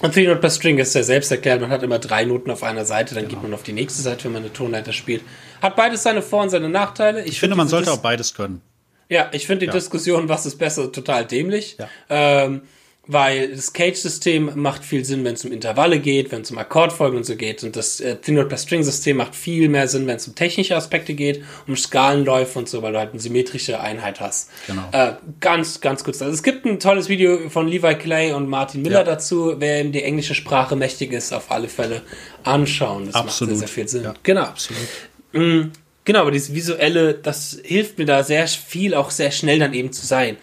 Und 0.00 0.14
Three 0.14 0.28
Note 0.28 0.38
per 0.38 0.50
String 0.50 0.78
ist 0.78 0.94
ja 0.94 1.02
selbst 1.02 1.30
erklärt, 1.32 1.60
man 1.60 1.70
hat 1.70 1.82
immer 1.82 1.98
drei 1.98 2.24
Noten 2.24 2.52
auf 2.52 2.62
einer 2.62 2.84
Seite, 2.84 3.16
dann 3.16 3.24
genau. 3.24 3.34
geht 3.34 3.42
man 3.42 3.54
auf 3.54 3.64
die 3.64 3.72
nächste 3.72 4.00
Seite, 4.00 4.24
wenn 4.24 4.32
man 4.32 4.42
eine 4.42 4.52
Tonleiter 4.52 4.92
spielt. 4.92 5.22
Hat 5.60 5.74
beides 5.74 6.04
seine 6.04 6.22
Vor- 6.22 6.42
und 6.42 6.50
seine 6.50 6.68
Nachteile. 6.68 7.22
Ich, 7.22 7.32
ich 7.32 7.40
finde, 7.40 7.56
man 7.56 7.66
sollte 7.66 7.86
Dis 7.86 7.98
auch 7.98 8.02
beides 8.02 8.34
können. 8.34 8.62
Ja, 9.08 9.28
ich 9.32 9.46
finde 9.46 9.60
die 9.60 9.66
ja. 9.66 9.72
Diskussion, 9.72 10.28
was 10.28 10.46
ist 10.46 10.56
besser, 10.56 10.92
total 10.92 11.24
dämlich. 11.24 11.78
Ja. 11.78 11.88
Ähm, 12.10 12.62
weil 13.08 13.52
das 13.52 13.72
Cage-System 13.72 14.52
macht 14.56 14.84
viel 14.84 15.02
Sinn, 15.02 15.24
wenn 15.24 15.32
es 15.32 15.42
um 15.42 15.50
Intervalle 15.50 15.98
geht, 15.98 16.30
wenn 16.30 16.42
es 16.42 16.50
um 16.50 16.58
Akkordfolgen 16.58 17.16
und 17.16 17.24
so 17.24 17.36
geht. 17.36 17.64
Und 17.64 17.74
das 17.74 18.00
äh, 18.00 18.16
Thin 18.16 18.34
Note 18.34 18.48
per 18.48 18.58
String-System 18.58 19.16
macht 19.16 19.34
viel 19.34 19.70
mehr 19.70 19.88
Sinn, 19.88 20.06
wenn 20.06 20.16
es 20.16 20.28
um 20.28 20.34
technische 20.34 20.76
Aspekte 20.76 21.14
geht, 21.14 21.42
um 21.66 21.74
Skalenläufe 21.74 22.58
und 22.58 22.68
so, 22.68 22.82
weil 22.82 22.92
du 22.92 22.98
halt 22.98 23.12
eine 23.12 23.20
symmetrische 23.20 23.80
Einheit 23.80 24.20
hast. 24.20 24.50
Genau. 24.66 24.82
Äh, 24.92 25.14
ganz, 25.40 25.80
ganz 25.80 26.04
kurz. 26.04 26.20
Also 26.20 26.34
es 26.34 26.42
gibt 26.42 26.66
ein 26.66 26.78
tolles 26.80 27.08
Video 27.08 27.48
von 27.48 27.66
Levi 27.66 27.94
Clay 27.94 28.32
und 28.32 28.46
Martin 28.46 28.82
Miller 28.82 28.98
ja. 28.98 29.04
dazu. 29.04 29.54
Wer 29.58 29.80
ihm 29.80 29.92
die 29.92 30.02
englische 30.02 30.34
Sprache 30.34 30.76
mächtig 30.76 31.12
ist, 31.12 31.32
auf 31.32 31.50
alle 31.50 31.68
Fälle 31.68 32.02
anschauen. 32.44 33.06
Das 33.06 33.14
absolut. 33.14 33.54
macht 33.54 33.60
sehr, 33.60 33.68
sehr 33.68 33.74
viel 33.74 33.88
Sinn. 33.88 34.04
Ja, 34.04 34.14
genau. 34.22 34.42
Absolut. 34.42 34.86
Mhm. 35.32 35.72
Genau, 36.04 36.20
aber 36.20 36.30
dieses 36.30 36.54
visuelle, 36.54 37.14
das 37.14 37.58
hilft 37.62 37.98
mir 37.98 38.06
da 38.06 38.22
sehr 38.22 38.46
viel, 38.48 38.94
auch 38.94 39.10
sehr 39.10 39.30
schnell 39.30 39.58
dann 39.58 39.72
eben 39.72 39.92
zu 39.92 40.06
sein. 40.06 40.36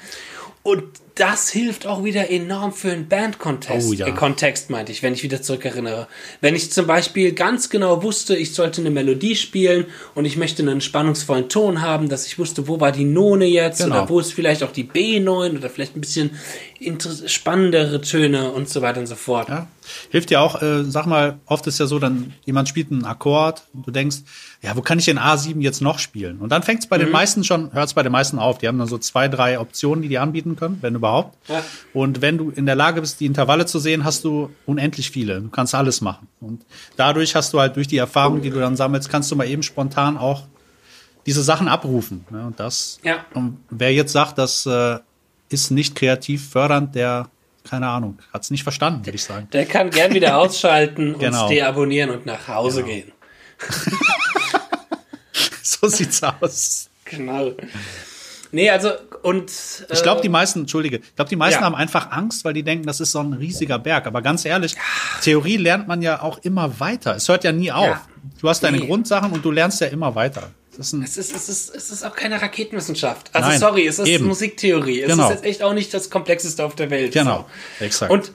Und 0.61 0.83
das 1.15 1.49
hilft 1.49 1.87
auch 1.87 2.03
wieder 2.03 2.29
enorm 2.29 2.73
für 2.73 2.91
einen 2.91 3.07
Bandkontext. 3.07 3.87
Oh 3.89 3.93
ja. 3.93 4.07
äh, 4.07 4.11
Kontext 4.11 4.69
meinte 4.69 4.91
ich, 4.91 5.01
wenn 5.01 5.13
ich 5.13 5.23
wieder 5.23 5.41
zurückerinnere. 5.41 6.07
Wenn 6.41 6.55
ich 6.55 6.71
zum 6.73 6.87
Beispiel 6.87 7.31
ganz 7.31 7.69
genau 7.69 8.03
wusste, 8.03 8.35
ich 8.35 8.53
sollte 8.53 8.81
eine 8.81 8.91
Melodie 8.91 9.35
spielen 9.37 9.85
und 10.13 10.25
ich 10.25 10.35
möchte 10.35 10.61
einen 10.61 10.81
spannungsvollen 10.81 11.47
Ton 11.47 11.81
haben, 11.81 12.09
dass 12.09 12.27
ich 12.27 12.37
wusste, 12.37 12.67
wo 12.67 12.81
war 12.81 12.91
die 12.91 13.05
None 13.05 13.45
jetzt 13.45 13.81
Genau. 13.81 13.95
oder 14.01 14.09
wo 14.09 14.19
ist 14.19 14.33
vielleicht 14.33 14.61
auch 14.63 14.71
die 14.71 14.83
B9 14.83 15.57
oder 15.57 15.69
vielleicht 15.69 15.95
ein 15.95 16.01
bisschen 16.01 16.31
spannendere 17.27 18.01
Töne 18.01 18.51
und 18.51 18.69
so 18.69 18.81
weiter 18.81 18.99
und 18.99 19.07
so 19.07 19.15
fort. 19.15 19.49
Ja. 19.49 19.67
Hilft 20.09 20.29
dir 20.29 20.41
auch, 20.41 20.61
äh, 20.61 20.83
sag 20.83 21.05
mal, 21.05 21.39
oft 21.45 21.67
ist 21.67 21.79
ja 21.79 21.85
so, 21.85 21.99
dann 21.99 22.33
jemand 22.45 22.67
spielt 22.69 22.91
einen 22.91 23.05
Akkord 23.05 23.63
und 23.73 23.85
du 23.87 23.91
denkst, 23.91 24.17
ja, 24.61 24.75
wo 24.75 24.81
kann 24.81 24.97
ich 24.99 25.05
den 25.05 25.19
A7 25.19 25.59
jetzt 25.61 25.81
noch 25.81 25.99
spielen? 25.99 26.39
Und 26.39 26.49
dann 26.49 26.63
fängt 26.63 26.79
es 26.81 26.87
bei 26.87 26.97
Mhm. 26.97 27.01
den 27.03 27.11
meisten 27.11 27.43
schon, 27.43 27.71
hört 27.73 27.87
es 27.87 27.93
bei 27.93 28.03
den 28.03 28.11
meisten 28.11 28.39
auf. 28.39 28.57
Die 28.57 28.67
haben 28.67 28.77
dann 28.79 28.87
so 28.87 28.97
zwei, 28.97 29.27
drei 29.27 29.59
Optionen, 29.59 30.01
die 30.01 30.07
die 30.09 30.17
anbieten 30.17 30.55
können, 30.55 30.79
wenn 30.81 30.95
überhaupt. 30.95 31.37
Ja. 31.49 31.63
Und 31.93 32.21
wenn 32.21 32.37
du 32.37 32.49
in 32.49 32.65
der 32.65 32.75
Lage 32.75 33.01
bist, 33.01 33.19
die 33.19 33.25
Intervalle 33.25 33.65
zu 33.65 33.79
sehen, 33.79 34.03
hast 34.03 34.23
du 34.23 34.49
unendlich 34.65 35.11
viele. 35.11 35.41
Du 35.41 35.49
kannst 35.49 35.75
alles 35.75 36.01
machen. 36.01 36.27
Und 36.41 36.63
dadurch 36.97 37.35
hast 37.35 37.53
du 37.53 37.59
halt 37.59 37.75
durch 37.75 37.87
die 37.87 37.97
Erfahrung, 37.97 38.41
die 38.41 38.49
du 38.49 38.59
dann 38.59 38.75
sammelst, 38.75 39.09
kannst 39.09 39.31
du 39.31 39.35
mal 39.35 39.47
eben 39.47 39.63
spontan 39.63 40.17
auch 40.17 40.43
diese 41.25 41.41
Sachen 41.43 41.67
abrufen. 41.67 42.25
Ne? 42.29 42.45
Und 42.45 42.59
das, 42.59 42.99
Ja. 43.03 43.25
und 43.33 43.57
wer 43.69 43.93
jetzt 43.93 44.11
sagt, 44.11 44.37
das 44.37 44.65
äh, 44.65 44.99
ist 45.49 45.71
nicht 45.71 45.95
kreativ 45.95 46.49
fördernd, 46.49 46.95
der, 46.95 47.29
keine 47.69 47.87
Ahnung, 47.87 48.19
hat 48.33 48.43
es 48.43 48.51
nicht 48.51 48.63
verstanden, 48.63 49.05
würde 49.05 49.15
ich 49.15 49.23
sagen. 49.23 49.47
Der 49.53 49.65
kann 49.65 49.89
gern 49.89 50.13
wieder 50.13 50.37
ausschalten, 50.39 51.17
Genau. 51.19 51.41
uns 51.43 51.49
deabonnieren 51.49 52.09
und 52.11 52.25
nach 52.25 52.47
Hause 52.47 52.83
Genau. 52.83 52.93
gehen. 52.93 53.11
So 55.61 55.87
sieht's 55.87 56.21
aus. 56.23 56.89
Genau. 57.05 57.51
Nee, 58.51 58.69
also, 58.69 58.91
und. 59.23 59.51
Ich 59.91 60.01
glaube, 60.03 60.21
die 60.21 60.29
meisten, 60.29 60.59
entschuldige, 60.61 60.97
ich 60.97 61.15
glaube, 61.15 61.27
die 61.29 61.35
meisten 61.35 61.59
Ja. 61.59 61.65
haben 61.65 61.75
einfach 61.75 62.11
Angst, 62.11 62.45
weil 62.45 62.53
die 62.53 62.63
denken, 62.63 62.85
das 62.85 62.99
ist 63.01 63.11
so 63.11 63.19
ein 63.19 63.33
riesiger 63.33 63.79
Berg. 63.79 64.07
Aber 64.07 64.21
ganz 64.21 64.45
ehrlich, 64.45 64.75
Theorie 65.21 65.57
lernt 65.57 65.87
man 65.87 66.01
ja 66.01 66.21
auch 66.21 66.37
immer 66.39 66.79
weiter. 66.79 67.15
Es 67.15 67.27
hört 67.27 67.43
ja 67.43 67.51
nie 67.51 67.71
auf. 67.71 67.87
Ja. 67.87 68.01
Du 68.39 68.47
hast 68.47 68.63
deine 68.63 68.77
Nee. 68.77 68.85
Grundsachen 68.87 69.31
und 69.31 69.43
du 69.43 69.51
lernst 69.51 69.81
ja 69.81 69.87
immer 69.87 70.15
weiter. 70.15 70.51
Das 70.77 70.93
ist 70.93 71.03
Es 71.03 71.17
ist, 71.17 71.35
es, 71.35 71.49
ist, 71.49 71.75
es 71.75 71.89
ist 71.91 72.03
auch 72.05 72.15
keine 72.15 72.41
Raketenwissenschaft. 72.41 73.29
Also 73.33 73.49
Nein, 73.49 73.59
sorry, 73.59 73.87
es 73.87 73.99
ist 73.99 74.07
eben. 74.07 74.25
Musiktheorie. 74.25 75.01
Es 75.01 75.11
Genau. 75.11 75.29
ist 75.29 75.35
jetzt 75.35 75.45
echt 75.45 75.63
auch 75.63 75.73
nicht 75.73 75.93
das 75.93 76.09
Komplexeste 76.09 76.63
auf 76.63 76.75
der 76.75 76.89
Welt. 76.89 77.13
genau, 77.13 77.45
So. 77.79 77.85
exakt. 77.85 78.11
Und 78.11 78.31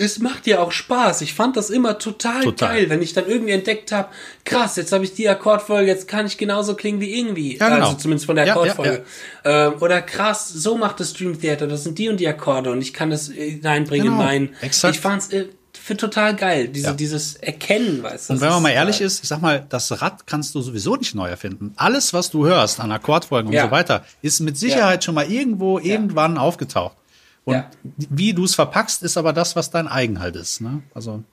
es 0.00 0.20
macht 0.20 0.46
ja 0.46 0.60
auch 0.60 0.70
Spaß. 0.70 1.22
Ich 1.22 1.34
fand 1.34 1.56
das 1.56 1.70
immer 1.70 1.98
total, 1.98 2.44
Total. 2.44 2.68
geil, 2.76 2.88
wenn 2.90 3.02
ich 3.02 3.14
dann 3.14 3.26
irgendwie 3.26 3.50
entdeckt 3.52 3.90
habe, 3.90 4.08
krass, 4.44 4.76
jetzt 4.76 4.92
habe 4.92 5.02
ich 5.02 5.12
die 5.14 5.28
Akkordfolge, 5.28 5.88
jetzt 5.90 6.06
kann 6.06 6.24
ich 6.24 6.38
genauso 6.38 6.74
klingen 6.76 7.00
wie 7.00 7.18
irgendwie. 7.18 7.56
Ja, 7.56 7.68
genau. 7.74 7.86
Also 7.88 7.98
zumindest 7.98 8.26
von 8.26 8.36
der 8.36 8.46
Ja, 8.46 8.52
Akkordfolge. 8.52 9.04
Ähm, 9.44 9.72
oder 9.80 10.00
krass, 10.02 10.48
so 10.50 10.76
macht 10.76 11.00
das 11.00 11.14
Dream 11.14 11.40
Theater, 11.40 11.66
das 11.66 11.82
sind 11.82 11.98
die 11.98 12.08
und 12.08 12.18
die 12.20 12.28
Akkorde 12.28 12.70
und 12.70 12.80
ich 12.80 12.92
kann 12.94 13.10
das 13.10 13.28
äh, 13.28 13.50
hineinbringen 13.50 14.06
Genau, 14.06 14.20
in 14.20 14.24
mein. 14.26 14.56
exakt. 14.60 14.94
Ich 14.94 15.00
fand's 15.00 15.30
für 15.88 15.96
total 15.96 16.36
geil, 16.36 16.68
diese, 16.68 16.88
Ja. 16.88 16.92
dieses 16.92 17.34
Erkennen, 17.36 18.02
weißt 18.02 18.28
du. 18.28 18.34
Und 18.34 18.40
wenn 18.42 18.50
man 18.50 18.62
mal 18.62 18.70
ehrlich 18.70 19.00
ist, 19.00 19.22
ich 19.22 19.28
sag 19.28 19.40
mal, 19.42 19.64
das 19.68 20.00
Rad 20.02 20.26
kannst 20.26 20.54
du 20.54 20.60
sowieso 20.60 20.96
nicht 20.96 21.14
neu 21.14 21.28
erfinden. 21.28 21.72
Alles, 21.76 22.12
was 22.12 22.30
du 22.30 22.46
hörst 22.46 22.78
an 22.78 22.92
Akkordfolgen 22.92 23.50
Ja. 23.52 23.64
und 23.64 23.68
so 23.70 23.72
weiter, 23.72 24.04
ist 24.22 24.40
mit 24.40 24.56
Sicherheit 24.58 25.02
schon 25.02 25.14
mal 25.14 25.30
irgendwo 25.30 25.78
irgendwann 25.78 26.36
aufgetaucht. 26.38 26.96
Und 27.44 27.54
Ja. 27.54 27.70
wie 27.96 28.34
du 28.34 28.44
es 28.44 28.54
verpackst, 28.54 29.02
ist 29.02 29.16
aber 29.16 29.32
das, 29.32 29.56
was 29.56 29.70
dein 29.70 29.88
Eigenhalt 29.88 30.36
ist. 30.36 30.60
Ne? 30.60 30.82
Also 30.94 31.24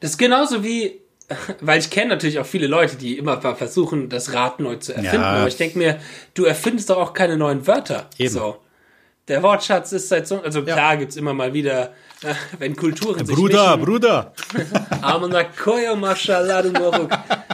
Das 0.00 0.10
ist 0.12 0.18
genauso 0.18 0.64
wie, 0.64 1.00
weil 1.60 1.78
ich 1.78 1.90
kenne 1.90 2.08
natürlich 2.08 2.40
auch 2.40 2.46
viele 2.46 2.66
Leute, 2.66 2.96
die 2.96 3.16
immer 3.18 3.40
ver- 3.40 3.54
versuchen, 3.54 4.08
das 4.08 4.32
Rad 4.32 4.58
neu 4.58 4.76
zu 4.76 4.92
erfinden. 4.94 5.16
Ja. 5.22 5.30
Aber 5.38 5.46
ich 5.48 5.56
denke 5.56 5.78
mir, 5.78 6.00
du 6.34 6.44
erfindest 6.44 6.90
doch 6.90 6.96
auch 6.98 7.12
keine 7.14 7.36
neuen 7.36 7.66
Wörter. 7.68 8.10
Eben. 8.18 8.34
So. 8.34 8.56
Der 9.28 9.44
Wortschatz 9.44 9.92
ist 9.92 10.08
seit 10.08 10.26
so, 10.26 10.40
also 10.42 10.62
klar 10.64 10.96
gibt's 10.96 11.14
immer 11.14 11.32
mal 11.34 11.54
wieder, 11.54 11.92
wenn 12.58 12.76
Kulturen 12.76 13.24
sich 13.24 13.34
Bruder, 13.34 13.76
mischen, 13.76 13.84
Bruder. 13.86 14.34
Amanakoyo 15.02 15.96
Mashallah 15.96 16.62
du 16.62 16.72
Moruk. 16.72 17.10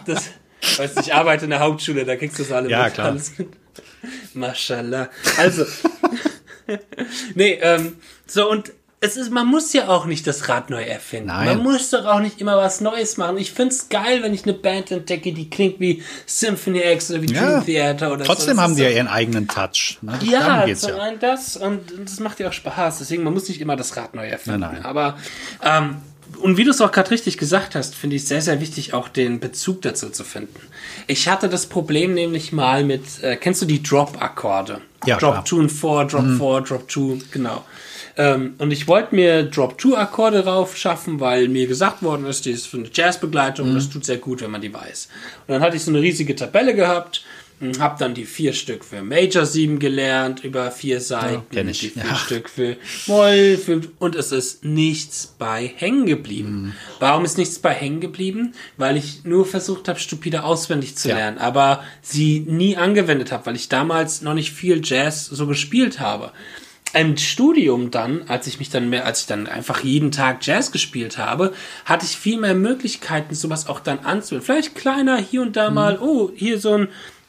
Das, 0.07 0.31
weißt 0.77 0.97
du, 0.97 1.01
ich 1.03 1.15
arbeite 1.15 1.45
in 1.45 1.51
der 1.51 1.61
Hauptschule, 1.61 2.05
da 2.05 2.17
kriegst 2.17 2.39
du 2.39 2.43
das 2.43 2.53
alle 2.53 2.69
Ja, 2.71 2.85
mit. 2.85 2.95
klar. 2.95 3.07
Alles 3.09 3.39
mit. 3.39 3.49
Mashallah. 4.35 5.09
Also, 5.39 5.65
nee, 7.35 7.59
ähm, 7.63 7.97
so 8.27 8.51
und 8.51 8.73
es 9.01 9.17
ist, 9.17 9.31
man 9.31 9.47
muss 9.47 9.73
ja 9.75 9.89
auch 9.89 10.07
nicht 10.07 10.27
das 10.27 10.49
Rad 10.49 10.71
neu 10.71 10.83
erfinden. 10.83 11.27
Nein. 11.29 11.47
Man 11.47 11.63
muss 11.63 11.91
doch 11.91 12.07
auch 12.07 12.21
nicht 12.21 12.41
immer 12.41 12.57
was 12.57 12.81
Neues 12.81 13.17
machen. 13.19 13.37
Ich 13.37 13.53
find's 13.53 13.89
geil, 13.91 14.23
wenn 14.23 14.33
ich 14.33 14.45
eine 14.45 14.55
Band 14.55 14.91
entdecke, 14.91 15.33
die 15.33 15.51
klingt 15.51 15.79
wie 15.81 16.03
Symphony 16.25 16.81
X 16.81 17.11
oder 17.11 17.23
wie 17.23 17.33
Ja. 17.33 17.51
Dream 17.61 17.67
Theater 17.67 18.13
oder 18.13 18.25
so. 18.25 18.33
Trotzdem 18.33 18.57
Das 18.57 18.65
haben 18.65 18.75
die 18.77 18.83
ja 18.83 18.89
so- 18.91 18.97
ihren 18.97 19.09
eigenen 19.09 19.49
Touch. 19.49 19.99
Ne? 20.01 20.19
Ja, 20.25 20.65
geht's 20.65 20.81
zum 20.81 20.97
ja. 20.97 21.03
einen 21.03 21.19
das 21.21 21.57
und 21.57 21.81
das 22.05 22.21
macht 22.21 22.41
ja 22.41 22.49
auch 22.49 22.53
Spaß. 22.55 22.99
Deswegen, 22.99 23.23
man 23.23 23.35
muss 23.35 23.49
nicht 23.49 23.61
immer 23.61 23.77
das 23.77 23.97
Rad 23.97 24.15
neu 24.15 24.27
erfinden. 24.27 24.61
Nein, 24.61 24.73
nein. 24.77 24.85
Aber 24.85 25.19
ähm, 25.63 25.97
und 26.41 26.57
wie 26.57 26.65
du 26.65 26.71
es 26.71 26.81
auch 26.81 26.91
gerade 26.91 27.11
richtig 27.13 27.39
gesagt 27.39 27.75
hast, 27.75 27.95
finde 27.95 28.17
ich 28.17 28.27
sehr, 28.27 28.43
sehr 28.43 28.61
wichtig, 28.61 28.93
auch 28.95 29.09
den 29.09 29.41
Bezug 29.41 29.83
dazu 29.83 30.11
zu 30.11 30.25
finden. 30.25 30.59
Ich 31.07 31.29
hatte 31.29 31.49
das 31.49 31.67
Problem 31.67 32.15
nämlich 32.15 32.53
mal 32.53 32.83
mit, 32.83 33.23
äh, 33.23 33.37
kennst 33.37 33.63
du 33.63 33.67
die 33.67 33.83
Drop-Akkorde? 33.83 34.81
Ja, 35.07 35.19
Drop 35.19 35.33
klar. 35.33 35.45
2 35.45 35.57
und 35.57 35.69
4, 35.71 36.05
Drop 36.07 36.25
4, 36.39 36.61
Drop 36.63 36.91
2, 36.91 37.19
genau. 37.31 37.65
Ähm, 38.19 38.55
und 38.59 38.71
ich 38.73 38.89
wollte 38.89 39.15
mir 39.15 39.43
Drop 39.43 39.81
2 39.81 39.97
Akkorde 39.99 40.43
drauf 40.43 40.77
schaffen, 40.77 41.21
weil 41.21 41.49
mir 41.49 41.67
gesagt 41.67 42.03
worden 42.03 42.25
ist, 42.27 42.47
die 42.47 42.51
ist 42.51 42.67
für 42.67 42.79
eine 42.79 42.89
Jazzbegleitung, 42.93 43.75
das 43.75 43.91
tut 43.91 44.05
sehr 44.07 44.17
gut, 44.19 44.41
wenn 44.43 44.51
man 44.51 44.61
die 44.63 44.73
weiß. 44.73 45.09
Und 45.47 45.53
dann 45.53 45.61
hatte 45.63 45.77
ich 45.77 45.85
so 45.85 45.91
eine 45.91 46.01
riesige 46.01 46.35
Tabelle 46.35 46.75
gehabt, 46.75 47.23
habe 47.79 47.97
dann 47.99 48.13
die 48.13 48.27
vier 48.27 48.53
Stück 48.53 48.85
für 48.85 49.03
Major 49.03 49.47
7 49.47 49.79
gelernt, 49.79 50.45
über 50.45 50.71
vier 50.71 51.01
Seiten, 51.01 51.43
ich. 51.69 51.81
die 51.81 51.89
vier 51.89 52.05
Ja. 52.05 52.15
Stück 52.17 52.51
für 52.51 52.77
Moll, 53.07 53.57
für, 53.57 53.81
und 53.99 54.15
es 54.15 54.31
ist 54.31 54.63
nichts 54.65 55.35
bei 55.39 55.71
hängen 55.75 56.05
geblieben. 56.05 56.51
Mhm. 56.67 56.73
Warum 57.01 57.25
ist 57.25 57.39
nichts 57.39 57.59
bei 57.59 57.73
hängen 57.73 58.01
geblieben? 58.01 58.53
Weil 58.77 58.99
ich 58.99 59.25
nur 59.25 59.47
versucht 59.47 59.89
habe, 59.89 59.99
stupide 59.99 60.45
auswendig 60.45 60.97
zu 60.97 61.09
Ja. 61.09 61.17
lernen, 61.17 61.39
aber 61.39 61.83
sie 62.03 62.41
nie 62.41 62.77
angewendet 62.77 63.33
habe, 63.33 63.47
weil 63.47 63.57
ich 63.57 63.71
damals 63.71 64.21
noch 64.21 64.35
nicht 64.35 64.53
viel 64.53 64.83
Jazz 64.85 65.25
so 65.27 65.47
gespielt 65.47 65.99
habe. 65.99 66.33
Im 66.97 67.17
Studium 67.17 67.91
dann, 67.91 68.23
als 68.29 68.47
ich 68.47 68.59
mich 68.59 68.71
dann 68.71 68.89
mehr, 68.89 69.05
als 69.05 69.21
ich 69.21 69.27
dann 69.27 69.47
einfach 69.47 69.85
jeden 69.85 70.13
Tag 70.13 70.39
Jazz 70.41 70.73
gespielt 70.73 71.19
habe, 71.19 71.53
hatte 71.85 72.07
ich 72.07 72.17
viel 72.17 72.39
mehr 72.39 72.55
Möglichkeiten, 72.55 73.35
sowas 73.35 73.69
auch 73.69 73.81
dann 73.81 73.99
anzuwenden. 73.99 74.47
Vielleicht 74.47 74.75
kleiner 74.75 75.19
hier 75.19 75.43
und 75.43 75.57
da 75.57 75.71
mal, 75.71 75.99
oh, 76.01 76.31
hier 76.35 76.59
so 76.59 76.75
ein 76.75 76.89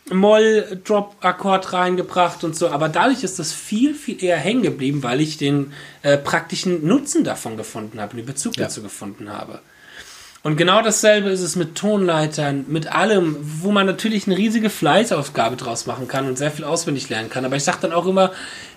Moll-Drop-Akkord 0.10 1.74
reingebracht 1.74 2.44
und 2.44 2.56
so, 2.56 2.70
aber 2.70 2.88
dadurch 2.88 3.24
ist 3.24 3.40
das 3.40 3.52
viel, 3.52 3.94
viel 3.94 4.24
eher 4.24 4.38
hängen 4.38 4.64
geblieben, 4.64 5.04
weil 5.04 5.20
ich 5.20 5.38
den 5.38 5.74
äh, 6.02 6.18
praktischen 6.18 6.88
Nutzen 6.88 7.24
davon 7.24 7.58
gefunden 7.58 8.00
habe, 8.00 8.16
den 8.16 8.26
Bezug 8.26 8.54
dazu 8.54 8.82
gefunden 8.82 9.32
habe. 9.32 9.60
Und 10.48 10.56
genau 10.56 10.82
dasselbe 10.82 11.30
ist 11.30 11.42
es 11.42 11.58
mit 11.58 11.76
Tonleitern, 11.76 12.64
mit 12.70 12.90
allem, 12.90 13.36
wo 13.42 13.70
man 13.72 13.86
natürlich 13.86 14.28
eine 14.28 14.38
riesige 14.38 14.70
Fleißaufgabe 14.70 15.58
draus 15.58 15.88
machen 15.88 16.08
kann 16.08 16.26
und 16.26 16.38
sehr 16.38 16.52
viel 16.52 16.64
auswendig 16.64 17.10
lernen 17.10 17.30
kann. 17.30 17.44
Aber 17.44 17.58
ich 17.58 17.66
sage 17.66 17.80
dann 17.82 17.92
auch 17.92 18.06
immer, 18.06 18.32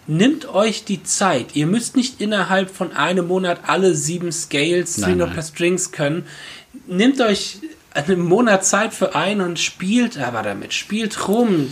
nimmt 0.08 0.52
euch 0.52 0.84
die 0.84 1.04
Zeit. 1.04 1.54
Ihr 1.54 1.68
müsst 1.68 1.94
nicht 1.94 2.20
innerhalb 2.20 2.70
von 2.70 2.92
einem 2.92 3.28
Monat 3.28 3.60
alle 3.68 3.94
sieben 3.94 4.32
Scales, 4.32 4.98
nein. 4.98 5.18
Note 5.18 5.30
per 5.30 5.44
Strings 5.44 5.92
können. 5.92 6.26
Nehmt 6.88 7.20
euch 7.20 7.60
einen 7.92 8.20
Monat 8.20 8.64
Zeit 8.64 8.94
für 8.94 9.14
ein 9.14 9.40
und 9.40 9.58
spielt 9.58 10.16
aber 10.18 10.42
damit. 10.42 10.72
Spielt 10.74 11.26
rum, 11.28 11.68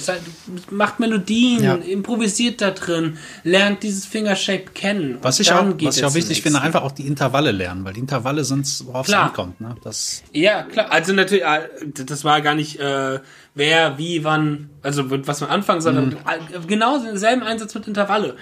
macht 0.70 0.98
Melodien, 1.00 1.62
Ja. 1.62 1.74
improvisiert 1.76 2.60
da 2.60 2.72
drin, 2.72 3.18
lernt 3.44 3.82
dieses 3.82 4.04
Fingershape 4.06 4.70
kennen. 4.74 5.18
Was 5.22 5.38
ich 5.38 5.52
auch, 5.52 5.64
was 5.80 5.96
ich 5.96 6.04
auch 6.04 6.14
wichtig 6.14 6.42
finde, 6.42 6.60
einfach 6.60 6.82
auch 6.82 6.92
die 6.92 7.06
Intervalle 7.06 7.52
lernen, 7.52 7.84
weil 7.84 7.92
die 7.92 8.00
Intervalle 8.00 8.44
sind, 8.44 8.66
worauf 8.86 9.06
es 9.06 9.12
Klar. 9.12 9.26
ankommt. 9.26 9.60
Ne? 9.60 9.76
Das, 9.84 10.22
Ja, 10.32 10.64
klar. 10.64 10.90
Also 10.90 11.12
natürlich, 11.12 11.44
äh, 11.44 11.60
das 12.04 12.24
war 12.24 12.40
gar 12.40 12.54
nicht 12.54 12.80
äh, 12.80 13.20
wer, 13.54 13.98
wie, 13.98 14.24
wann, 14.24 14.70
also 14.82 15.04
was 15.26 15.40
man 15.40 15.50
anfangen, 15.50 15.80
sondern 15.80 16.08
Mhm. 16.08 16.66
genau 16.66 16.98
denselben 16.98 17.42
Einsatz 17.42 17.74
mit 17.74 17.86
Intervalle. 17.86 18.36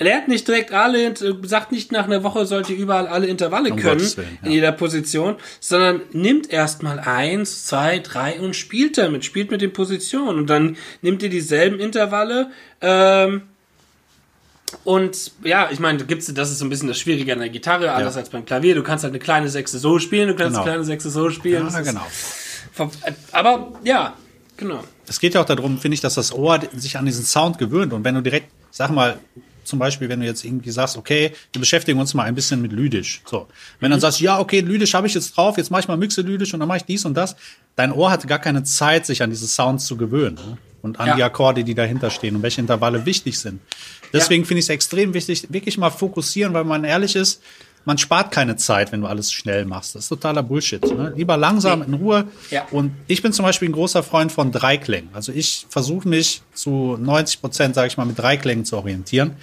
Lernt 0.00 0.28
nicht 0.28 0.48
direkt 0.48 0.72
alle, 0.72 1.14
sagt 1.42 1.72
nicht 1.72 1.92
nach 1.92 2.06
einer 2.06 2.22
Woche 2.24 2.46
sollt 2.46 2.68
ihr 2.70 2.76
überall 2.76 3.06
alle 3.06 3.26
Intervalle 3.26 3.70
Um 3.70 3.76
können, 3.78 4.00
Willen, 4.00 4.38
ja. 4.40 4.46
in 4.46 4.52
jeder 4.52 4.72
Position, 4.72 5.36
sondern 5.60 6.00
nimmt 6.12 6.50
erstmal 6.50 6.98
eins, 6.98 7.66
zwei, 7.66 7.98
drei 7.98 8.40
und 8.40 8.56
spielt 8.56 8.96
damit, 8.98 9.24
spielt 9.26 9.50
mit 9.50 9.60
den 9.60 9.72
Positionen 9.74 10.38
und 10.38 10.46
dann 10.48 10.76
nimmt 11.02 11.22
ihr 11.22 11.28
dieselben 11.28 11.78
Intervalle, 11.78 12.50
ähm, 12.80 13.42
und 14.84 15.32
ja, 15.42 15.68
ich 15.70 15.80
meine, 15.80 16.04
gibt's, 16.04 16.32
das 16.32 16.50
ist 16.50 16.58
so 16.58 16.64
ein 16.64 16.70
bisschen 16.70 16.88
das 16.88 16.98
Schwierige 16.98 17.32
an 17.32 17.40
der 17.40 17.48
Gitarre, 17.48 17.92
anders 17.92 18.16
als 18.16 18.30
beim 18.30 18.44
Klavier. 18.44 18.74
Du 18.74 18.82
kannst 18.82 19.04
halt 19.04 19.12
eine 19.12 19.18
kleine 19.18 19.48
Sechste 19.48 19.78
so 19.78 19.98
spielen, 19.98 20.28
du 20.28 20.34
kannst 20.34 20.52
Genau. 20.52 20.62
eine 20.62 20.70
kleine 20.70 20.84
Sechste 20.84 21.10
so 21.10 21.28
spielen. 21.30 21.68
ja, 21.72 21.80
genau. 21.80 22.06
Aber 23.32 23.72
ja, 23.82 24.14
genau. 24.56 24.84
Es 25.08 25.18
geht 25.18 25.34
ja 25.34 25.40
auch 25.40 25.44
darum, 25.44 25.78
finde 25.78 25.96
ich, 25.96 26.00
dass 26.00 26.14
das 26.14 26.32
Ohr 26.32 26.60
sich 26.76 26.96
an 26.96 27.04
diesen 27.04 27.24
Sound 27.24 27.58
gewöhnt. 27.58 27.92
Und 27.92 28.04
wenn 28.04 28.14
du 28.14 28.22
direkt, 28.22 28.46
sag 28.70 28.90
mal, 28.90 29.18
zum 29.70 29.78
Beispiel, 29.78 30.08
wenn 30.10 30.20
du 30.20 30.26
jetzt 30.26 30.44
irgendwie 30.44 30.70
sagst, 30.70 30.96
okay, 30.98 31.32
wir 31.52 31.60
beschäftigen 31.60 31.98
uns 31.98 32.12
mal 32.12 32.24
ein 32.24 32.34
bisschen 32.34 32.60
mit 32.60 32.72
Lydisch. 32.72 33.22
So. 33.24 33.46
Wenn 33.80 33.90
dann 33.90 34.00
sagst, 34.00 34.20
ja, 34.20 34.38
okay, 34.38 34.60
Lydisch 34.60 34.92
habe 34.94 35.06
ich 35.06 35.14
jetzt 35.14 35.36
drauf, 35.36 35.56
jetzt 35.56 35.70
mache 35.70 35.80
ich 35.80 35.88
mal 35.88 35.96
Mixe 35.96 36.20
Lydisch 36.20 36.52
und 36.52 36.60
dann 36.60 36.68
mache 36.68 36.78
ich 36.78 36.84
dies 36.84 37.04
und 37.06 37.14
das. 37.14 37.36
Dein 37.76 37.92
Ohr 37.92 38.10
hat 38.10 38.26
gar 38.28 38.38
keine 38.38 38.62
Zeit, 38.64 39.06
sich 39.06 39.22
an 39.22 39.30
diese 39.30 39.46
Sounds 39.46 39.86
zu 39.86 39.96
gewöhnen. 39.96 40.34
Ne? 40.34 40.58
und 40.82 40.98
an 40.98 41.08
Ja. 41.08 41.16
die 41.16 41.22
Akkorde, 41.22 41.62
die 41.62 41.74
dahinter 41.74 42.08
stehen 42.10 42.36
und 42.36 42.42
welche 42.42 42.60
Intervalle 42.60 43.04
wichtig 43.04 43.38
sind. 43.38 43.60
Deswegen 44.14 44.44
finde 44.46 44.60
ich 44.60 44.64
es 44.64 44.70
extrem 44.70 45.12
wichtig, 45.14 45.46
wirklich 45.50 45.76
mal 45.78 45.90
fokussieren, 45.90 46.54
weil 46.54 46.64
man 46.64 46.84
ehrlich 46.84 47.16
ist, 47.16 47.42
man 47.84 47.98
spart 47.98 48.30
keine 48.30 48.56
Zeit, 48.56 48.92
wenn 48.92 49.00
du 49.00 49.06
alles 49.06 49.32
schnell 49.32 49.64
machst. 49.64 49.94
Das 49.94 50.04
ist 50.04 50.08
totaler 50.08 50.42
Bullshit. 50.42 50.82
Ne? 50.84 51.12
Lieber 51.16 51.36
langsam, 51.36 51.82
in 51.82 51.94
Ruhe. 51.94 52.28
Ja. 52.50 52.66
Und 52.70 52.92
ich 53.06 53.22
bin 53.22 53.32
zum 53.32 53.44
Beispiel 53.44 53.68
ein 53.68 53.72
großer 53.72 54.02
Freund 54.02 54.30
von 54.32 54.52
Dreiklängen. 54.52 55.10
Also 55.14 55.32
ich 55.32 55.66
versuche 55.68 56.06
mich 56.08 56.42
zu 56.54 56.96
90 57.00 57.40
Prozent, 57.40 57.74
sage 57.74 57.88
ich 57.88 57.96
mal, 57.96 58.04
mit 58.04 58.18
Dreiklängen 58.18 58.64
zu 58.64 58.76
orientieren. 58.76 59.36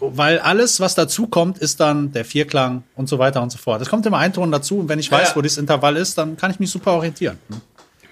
Weil 0.00 0.38
alles, 0.38 0.80
was 0.80 0.94
dazu 0.94 1.26
kommt, 1.26 1.58
ist 1.58 1.78
dann 1.80 2.10
der 2.12 2.24
Vierklang 2.24 2.84
und 2.94 3.06
so 3.08 3.18
weiter 3.18 3.42
und 3.42 3.50
so 3.52 3.58
fort. 3.58 3.82
Es 3.82 3.88
kommt 3.90 4.06
immer 4.06 4.16
ein 4.18 4.32
Ton 4.32 4.50
dazu 4.50 4.78
und 4.78 4.88
wenn 4.88 4.98
ich 4.98 5.12
weiß, 5.12 5.30
Ja. 5.30 5.36
wo 5.36 5.42
das 5.42 5.58
Intervall 5.58 5.96
ist, 5.96 6.16
dann 6.16 6.38
kann 6.38 6.50
ich 6.50 6.58
mich 6.58 6.70
super 6.70 6.92
orientieren. 6.92 7.38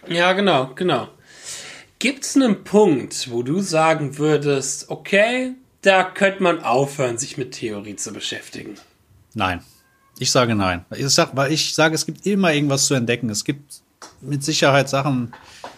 Ja, 0.06 0.34
genau, 0.34 0.72
genau. 0.74 1.08
Gibt 1.98 2.24
es 2.24 2.36
einen 2.36 2.62
Punkt, 2.64 3.30
wo 3.30 3.42
du 3.42 3.60
sagen 3.60 4.18
würdest, 4.18 4.90
okay, 4.90 5.52
da 5.80 6.02
könnte 6.04 6.42
man 6.42 6.62
aufhören, 6.62 7.16
sich 7.16 7.38
mit 7.38 7.52
Theorie 7.52 7.96
zu 7.96 8.12
beschäftigen? 8.12 8.74
Nein. 9.34 9.60
Ich 10.18 10.30
sage 10.30 10.54
nein. 10.54 10.84
Ich 10.96 11.08
sag, 11.10 11.36
weil 11.36 11.52
ich 11.52 11.74
sage, 11.74 11.94
es 11.94 12.06
gibt 12.06 12.24
immer 12.26 12.52
irgendwas 12.52 12.86
zu 12.86 12.94
entdecken. 12.94 13.30
Es 13.30 13.44
gibt 13.44 13.82
mit 14.20 14.44
Sicherheit 14.44 14.88
Sachen. 14.88 15.32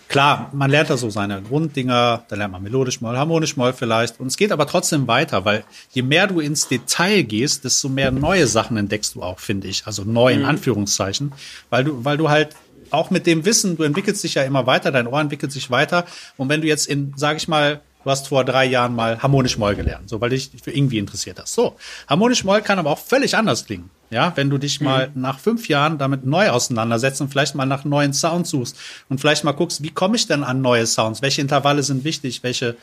Klar, 0.08 0.50
man 0.52 0.70
lernt 0.70 0.90
da 0.90 0.96
so 0.96 1.10
seine 1.10 1.42
Grunddinger, 1.42 2.24
da 2.28 2.36
lernt 2.36 2.52
man 2.52 2.62
melodisch 2.62 3.00
mal, 3.00 3.18
harmonisch 3.18 3.56
mal 3.56 3.72
vielleicht. 3.72 4.20
Und 4.20 4.28
es 4.28 4.36
geht 4.36 4.52
aber 4.52 4.66
trotzdem 4.66 5.08
weiter, 5.08 5.44
weil 5.44 5.64
je 5.90 6.02
mehr 6.02 6.28
du 6.28 6.38
ins 6.38 6.68
Detail 6.68 7.22
gehst, 7.22 7.64
desto 7.64 7.88
mehr 7.88 8.12
neue 8.12 8.46
Sachen 8.46 8.76
entdeckst 8.76 9.16
du 9.16 9.22
auch, 9.22 9.40
finde 9.40 9.66
ich. 9.66 9.86
Also 9.86 10.04
neu 10.04 10.32
in 10.32 10.44
Anführungszeichen. 10.44 11.32
Weil 11.70 11.84
du, 11.84 12.04
weil 12.04 12.16
du 12.18 12.28
halt 12.28 12.54
auch 12.90 13.10
mit 13.10 13.26
dem 13.26 13.44
Wissen, 13.44 13.76
du 13.76 13.82
entwickelst 13.82 14.22
dich 14.22 14.34
ja 14.34 14.44
immer 14.44 14.66
weiter, 14.66 14.92
dein 14.92 15.08
Ohr 15.08 15.20
entwickelt 15.20 15.50
sich 15.50 15.70
weiter. 15.70 16.04
Und 16.36 16.48
wenn 16.48 16.60
du 16.60 16.68
jetzt 16.68 16.86
in, 16.86 17.12
sage 17.16 17.38
ich 17.38 17.48
mal, 17.48 17.80
du 18.06 18.10
hast 18.12 18.28
vor 18.28 18.44
drei 18.44 18.64
Jahren 18.66 18.94
mal 18.94 19.20
harmonisch 19.20 19.58
Moll 19.58 19.74
gelernt, 19.74 20.08
so 20.08 20.20
weil 20.20 20.30
dich 20.30 20.52
für 20.62 20.70
irgendwie 20.70 20.98
interessiert 20.98 21.40
hast. 21.40 21.54
So, 21.54 21.74
harmonisch 22.08 22.44
Moll 22.44 22.62
kann 22.62 22.78
aber 22.78 22.90
auch 22.90 23.00
völlig 23.00 23.36
anders 23.36 23.66
klingen. 23.66 23.90
Ja, 24.10 24.32
wenn 24.36 24.48
du 24.48 24.58
dich 24.58 24.80
mal 24.80 25.10
nach 25.16 25.40
fünf 25.40 25.68
Jahren 25.68 25.98
damit 25.98 26.24
neu 26.24 26.50
auseinandersetzt 26.50 27.20
und 27.20 27.30
vielleicht 27.30 27.56
mal 27.56 27.66
nach 27.66 27.84
neuen 27.84 28.12
Sounds 28.12 28.50
suchst 28.50 28.76
und 29.08 29.20
vielleicht 29.20 29.42
mal 29.42 29.50
guckst, 29.50 29.82
wie 29.82 29.90
komme 29.90 30.14
ich 30.14 30.28
denn 30.28 30.44
an 30.44 30.62
neue 30.62 30.86
Sounds? 30.86 31.20
Welche 31.20 31.40
Intervalle 31.40 31.82
sind 31.82 32.04
wichtig? 32.04 32.44
Welche 32.44 32.76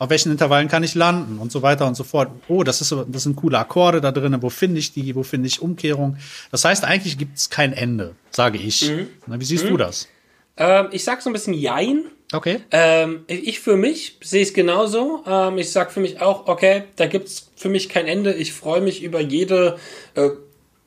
auf 0.00 0.10
welchen 0.10 0.32
Intervallen 0.32 0.66
kann 0.66 0.82
ich 0.82 0.96
landen 0.96 1.38
und 1.38 1.52
so 1.52 1.62
weiter 1.62 1.86
und 1.86 1.94
so 1.94 2.02
fort. 2.02 2.28
Oh, 2.48 2.64
das 2.64 2.80
ist 2.80 2.92
das 3.06 3.22
sind 3.22 3.36
coole 3.36 3.60
Akkorde 3.60 4.00
da 4.00 4.10
drin. 4.10 4.36
Wo 4.40 4.50
finde 4.50 4.80
ich 4.80 4.92
die? 4.92 5.14
Wo 5.14 5.22
finde 5.22 5.46
ich 5.46 5.62
Umkehrung? 5.62 6.16
Das 6.50 6.64
heißt, 6.64 6.84
eigentlich 6.84 7.16
gibt 7.16 7.38
es 7.38 7.48
kein 7.48 7.72
Ende, 7.72 8.16
sage 8.32 8.58
ich. 8.58 8.90
Na, 9.28 9.38
wie 9.38 9.44
siehst 9.44 9.68
du 9.68 9.76
das? 9.76 10.08
Ähm, 10.56 10.88
ich 10.90 11.04
sag 11.04 11.22
so 11.22 11.30
ein 11.30 11.32
bisschen 11.32 11.54
Jein. 11.54 12.06
Okay. 12.34 12.60
Ähm, 12.70 13.24
ich 13.26 13.60
für 13.60 13.76
mich 13.76 14.18
sehe 14.22 14.42
es 14.42 14.52
genauso. 14.52 15.22
Ähm, 15.26 15.58
ich 15.58 15.70
sag 15.70 15.92
für 15.92 16.00
mich 16.00 16.20
auch, 16.20 16.46
okay, 16.48 16.84
da 16.96 17.06
gibt's 17.06 17.50
für 17.56 17.68
mich 17.68 17.88
kein 17.88 18.06
Ende. 18.06 18.34
Ich 18.34 18.52
freue 18.52 18.80
mich 18.80 19.02
über 19.02 19.20
jede 19.20 19.78
äh, 20.14 20.30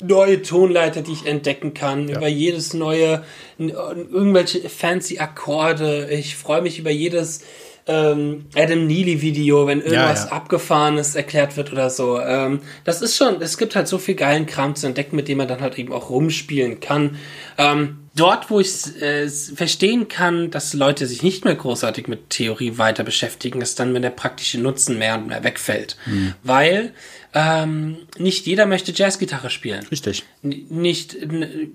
neue 0.02 0.42
Tonleiter, 0.42 1.02
die 1.02 1.14
ich 1.14 1.26
entdecken 1.26 1.74
kann, 1.74 2.10
über 2.10 2.28
jedes 2.28 2.74
neue, 2.74 3.24
irgendwelche 3.58 4.70
fancy 4.70 5.18
Akkorde. 5.20 6.10
Ich 6.12 6.36
freue 6.36 6.62
mich 6.62 6.78
über 6.78 6.92
jedes 6.92 7.42
ähm, 7.88 8.46
Adam 8.56 8.86
Neely 8.86 9.22
Video, 9.22 9.66
wenn 9.66 9.80
irgendwas 9.82 10.26
ja. 10.26 10.32
Abgefahrenes 10.32 11.16
erklärt 11.16 11.58
wird 11.58 11.72
oder 11.72 11.90
so. 11.90 12.20
Ähm, 12.20 12.60
das 12.84 13.02
ist 13.02 13.16
schon, 13.16 13.42
es 13.42 13.58
gibt 13.58 13.76
halt 13.76 13.88
so 13.88 13.98
viel 13.98 14.16
geilen 14.16 14.46
Kram 14.46 14.76
zu 14.76 14.88
entdecken, 14.88 15.16
mit 15.16 15.28
dem 15.28 15.38
man 15.38 15.48
dann 15.48 15.62
halt 15.62 15.80
eben 15.80 15.94
auch 15.94 16.10
rumspielen 16.10 16.80
kann. 16.80 17.18
Ähm, 17.58 18.07
dort, 18.18 18.50
wo 18.50 18.60
ich 18.60 19.02
äh, 19.02 19.30
verstehen 19.30 20.10
kann, 20.10 20.52
dass 20.52 20.74
Leute 20.74 21.08
sich 21.08 21.24
nicht 21.24 21.46
mehr 21.46 21.56
großartig 21.56 22.08
mit 22.08 22.30
Theorie 22.30 22.78
weiter 22.78 23.04
beschäftigen, 23.04 23.62
ist 23.62 23.80
dann, 23.80 23.94
wenn 23.94 24.02
der 24.02 24.10
praktische 24.10 24.60
Nutzen 24.60 24.98
mehr 24.98 25.16
und 25.16 25.28
mehr 25.28 25.44
wegfällt. 25.44 25.96
Weil 26.44 26.92
ähm, 27.34 27.98
nicht 28.18 28.48
jeder 28.48 28.66
möchte 28.66 28.92
Jazzgitarre 28.92 29.50
spielen. 29.50 29.86
Richtig. 29.92 30.24
N- 30.44 30.66
nicht, 30.70 31.16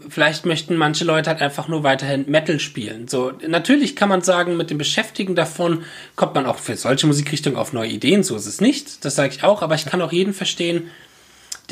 vielleicht 0.09 0.45
möchten 0.45 0.77
manche 0.77 1.05
Leute 1.05 1.31
halt 1.31 1.41
einfach 1.41 1.69
nur 1.69 1.83
weiterhin 1.85 2.25
Metal 2.29 2.59
spielen. 2.59 3.07
So, 3.07 3.33
natürlich 3.47 3.95
kann 3.95 4.09
man 4.09 4.23
sagen, 4.23 4.57
mit 4.57 4.71
dem 4.71 4.79
Beschäftigen 4.79 5.35
davon 5.35 5.85
kommt 6.17 6.35
man 6.35 6.47
auch 6.47 6.59
für 6.59 6.77
solche 6.77 7.07
Musikrichtungen 7.07 7.57
auf 7.59 7.73
neue 7.73 7.91
Ideen. 7.91 8.23
So 8.23 8.35
ist 8.37 8.47
es 8.47 8.61
nicht. 8.61 9.05
Das 9.05 9.15
sage 9.15 9.35
ich 9.35 9.45
auch. 9.45 9.63
Aber 9.63 9.75
ich 9.75 9.85
kann 9.85 10.03
auch 10.03 10.13
jeden 10.13 10.35
verstehen, 10.35 10.91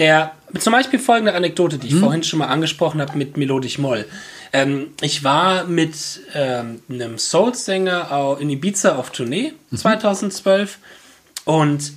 der, 0.01 0.32
zum 0.59 0.72
Beispiel 0.72 0.98
folgende 0.98 1.34
Anekdote, 1.34 1.76
die 1.76 1.88
ich 1.88 1.94
vorhin 1.94 2.22
schon 2.22 2.38
mal 2.38 2.48
angesprochen 2.48 3.03
habe 3.03 3.16
mit 3.18 3.36
Melodisch 3.36 3.78
Moll. 3.78 4.07
Ähm, 4.53 4.88
ich 5.03 5.22
war 5.22 5.64
mit 5.64 5.94
ähm, 6.34 6.82
einem 6.88 7.18
Soul-Sänger 7.18 8.38
in 8.40 8.48
Ibiza 8.48 8.96
auf 8.96 9.11
Tournee 9.11 9.53
2012 9.76 10.78
und 11.44 11.92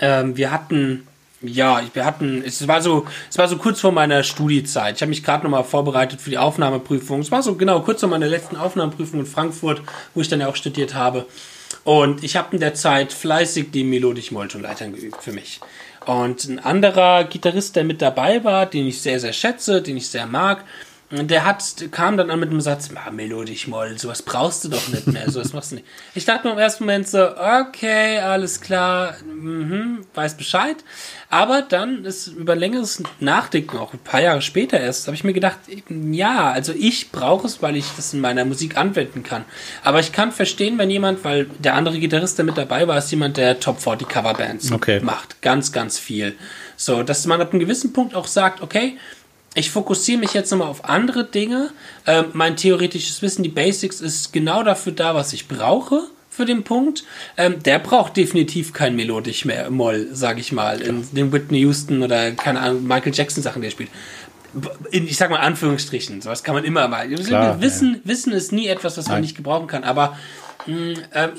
ähm, 0.00 0.36
wir 0.36 0.50
hatten, 0.50 1.06
ja, 1.40 1.80
wir 1.94 2.04
hatten, 2.04 2.42
es 2.44 2.66
war 2.66 2.82
so, 2.82 3.06
es 3.30 3.38
war 3.38 3.46
so 3.46 3.58
kurz 3.58 3.80
vor 3.80 3.92
meiner 3.92 4.24
Studiezeit. 4.24 4.96
Ich 4.96 5.02
habe 5.02 5.10
mich 5.10 5.22
gerade 5.22 5.44
nochmal 5.44 5.64
vorbereitet 5.64 6.20
für 6.20 6.30
die 6.30 6.38
Aufnahmeprüfung. 6.38 7.20
Es 7.20 7.30
war 7.30 7.44
so 7.44 7.54
genau 7.54 7.80
kurz 7.80 8.00
vor 8.00 8.08
meiner 8.08 8.26
letzten 8.26 8.56
Aufnahmeprüfung 8.56 9.20
in 9.20 9.26
Frankfurt, 9.26 9.82
wo 10.14 10.20
ich 10.20 10.28
dann 10.28 10.40
ja 10.40 10.48
auch 10.48 10.56
studiert 10.56 10.94
habe. 10.94 11.26
Und 11.84 12.24
ich 12.24 12.36
habe 12.36 12.48
in 12.52 12.60
der 12.60 12.74
Zeit 12.74 13.12
fleißig 13.12 13.70
die 13.70 13.84
melodisch 13.84 14.32
Molltonleitern 14.32 14.92
geübt 14.92 15.22
für 15.22 15.32
mich. 15.32 15.60
Und 16.08 16.48
ein 16.48 16.58
anderer 16.58 17.24
Gitarrist, 17.24 17.76
der 17.76 17.84
mit 17.84 18.00
dabei 18.00 18.42
war, 18.42 18.64
den 18.64 18.86
ich 18.86 19.02
sehr, 19.02 19.20
sehr 19.20 19.34
schätze, 19.34 19.82
den 19.82 19.98
ich 19.98 20.08
sehr 20.08 20.24
mag, 20.24 20.64
der 21.10 21.44
hat, 21.46 21.62
kam 21.90 22.18
dann 22.18 22.30
an 22.30 22.38
mit 22.38 22.50
dem 22.50 22.60
Satz, 22.60 22.90
ah, 22.94 23.10
melodisch 23.10 23.66
Moll, 23.66 23.98
sowas 23.98 24.20
brauchst 24.20 24.64
du 24.64 24.68
doch 24.68 24.88
nicht 24.88 25.06
mehr, 25.06 25.30
sowas 25.30 25.54
machst 25.54 25.70
du 25.72 25.76
nicht. 25.76 25.86
Ich 26.14 26.26
dachte 26.26 26.46
mir 26.46 26.52
im 26.52 26.58
ersten 26.58 26.84
Moment 26.84 27.08
so, 27.08 27.30
okay, 27.36 28.18
alles 28.18 28.60
klar, 28.60 29.14
mhm, 29.24 30.04
weiß 30.14 30.36
Bescheid. 30.36 30.76
Aber 31.30 31.62
dann 31.62 32.04
ist 32.04 32.28
über 32.28 32.54
längeres 32.56 33.02
Nachdenken, 33.20 33.78
auch 33.78 33.92
ein 33.94 33.98
paar 34.00 34.20
Jahre 34.20 34.42
später 34.42 34.78
erst, 34.80 35.06
habe 35.06 35.14
ich 35.14 35.24
mir 35.24 35.32
gedacht, 35.32 35.58
ja, 36.10 36.50
also 36.50 36.72
ich 36.72 37.10
brauche 37.10 37.46
es, 37.46 37.62
weil 37.62 37.76
ich 37.76 37.86
das 37.96 38.12
in 38.12 38.20
meiner 38.20 38.44
Musik 38.44 38.76
anwenden 38.76 39.22
kann. 39.22 39.44
Aber 39.84 40.00
ich 40.00 40.12
kann 40.12 40.30
verstehen, 40.32 40.76
wenn 40.78 40.90
jemand, 40.90 41.24
weil 41.24 41.46
der 41.58 41.74
andere 41.74 41.98
Gitarrist, 41.98 42.36
der 42.38 42.44
mit 42.44 42.58
dabei 42.58 42.86
war, 42.86 42.98
ist 42.98 43.10
jemand, 43.10 43.38
der 43.38 43.60
Top 43.60 43.80
40 43.80 44.08
Coverbands 44.08 44.72
Okay. 44.72 45.00
macht. 45.00 45.40
Ganz, 45.40 45.72
ganz 45.72 45.98
viel. 45.98 46.34
So, 46.76 47.02
dass 47.02 47.26
man 47.26 47.40
ab 47.40 47.50
einem 47.50 47.60
gewissen 47.60 47.92
Punkt 47.92 48.14
auch 48.14 48.26
sagt, 48.26 48.60
okay, 48.62 48.98
ich 49.54 49.70
fokussiere 49.70 50.20
mich 50.20 50.34
jetzt 50.34 50.50
nochmal 50.50 50.68
auf 50.68 50.84
andere 50.84 51.24
Dinge. 51.24 51.70
Ähm, 52.06 52.26
mein 52.32 52.56
theoretisches 52.56 53.22
Wissen, 53.22 53.42
die 53.42 53.48
Basics, 53.48 54.00
ist 54.00 54.32
genau 54.32 54.62
dafür 54.62 54.92
da, 54.92 55.14
was 55.14 55.32
ich 55.32 55.48
brauche 55.48 56.02
für 56.30 56.44
den 56.44 56.62
Punkt. 56.62 57.04
Ähm, 57.36 57.62
der 57.62 57.78
braucht 57.80 58.16
definitiv 58.16 58.72
kein 58.72 58.94
melodisch 58.94 59.44
mehr 59.44 59.70
Moll, 59.70 60.08
sage 60.12 60.40
ich 60.40 60.52
mal, 60.52 60.80
in 60.80 61.06
den 61.12 61.32
Whitney 61.32 61.60
Houston 61.60 62.02
oder 62.02 62.30
keine 62.32 62.60
Ahnung, 62.60 62.86
Michael 62.86 63.12
Jackson 63.14 63.42
Sachen, 63.42 63.62
die 63.62 63.68
er 63.68 63.72
spielt. 63.72 63.90
In, 64.90 65.06
ich 65.06 65.16
sag 65.16 65.30
mal 65.30 65.40
Anführungsstrichen, 65.40 66.22
sowas 66.22 66.42
kann 66.42 66.54
man 66.54 66.64
immer 66.64 66.88
mal. 66.88 67.08
Klar, 67.08 67.60
Wissen, 67.60 68.00
Wissen 68.04 68.32
ist 68.32 68.52
nie 68.52 68.68
etwas, 68.68 68.96
was 68.96 69.06
man 69.06 69.16
Nein. 69.16 69.22
nicht 69.22 69.36
gebrauchen 69.36 69.66
kann, 69.66 69.84
aber 69.84 70.16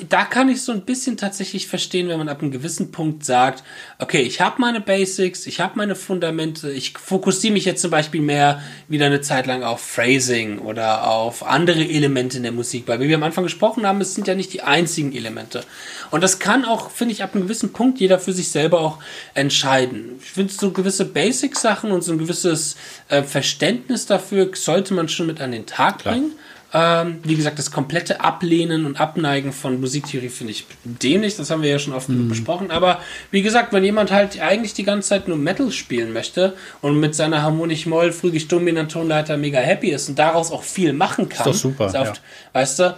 da 0.10 0.26
kann 0.26 0.50
ich 0.50 0.64
so 0.64 0.72
ein 0.72 0.82
bisschen 0.82 1.16
tatsächlich 1.16 1.68
verstehen, 1.68 2.08
wenn 2.08 2.18
man 2.18 2.30
ab 2.30 2.42
einem 2.42 2.52
gewissen 2.52 2.92
Punkt 2.92 3.24
sagt, 3.24 3.64
okay, 4.00 4.22
ich 4.22 4.42
habe 4.42 4.60
meine 4.60 4.82
Basics, 4.82 5.46
ich 5.46 5.60
habe 5.60 5.74
meine 5.76 5.96
Fundamente, 5.96 6.72
ich 6.72 6.98
fokussiere 6.98 7.54
mich 7.54 7.66
jetzt 7.66 7.82
zum 7.82 7.92
Beispiel 7.92 8.22
mehr 8.22 8.64
wieder 8.88 9.06
eine 9.06 9.22
Zeit 9.22 9.46
lang 9.46 9.62
auf 9.62 9.82
Phrasing 9.82 10.58
oder 10.60 11.08
auf 11.08 11.46
andere 11.46 11.84
Elemente 11.84 12.38
in 12.38 12.44
der 12.44 12.52
Musik, 12.52 12.88
weil 12.88 13.00
wie 13.02 13.08
wir 13.08 13.18
am 13.18 13.24
Anfang 13.24 13.44
gesprochen 13.44 13.86
haben, 13.86 14.02
es 14.02 14.16
sind 14.16 14.28
ja 14.28 14.34
nicht 14.34 14.52
die 14.52 14.64
einzigen 14.64 15.14
Elemente. 15.14 15.64
Und 16.10 16.24
das 16.24 16.40
kann 16.40 16.66
auch, 16.66 16.90
finde 16.90 17.14
ich, 17.14 17.22
ab 17.22 17.36
einem 17.36 17.44
gewissen 17.44 17.72
Punkt 17.72 18.00
jeder 18.00 18.18
für 18.18 18.34
sich 18.34 18.50
selber 18.50 18.82
auch 18.82 18.98
entscheiden. 19.36 20.20
Ich 20.24 20.32
finde 20.32 20.52
so 20.52 20.72
gewisse 20.72 21.06
Basic-Sachen 21.06 21.92
und 21.92 22.04
so 22.04 22.14
ein 22.14 22.18
gewisses 22.18 22.78
äh, 23.10 23.22
Verständnis 23.22 24.08
dafür 24.08 24.50
sollte 24.56 24.96
man 24.96 25.08
schon 25.08 25.28
mit 25.28 25.40
an 25.40 25.52
den 25.52 25.68
Tag 25.68 26.04
bringen. 26.04 26.32
Ähm, 26.72 27.20
wie 27.24 27.36
gesagt, 27.36 27.58
das 27.58 27.72
komplette 27.72 28.22
Ablehnen 28.22 28.86
und 28.86 29.00
Abneigen 29.00 29.52
von 29.52 29.82
Musiktheorie 29.82 30.30
finde 30.30 30.52
ich 30.52 30.66
dämlich, 30.84 31.36
das 31.36 31.50
haben 31.50 31.64
wir 31.64 31.70
ja 31.70 31.80
schon 31.80 31.94
oft 31.94 32.08
genug 32.08 32.30
besprochen. 32.30 32.70
Aber 32.70 33.00
wie 33.32 33.42
gesagt, 33.42 33.74
wenn 33.74 33.84
jemand 33.84 34.12
halt 34.12 34.40
eigentlich 34.40 34.76
die 34.76 34.84
ganze 34.84 35.10
Zeit 35.10 35.28
nur 35.28 35.38
Metal 35.38 35.72
spielen 35.72 36.14
möchte 36.14 36.54
und 36.82 37.00
mit 37.00 37.16
seiner 37.16 37.42
harmonisch 37.42 37.88
moll 37.88 38.12
frühig 38.12 38.48
dominanten 38.48 38.90
Tonleiter 38.90 39.38
mega 39.38 39.60
happy 39.60 39.90
ist 39.90 40.10
und 40.10 40.20
daraus 40.20 40.52
auch 40.52 40.64
viel 40.64 40.94
machen 40.94 41.28
kann, 41.28 41.46
doch 41.46 41.54
super, 41.54 41.88
ist 41.88 41.96
oft, 41.96 42.18
ja. 42.18 42.60
weißt 42.60 42.80
du, 42.80 42.98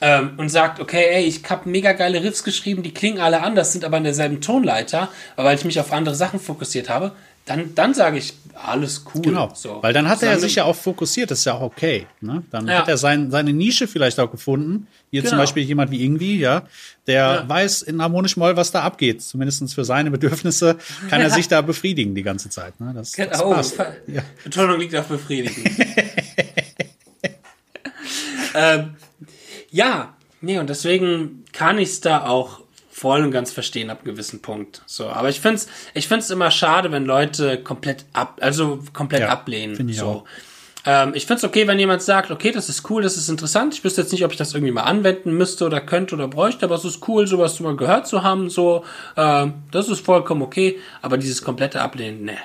ähm, 0.00 0.32
und 0.36 0.48
sagt, 0.48 0.80
okay, 0.80 1.04
ey, 1.10 1.24
ich 1.24 1.42
habe 1.48 1.68
mega 1.68 1.92
geile 1.92 2.22
Riffs 2.24 2.42
geschrieben, 2.42 2.82
die 2.82 2.92
klingen 2.92 3.20
alle 3.20 3.42
anders, 3.42 3.72
sind 3.72 3.84
aber 3.84 3.98
in 3.98 4.04
derselben 4.04 4.40
Tonleiter, 4.40 5.08
weil 5.36 5.56
ich 5.56 5.64
mich 5.64 5.78
auf 5.78 5.92
andere 5.92 6.14
Sachen 6.14 6.40
fokussiert 6.40 6.88
habe, 6.88 7.12
dann, 7.44 7.74
dann 7.74 7.92
sage 7.94 8.18
ich, 8.18 8.34
alles 8.54 9.04
cool. 9.14 9.22
Genau. 9.22 9.50
So. 9.54 9.82
Weil 9.82 9.92
dann 9.92 10.08
hat 10.08 10.22
er 10.22 10.38
sich 10.38 10.56
ja 10.56 10.64
auch 10.64 10.76
fokussiert, 10.76 11.30
das 11.30 11.40
ist 11.40 11.44
ja 11.46 11.54
auch 11.54 11.62
okay. 11.62 12.06
Ne? 12.20 12.44
Dann 12.50 12.68
Ja. 12.68 12.78
hat 12.80 12.88
er 12.88 12.96
sein, 12.98 13.30
seine 13.30 13.52
Nische 13.52 13.88
vielleicht 13.88 14.20
auch 14.20 14.30
gefunden. 14.30 14.86
Hier 15.10 15.22
zum 15.22 15.30
Genau. 15.30 15.42
Beispiel 15.42 15.62
jemand 15.64 15.90
wie 15.90 16.04
Ingwie, 16.04 16.38
ja, 16.38 16.62
der 17.06 17.14
Ja. 17.44 17.48
weiß 17.48 17.82
in 17.82 18.00
harmonisch 18.00 18.36
Moll, 18.36 18.56
was 18.56 18.70
da 18.70 18.82
abgeht. 18.82 19.22
Zumindest 19.22 19.74
für 19.74 19.84
seine 19.84 20.10
Bedürfnisse 20.10 20.76
kann 21.10 21.20
er 21.20 21.30
sich 21.30 21.48
da 21.48 21.60
befriedigen 21.62 22.14
die 22.14 22.22
ganze 22.22 22.48
Zeit. 22.50 22.78
Ne? 22.80 22.92
Das, 22.94 23.12
das 23.12 23.42
Oh, 23.42 23.52
passt. 23.52 23.78
Ja. 24.06 24.22
Betonung 24.44 24.78
liegt 24.78 24.94
auf 24.94 25.06
befriedigen. 25.08 25.64
ähm, 28.54 28.96
ja, 29.70 30.14
Nee, 30.44 30.58
und 30.58 30.68
deswegen 30.68 31.44
kann 31.52 31.78
ich 31.78 31.90
es 31.90 32.00
da 32.00 32.26
auch 32.26 32.62
voll 33.02 33.22
und 33.24 33.32
ganz 33.32 33.50
verstehen 33.50 33.90
ab 33.90 33.98
einem 34.04 34.14
gewissen 34.14 34.40
Punkt. 34.42 34.82
So, 34.86 35.08
aber 35.08 35.28
ich 35.28 35.40
find's, 35.40 35.66
ich 35.92 36.06
find's 36.06 36.30
immer 36.30 36.52
schade, 36.52 36.92
wenn 36.92 37.04
Leute 37.04 37.58
komplett 37.60 38.04
ab, 38.12 38.38
also 38.40 38.78
komplett 38.92 39.22
Ja, 39.22 39.28
ablehnen. 39.30 39.74
find 39.74 39.90
ich 39.90 39.98
so. 39.98 40.06
auch. 40.06 40.24
Ähm, 40.86 41.12
ich 41.14 41.26
find's 41.26 41.42
okay, 41.42 41.66
wenn 41.66 41.80
jemand 41.80 42.02
sagt, 42.02 42.30
okay, 42.30 42.52
das 42.52 42.68
ist 42.68 42.88
cool, 42.90 43.02
das 43.02 43.16
ist 43.16 43.28
interessant. 43.28 43.74
Ich 43.74 43.82
wüsste 43.82 44.02
jetzt 44.02 44.12
nicht, 44.12 44.24
ob 44.24 44.30
ich 44.30 44.38
das 44.38 44.54
irgendwie 44.54 44.72
mal 44.72 44.84
anwenden 44.84 45.32
müsste 45.36 45.66
oder 45.66 45.80
könnte 45.80 46.14
oder 46.14 46.28
bräuchte, 46.28 46.64
aber 46.64 46.76
es 46.76 46.84
ist 46.84 47.06
cool, 47.08 47.26
sowas 47.26 47.58
mal 47.58 47.74
gehört 47.76 48.06
zu 48.06 48.22
haben. 48.22 48.48
So, 48.48 48.84
ähm, 49.16 49.54
das 49.72 49.88
ist 49.88 50.04
vollkommen 50.04 50.42
okay. 50.42 50.78
Aber 51.02 51.18
dieses 51.18 51.42
komplette 51.42 51.80
Ablehnen, 51.80 52.24
ne. 52.24 52.36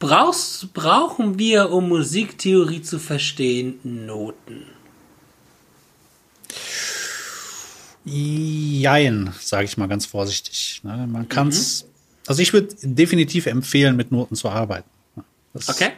Brauchst, 0.00 0.74
brauchen 0.74 1.38
wir, 1.38 1.70
um 1.70 1.88
Musiktheorie 1.88 2.82
zu 2.82 2.98
verstehen, 2.98 3.78
Noten? 3.84 4.66
Jein, 8.04 9.32
sage 9.40 9.64
ich 9.64 9.76
mal 9.76 9.86
ganz 9.88 10.06
vorsichtig. 10.06 10.80
Ne? 10.82 11.06
Man 11.06 11.28
kann 11.28 11.48
es, 11.48 11.86
also 12.26 12.42
ich 12.42 12.52
würde 12.52 12.74
definitiv 12.82 13.46
empfehlen, 13.46 13.96
mit 13.96 14.10
Noten 14.12 14.34
zu 14.36 14.48
arbeiten. 14.48 14.88
Das, 15.52 15.68
Okay? 15.68 15.90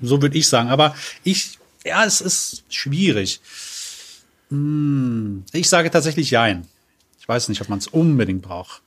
So 0.00 0.20
würde 0.22 0.36
ich 0.38 0.48
sagen. 0.48 0.68
Aber 0.70 0.94
ich, 1.24 1.58
ja, 1.84 2.04
es 2.04 2.20
ist 2.20 2.64
schwierig. 2.70 3.40
Hm, 4.48 5.44
Ich 5.52 5.68
sage 5.68 5.90
tatsächlich 5.90 6.30
Jein. 6.30 6.66
Ich 7.20 7.28
weiß 7.28 7.48
nicht, 7.48 7.60
ob 7.60 7.68
man 7.68 7.78
es 7.78 7.86
unbedingt 7.86 8.42
braucht. 8.42 8.82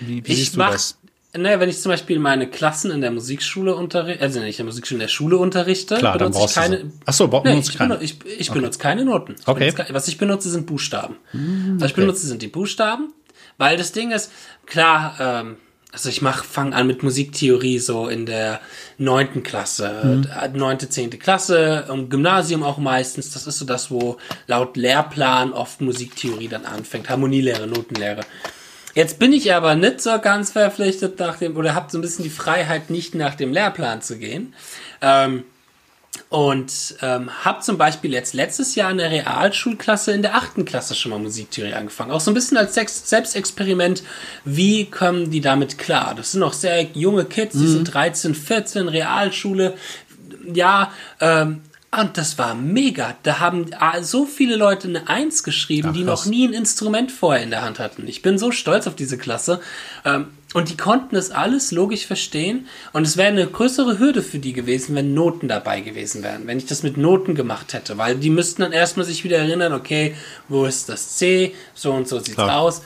Wie, 0.00 0.24
wie 0.24 0.32
Ich 0.32 0.38
siehst 0.38 0.54
du 0.54 0.58
mach, 0.58 0.72
das? 0.72 0.96
Ne, 1.36 1.60
wenn 1.60 1.68
ich 1.68 1.80
zum 1.80 1.90
Beispiel 1.90 2.18
meine 2.18 2.48
Klassen 2.48 2.90
in 2.90 3.00
der 3.00 3.10
Musikschule 3.10 3.74
unterrichte, 3.74 4.22
also 4.22 4.40
nicht 4.40 4.58
in 4.58 4.64
der 4.64 4.72
Musikschule, 4.72 4.96
in 4.96 5.00
der 5.00 5.08
Schule 5.08 5.36
unterrichte, 5.38 5.96
Klar, 5.96 6.18
dann 6.18 6.32
benutze 6.32 6.38
ich 6.50 6.54
brauchst 6.54 6.56
du 6.56 6.60
keine. 6.78 6.92
Ach 7.06 7.12
so, 7.12 7.28
brauch- 7.28 7.44
nee, 7.44 7.50
benutzt 7.50 7.70
ich, 7.70 7.76
keine. 7.78 7.96
benutze, 7.98 8.04
ich, 8.26 8.40
ich 8.40 8.50
benutze 8.50 8.78
keine 8.78 9.04
Noten. 9.04 9.36
Ich 9.38 9.46
Okay. 9.48 9.68
Hm, 9.68 9.76
benutze, 9.76 9.94
was 9.94 10.08
ich 10.08 10.18
benutze, 10.18 10.50
sind 10.50 10.66
Buchstaben. 10.66 11.16
Was 11.78 11.90
ich 11.90 11.94
benutze, 11.96 12.26
sind 12.26 12.42
die 12.42 12.48
Buchstaben, 12.48 13.12
weil 13.58 13.76
das 13.76 13.92
Ding 13.92 14.10
ist, 14.10 14.30
klar, 14.66 15.16
ähm, 15.20 15.56
also 15.92 16.08
ich 16.08 16.22
mach, 16.22 16.44
fang 16.44 16.72
an 16.72 16.86
mit 16.86 17.02
Musiktheorie 17.02 17.80
so 17.80 18.06
in 18.06 18.24
der 18.24 18.60
neunten 18.96 19.42
Klasse, 19.42 20.18
Mhm. 20.18 20.26
äh, 20.40 20.48
neunte, 20.56 20.88
zehnte 20.88 21.18
Klasse, 21.18 21.84
im 21.90 22.08
Gymnasium 22.08 22.62
auch 22.62 22.78
meistens. 22.78 23.32
Das 23.32 23.48
ist 23.48 23.58
so 23.58 23.64
das, 23.64 23.90
wo 23.90 24.16
laut 24.46 24.76
Lehrplan 24.76 25.52
oft 25.52 25.80
Musiktheorie 25.80 26.46
dann 26.46 26.64
anfängt. 26.64 27.08
Harmonielehre, 27.10 27.66
Notenlehre. 27.66 28.20
Jetzt 28.94 29.18
bin 29.18 29.32
ich 29.32 29.52
aber 29.54 29.74
nicht 29.74 30.00
so 30.00 30.18
ganz 30.20 30.52
verpflichtet 30.52 31.18
nach 31.18 31.36
dem, 31.36 31.56
oder 31.56 31.74
habe 31.74 31.90
so 31.90 31.98
ein 31.98 32.00
bisschen 32.00 32.24
die 32.24 32.30
Freiheit, 32.30 32.90
nicht 32.90 33.14
nach 33.14 33.34
dem 33.34 33.52
Lehrplan 33.52 34.02
zu 34.02 34.18
gehen. 34.18 34.54
Ähm, 35.00 35.44
und 36.28 36.96
ähm, 37.02 37.30
habe 37.44 37.60
zum 37.60 37.78
Beispiel 37.78 38.12
jetzt 38.12 38.34
letztes 38.34 38.74
Jahr 38.74 38.90
in 38.90 38.98
der 38.98 39.10
Realschulklasse 39.10 40.12
in 40.12 40.22
der 40.22 40.34
achten 40.34 40.64
Klasse 40.64 40.94
schon 40.94 41.10
mal 41.10 41.18
Musiktheorie 41.18 41.74
angefangen. 41.74 42.10
Auch 42.10 42.20
so 42.20 42.30
ein 42.30 42.34
bisschen 42.34 42.56
als 42.56 42.74
Sex 42.74 43.08
Selbstexperiment. 43.08 44.02
Wie 44.44 44.86
kommen 44.86 45.30
die 45.30 45.40
damit 45.40 45.78
klar? 45.78 46.14
Das 46.16 46.32
sind 46.32 46.40
noch 46.40 46.52
sehr 46.52 46.82
junge 46.94 47.24
Kids, 47.24 47.54
die 47.58 47.66
sind 47.66 47.84
13, 47.84 48.34
14, 48.34 48.88
Realschule. 48.88 49.74
Ja, 50.52 50.92
ähm, 51.20 51.62
und 51.98 52.16
das 52.16 52.38
war 52.38 52.54
mega. 52.54 53.16
Da 53.24 53.40
haben 53.40 53.66
ah, 53.78 54.00
so 54.02 54.24
viele 54.24 54.54
Leute 54.54 54.86
eine 54.86 55.08
Eins 55.08 55.42
geschrieben, 55.42 55.88
Ach, 55.90 55.94
die 55.94 56.04
noch 56.04 56.24
nie 56.24 56.46
ein 56.46 56.52
Instrument 56.52 57.10
vorher 57.10 57.42
in 57.42 57.50
der 57.50 57.62
Hand 57.62 57.80
hatten. 57.80 58.06
Ich 58.06 58.22
bin 58.22 58.38
so 58.38 58.52
stolz 58.52 58.86
auf 58.86 58.94
diese 58.94 59.18
Klasse. 59.18 59.60
Ähm, 60.04 60.26
und 60.54 60.68
die 60.68 60.76
konnten 60.76 61.14
das 61.16 61.30
alles 61.32 61.72
logisch 61.72 62.06
verstehen. 62.06 62.68
Und 62.92 63.06
es 63.06 63.16
wäre 63.16 63.28
eine 63.28 63.46
größere 63.46 63.98
Hürde 63.98 64.22
für 64.22 64.38
die 64.38 64.52
gewesen, 64.52 64.94
wenn 64.94 65.14
Noten 65.14 65.48
dabei 65.48 65.80
gewesen 65.80 66.22
wären. 66.22 66.46
Wenn 66.46 66.58
ich 66.58 66.66
das 66.66 66.84
mit 66.84 66.96
Noten 66.96 67.34
gemacht 67.34 67.72
hätte. 67.72 67.98
Weil 67.98 68.16
die 68.16 68.30
müssten 68.30 68.62
dann 68.62 68.72
erstmal 68.72 69.06
sich 69.06 69.24
wieder 69.24 69.38
erinnern, 69.38 69.72
okay, 69.72 70.14
wo 70.48 70.66
ist 70.66 70.88
das 70.88 71.16
C? 71.16 71.54
So 71.74 71.92
und 71.92 72.06
so 72.06 72.18
sieht's 72.18 72.34
Klar. 72.34 72.60
aus. 72.60 72.82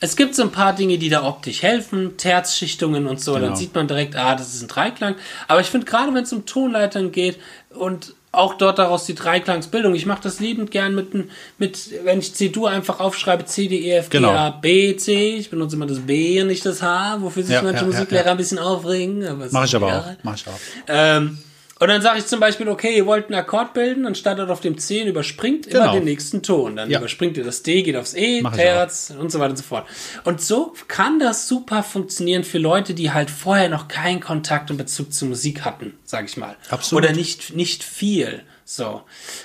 Es 0.00 0.16
gibt 0.16 0.34
so 0.34 0.42
ein 0.42 0.52
paar 0.52 0.74
Dinge, 0.74 0.98
die 0.98 1.08
da 1.08 1.24
optisch 1.24 1.62
helfen, 1.62 2.18
Terzschichtungen 2.18 3.06
und 3.06 3.18
so, 3.18 3.32
dann 3.34 3.42
Genau. 3.44 3.54
sieht 3.56 3.74
man 3.74 3.88
direkt, 3.88 4.14
ah, 4.14 4.34
das 4.34 4.54
ist 4.54 4.60
ein 4.62 4.68
Dreiklang. 4.68 5.14
Aber 5.48 5.60
ich 5.60 5.68
finde 5.68 5.86
gerade, 5.86 6.12
wenn 6.12 6.24
es 6.24 6.32
um 6.34 6.44
Tonleitern 6.44 7.12
geht 7.12 7.38
und 7.70 8.14
auch 8.36 8.54
dort 8.54 8.78
daraus 8.78 9.04
die 9.06 9.14
Dreiklangsbildung, 9.14 9.94
ich 9.94 10.06
mache 10.06 10.22
das 10.22 10.40
liebend 10.40 10.70
gern 10.70 10.94
mit, 10.94 11.14
mit, 11.58 12.04
wenn 12.04 12.18
ich 12.18 12.34
C-Dur 12.34 12.70
einfach 12.70 13.00
aufschreibe, 13.00 13.44
C, 13.44 13.68
D, 13.68 13.76
E, 13.78 13.92
F, 13.96 14.10
G, 14.10 14.18
Genau. 14.18 14.30
A, 14.32 14.50
B, 14.50 14.96
C, 14.96 15.36
ich 15.36 15.50
benutze 15.50 15.76
immer 15.76 15.86
das 15.86 16.00
B 16.00 16.40
und 16.40 16.48
nicht 16.48 16.64
das 16.64 16.82
H, 16.82 17.18
wofür 17.20 17.42
sich 17.42 17.54
Ja, 17.54 17.62
manche 17.62 17.80
ja, 17.80 17.86
Musiklehrer 17.86 18.26
ja. 18.26 18.30
ein 18.32 18.36
bisschen 18.36 18.58
aufregen. 18.58 19.24
Mache 19.50 19.64
ich 19.66 19.76
aber 19.76 19.86
auch. 19.98 20.04
Mach 20.22 20.34
ich 20.34 20.46
auch. 20.46 20.58
Ähm, 20.88 21.38
und 21.78 21.88
dann 21.88 22.00
sage 22.02 22.18
ich 22.18 22.26
zum 22.26 22.40
Beispiel, 22.40 22.68
okay, 22.68 22.96
ihr 22.96 23.06
wollt 23.06 23.26
einen 23.26 23.34
Akkord 23.38 23.74
bilden, 23.74 24.04
dann 24.04 24.14
startet 24.14 24.48
auf 24.50 24.60
dem 24.60 24.78
C 24.78 25.02
und 25.02 25.08
überspringt 25.08 25.66
immer 25.66 25.80
Genau. 25.80 25.92
den 25.94 26.04
nächsten 26.04 26.42
Ton. 26.42 26.76
Dann 26.76 26.90
Ja. 26.90 26.98
überspringt 26.98 27.36
ihr 27.36 27.44
das 27.44 27.62
D, 27.62 27.82
geht 27.82 27.96
aufs 27.96 28.14
E, 28.14 28.40
Mach 28.42 28.54
Terz 28.56 29.12
und 29.18 29.30
so 29.30 29.38
weiter 29.38 29.50
und 29.50 29.56
so 29.56 29.62
fort. 29.62 29.86
Und 30.24 30.40
so 30.40 30.72
kann 30.88 31.18
das 31.18 31.48
super 31.48 31.82
funktionieren 31.82 32.44
für 32.44 32.58
Leute, 32.58 32.94
die 32.94 33.12
halt 33.12 33.30
vorher 33.30 33.68
noch 33.68 33.88
keinen 33.88 34.20
Kontakt 34.20 34.70
und 34.70 34.76
Bezug 34.78 35.12
zur 35.12 35.28
Musik 35.28 35.64
hatten, 35.64 35.92
sage 36.04 36.26
ich 36.26 36.36
mal. 36.36 36.56
Absolut. 36.70 37.04
Oder 37.04 37.12
nicht, 37.14 37.54
nicht 37.54 37.84
viel. 37.84 38.42
So. 38.64 39.02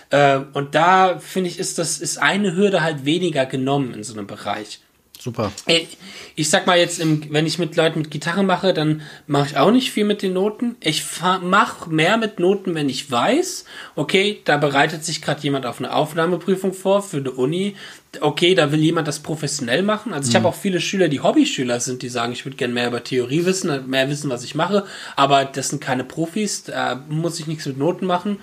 Ähm, 0.10 0.48
und 0.54 0.74
da 0.74 1.20
finde 1.20 1.50
ich, 1.50 1.60
ist 1.60 1.78
das, 1.78 2.00
ist 2.00 2.18
eine 2.18 2.56
Hürde 2.56 2.82
halt 2.82 3.06
weniger 3.06 3.46
genommen 3.46 3.94
in 3.94 4.04
so 4.04 4.14
einem 4.14 4.26
Bereich. 4.26 4.80
Super. 5.22 5.52
Ey, 5.68 5.88
Ich 6.36 6.50
sag 6.50 6.66
mal 6.66 6.80
jetzt, 6.80 7.00
im, 7.00 7.32
wenn 7.32 7.46
ich 7.46 7.60
mit 7.60 7.76
Leuten 7.76 8.00
mit 8.00 8.10
Gitarre 8.10 8.42
mache, 8.42 8.74
dann 8.74 9.04
mache 9.28 9.50
ich 9.50 9.58
auch 9.58 9.70
nicht 9.70 9.92
viel 9.92 10.04
mit 10.04 10.24
den 10.24 10.34
Noten. 10.34 10.78
Ich 10.80 11.04
mache 11.44 11.92
mehr 11.92 12.18
mit 12.18 12.40
Noten, 12.40 12.74
wenn 12.74 12.90
ich 12.90 13.12
weiß, 13.12 13.66
okay, 13.96 14.42
da 14.46 14.58
bereitet 14.58 15.06
sich 15.06 15.22
gerade 15.22 15.42
jemand 15.44 15.68
auf 15.68 15.78
eine 15.78 15.94
Aufnahmeprüfung 15.94 16.74
vor 16.74 17.04
für 17.04 17.18
eine 17.18 17.30
Uni. 17.30 17.76
Okay, 18.20 18.56
da 18.56 18.72
will 18.72 18.80
jemand 18.80 19.08
das 19.08 19.20
professionell 19.20 19.84
machen. 19.84 20.12
Also 20.12 20.30
ich 20.30 20.36
habe 20.36 20.48
auch 20.48 20.56
viele 20.56 20.82
Schüler, 20.82 21.08
die 21.08 21.20
Hobbyschüler 21.20 21.80
sind, 21.80 22.02
die 22.02 22.10
sagen, 22.10 22.34
ich 22.34 22.44
würde 22.46 22.58
gerne 22.58 22.74
mehr 22.74 22.88
über 22.88 23.04
Theorie 23.04 23.46
wissen, 23.46 23.88
mehr 23.88 24.10
wissen, 24.10 24.32
was 24.32 24.44
ich 24.44 24.56
mache. 24.56 24.86
Aber 25.16 25.46
das 25.46 25.70
sind 25.70 25.82
keine 25.82 26.04
Profis, 26.04 26.64
da 26.64 27.04
muss 27.10 27.40
ich 27.40 27.46
nichts 27.46 27.68
mit 27.68 27.78
Noten 27.78 28.08
machen. 28.08 28.40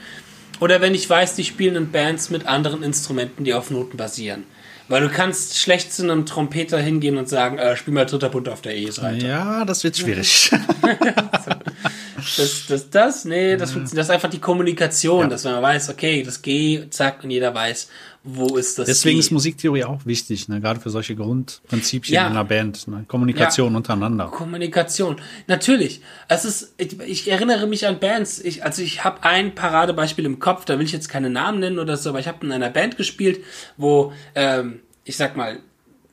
Oder 0.60 0.80
wenn 0.80 0.94
ich 0.94 1.10
weiß, 1.10 1.34
die 1.34 1.44
spielen 1.44 1.74
in 1.74 1.90
Bands 1.90 2.30
mit 2.30 2.46
anderen 2.46 2.84
Instrumenten, 2.84 3.42
die 3.42 3.54
auf 3.54 3.70
Noten 3.72 3.96
basieren. 3.96 4.44
Weil 4.88 5.02
du 5.02 5.10
kannst 5.10 5.58
schlecht 5.58 5.92
zu 5.92 6.02
einem 6.02 6.24
Trompeter 6.24 6.78
hingehen 6.78 7.18
und 7.18 7.28
sagen, 7.28 7.58
äh, 7.58 7.76
spiel 7.76 7.92
mal 7.92 8.06
dritter 8.06 8.30
Bund 8.30 8.48
auf 8.48 8.62
der 8.62 8.76
E-Seite. 8.76 9.26
Ja, 9.26 9.64
das 9.64 9.84
wird 9.84 9.96
schwierig. 9.98 10.50
Das, 12.36 12.66
das, 12.66 12.90
das, 12.90 13.24
nee, 13.24 13.56
das, 13.56 13.72
funktioniert. 13.72 13.98
das 14.00 14.06
ist 14.06 14.10
einfach 14.10 14.30
die 14.30 14.38
Kommunikation, 14.40 15.30
dass 15.30 15.44
man 15.44 15.62
weiß, 15.62 15.90
okay, 15.90 16.22
das 16.22 16.42
G, 16.42 16.88
zack, 16.90 17.24
und 17.24 17.30
jeder 17.30 17.54
weiß, 17.54 17.88
wo 18.24 18.56
ist 18.56 18.78
das 18.78 18.86
Deswegen 18.86 19.16
C. 19.16 19.20
ist 19.20 19.30
Musiktheorie 19.30 19.84
auch 19.84 20.04
wichtig, 20.04 20.48
ne? 20.48 20.60
gerade 20.60 20.80
für 20.80 20.90
solche 20.90 21.14
Grundprinzipien 21.16 22.14
Ja. 22.14 22.26
in 22.26 22.32
einer 22.32 22.44
Band. 22.44 22.86
Ne? 22.88 23.04
Kommunikation 23.08 23.74
untereinander. 23.74 24.26
Kommunikation. 24.26 25.16
Natürlich. 25.46 26.02
Es 26.28 26.44
ist, 26.44 26.74
ich, 26.76 27.00
ich 27.00 27.30
erinnere 27.30 27.66
mich 27.66 27.86
an 27.86 27.98
Bands. 28.00 28.38
Ich, 28.40 28.64
also 28.64 28.82
ich 28.82 29.04
habe 29.04 29.22
ein 29.22 29.54
Paradebeispiel 29.54 30.26
im 30.26 30.40
Kopf, 30.40 30.64
da 30.64 30.78
will 30.78 30.84
ich 30.84 30.92
jetzt 30.92 31.08
keine 31.08 31.30
Namen 31.30 31.60
nennen 31.60 31.78
oder 31.78 31.96
so, 31.96 32.10
aber 32.10 32.20
ich 32.20 32.28
habe 32.28 32.44
in 32.44 32.52
einer 32.52 32.70
Band 32.70 32.96
gespielt, 32.96 33.42
wo, 33.76 34.12
ähm, 34.34 34.80
ich 35.04 35.16
sag 35.16 35.36
mal, 35.36 35.60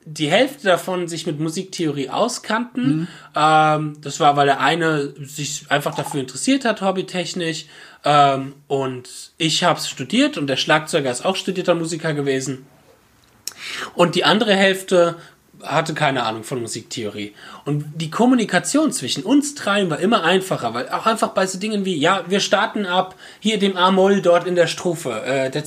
die 0.08 0.30
Hälfte 0.30 0.68
davon 0.68 1.08
sich 1.08 1.26
mit 1.26 1.40
Musiktheorie 1.40 2.10
auskannten. 2.10 3.08
Ähm, 3.34 3.98
das 4.00 4.20
war, 4.20 4.36
weil 4.36 4.46
der 4.46 4.60
eine 4.60 5.12
sich 5.18 5.66
einfach 5.68 5.96
dafür 5.96 6.20
interessiert 6.20 6.64
hat, 6.64 6.80
hobbytechnisch. 6.80 7.66
Ähm, 8.04 8.54
und 8.68 9.08
ich 9.36 9.64
habe 9.64 9.80
es 9.80 9.88
studiert 9.88 10.38
und 10.38 10.46
der 10.46 10.56
Schlagzeuger 10.56 11.10
ist 11.10 11.24
auch 11.24 11.34
studierter 11.34 11.74
Musiker 11.74 12.14
gewesen. 12.14 12.66
Und 13.94 14.14
die 14.14 14.24
andere 14.24 14.54
Hälfte 14.54 15.16
hatte 15.62 15.94
keine 15.94 16.24
Ahnung 16.24 16.44
von 16.44 16.60
Musiktheorie. 16.60 17.32
Und 17.64 17.84
die 17.96 18.10
Kommunikation 18.10 18.92
zwischen 18.92 19.22
uns 19.22 19.54
dreien 19.54 19.88
war 19.90 19.98
immer 19.98 20.22
einfacher, 20.22 20.74
weil 20.74 20.88
auch 20.90 21.06
einfach 21.06 21.28
bei 21.28 21.46
so 21.46 21.58
Dingen 21.58 21.84
wie, 21.84 21.96
ja, 21.96 22.24
wir 22.28 22.40
starten 22.40 22.84
ab 22.86 23.14
hier 23.40 23.58
dem 23.58 23.76
A-Moll 23.76 24.20
dort 24.22 24.46
in 24.46 24.54
der 24.54 24.66
Strophe, 24.66 25.22
äh, 25.24 25.50
der, 25.50 25.64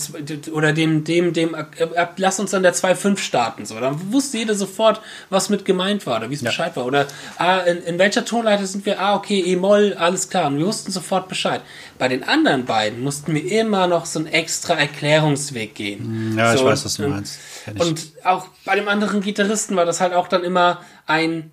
oder 0.53 0.73
dem, 0.73 1.03
dem, 1.03 1.33
dem, 1.33 1.55
äh, 1.55 1.97
ab, 1.97 2.13
lass 2.17 2.39
uns 2.39 2.53
an 2.53 2.63
der 2.63 2.73
2-5 2.73 3.17
starten, 3.17 3.65
so. 3.65 3.79
Dann 3.79 4.11
wusste 4.13 4.37
jeder 4.37 4.55
sofort, 4.55 5.01
was 5.29 5.49
mit 5.49 5.65
gemeint 5.65 6.05
war, 6.05 6.17
oder 6.19 6.29
wie 6.29 6.35
es 6.35 6.43
Bescheid 6.43 6.75
war. 6.75 6.85
Oder, 6.85 7.07
ah, 7.37 7.59
in, 7.59 7.81
in 7.83 7.99
welcher 7.99 8.25
Tonleiter 8.25 8.65
sind 8.65 8.85
wir? 8.85 8.99
Ah, 9.01 9.15
okay, 9.15 9.39
E-Moll, 9.41 9.95
alles 9.97 10.29
klar. 10.29 10.47
Und 10.47 10.57
wir 10.59 10.65
wussten 10.65 10.91
sofort 10.91 11.27
Bescheid. 11.27 11.61
Bei 11.97 12.07
den 12.07 12.23
anderen 12.23 12.65
beiden 12.65 13.01
mussten 13.03 13.33
wir 13.33 13.43
immer 13.59 13.87
noch 13.87 14.05
so 14.05 14.19
einen 14.19 14.27
extra 14.27 14.75
Erklärungsweg 14.75 15.75
gehen. 15.75 16.35
Ja, 16.37 16.53
ich 16.53 16.59
So, 16.59 16.65
weiß, 16.65 16.85
was 16.85 16.95
du 16.95 17.03
und- 17.05 17.09
meinst. 17.09 17.39
Kenn 17.69 17.77
ich. 17.77 17.83
Und 17.83 18.11
auch 18.23 18.47
bei 18.65 18.75
dem 18.75 18.87
anderen 18.87 19.21
Gitarristen 19.21 19.75
war 19.75 19.85
das 19.85 20.01
halt 20.01 20.13
auch 20.13 20.27
dann 20.27 20.43
immer 20.43 20.81
ein, 21.07 21.51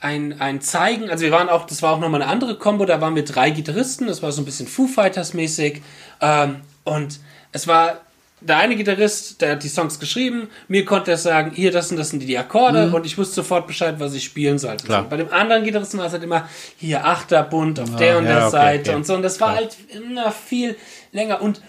ein, 0.00 0.40
ein 0.40 0.60
Zeigen. 0.60 1.10
Also 1.10 1.24
wir 1.24 1.32
waren 1.32 1.48
auch, 1.48 1.66
das 1.66 1.82
war 1.82 1.92
auch 1.92 2.00
nochmal 2.00 2.22
eine 2.22 2.30
andere 2.30 2.56
Combo, 2.56 2.84
da 2.84 3.00
waren 3.00 3.14
wir 3.14 3.24
drei 3.24 3.50
Gitarristen, 3.50 4.06
das 4.06 4.22
war 4.22 4.32
so 4.32 4.42
ein 4.42 4.44
bisschen 4.44 4.66
Foo 4.66 4.86
Fighters 4.86 5.34
mäßig. 5.34 5.82
Ähm, 6.20 6.56
und 6.84 7.20
es 7.52 7.66
war 7.66 8.00
der 8.40 8.58
eine 8.58 8.76
Gitarrist, 8.76 9.40
der 9.40 9.52
hat 9.52 9.62
die 9.62 9.68
Songs 9.68 9.98
geschrieben, 9.98 10.48
mir 10.68 10.84
konnte 10.84 11.10
er 11.10 11.16
sagen, 11.16 11.50
hier, 11.54 11.72
das 11.72 11.90
und 11.90 11.96
das 11.96 12.10
sind 12.10 12.20
die 12.20 12.38
Akkorde 12.38 12.90
und 12.92 13.04
ich 13.04 13.18
wusste 13.18 13.36
sofort 13.36 13.66
Bescheid, 13.66 13.96
was 13.98 14.14
ich 14.14 14.24
spielen 14.24 14.58
sollte. 14.58 14.84
Mhm. 14.84 14.86
Klar. 14.86 15.06
Bei 15.08 15.16
dem 15.16 15.32
anderen 15.32 15.64
Gitarristen 15.64 15.98
war 15.98 16.06
es 16.06 16.12
halt 16.12 16.22
immer, 16.22 16.48
hier, 16.76 17.04
Achterbund 17.04 17.80
auf 17.80 17.96
der 17.96 18.18
und 18.18 18.24
ja, 18.24 18.34
der 18.34 18.42
okay, 18.42 18.50
Seite 18.50 18.90
okay. 18.90 18.96
und 18.96 19.06
so. 19.06 19.14
Und 19.14 19.22
das 19.22 19.40
war 19.40 19.56
Klar. 19.56 19.60
halt 19.62 19.76
immer 19.90 20.30
viel 20.30 20.76
länger 21.12 21.40
und 21.40 21.60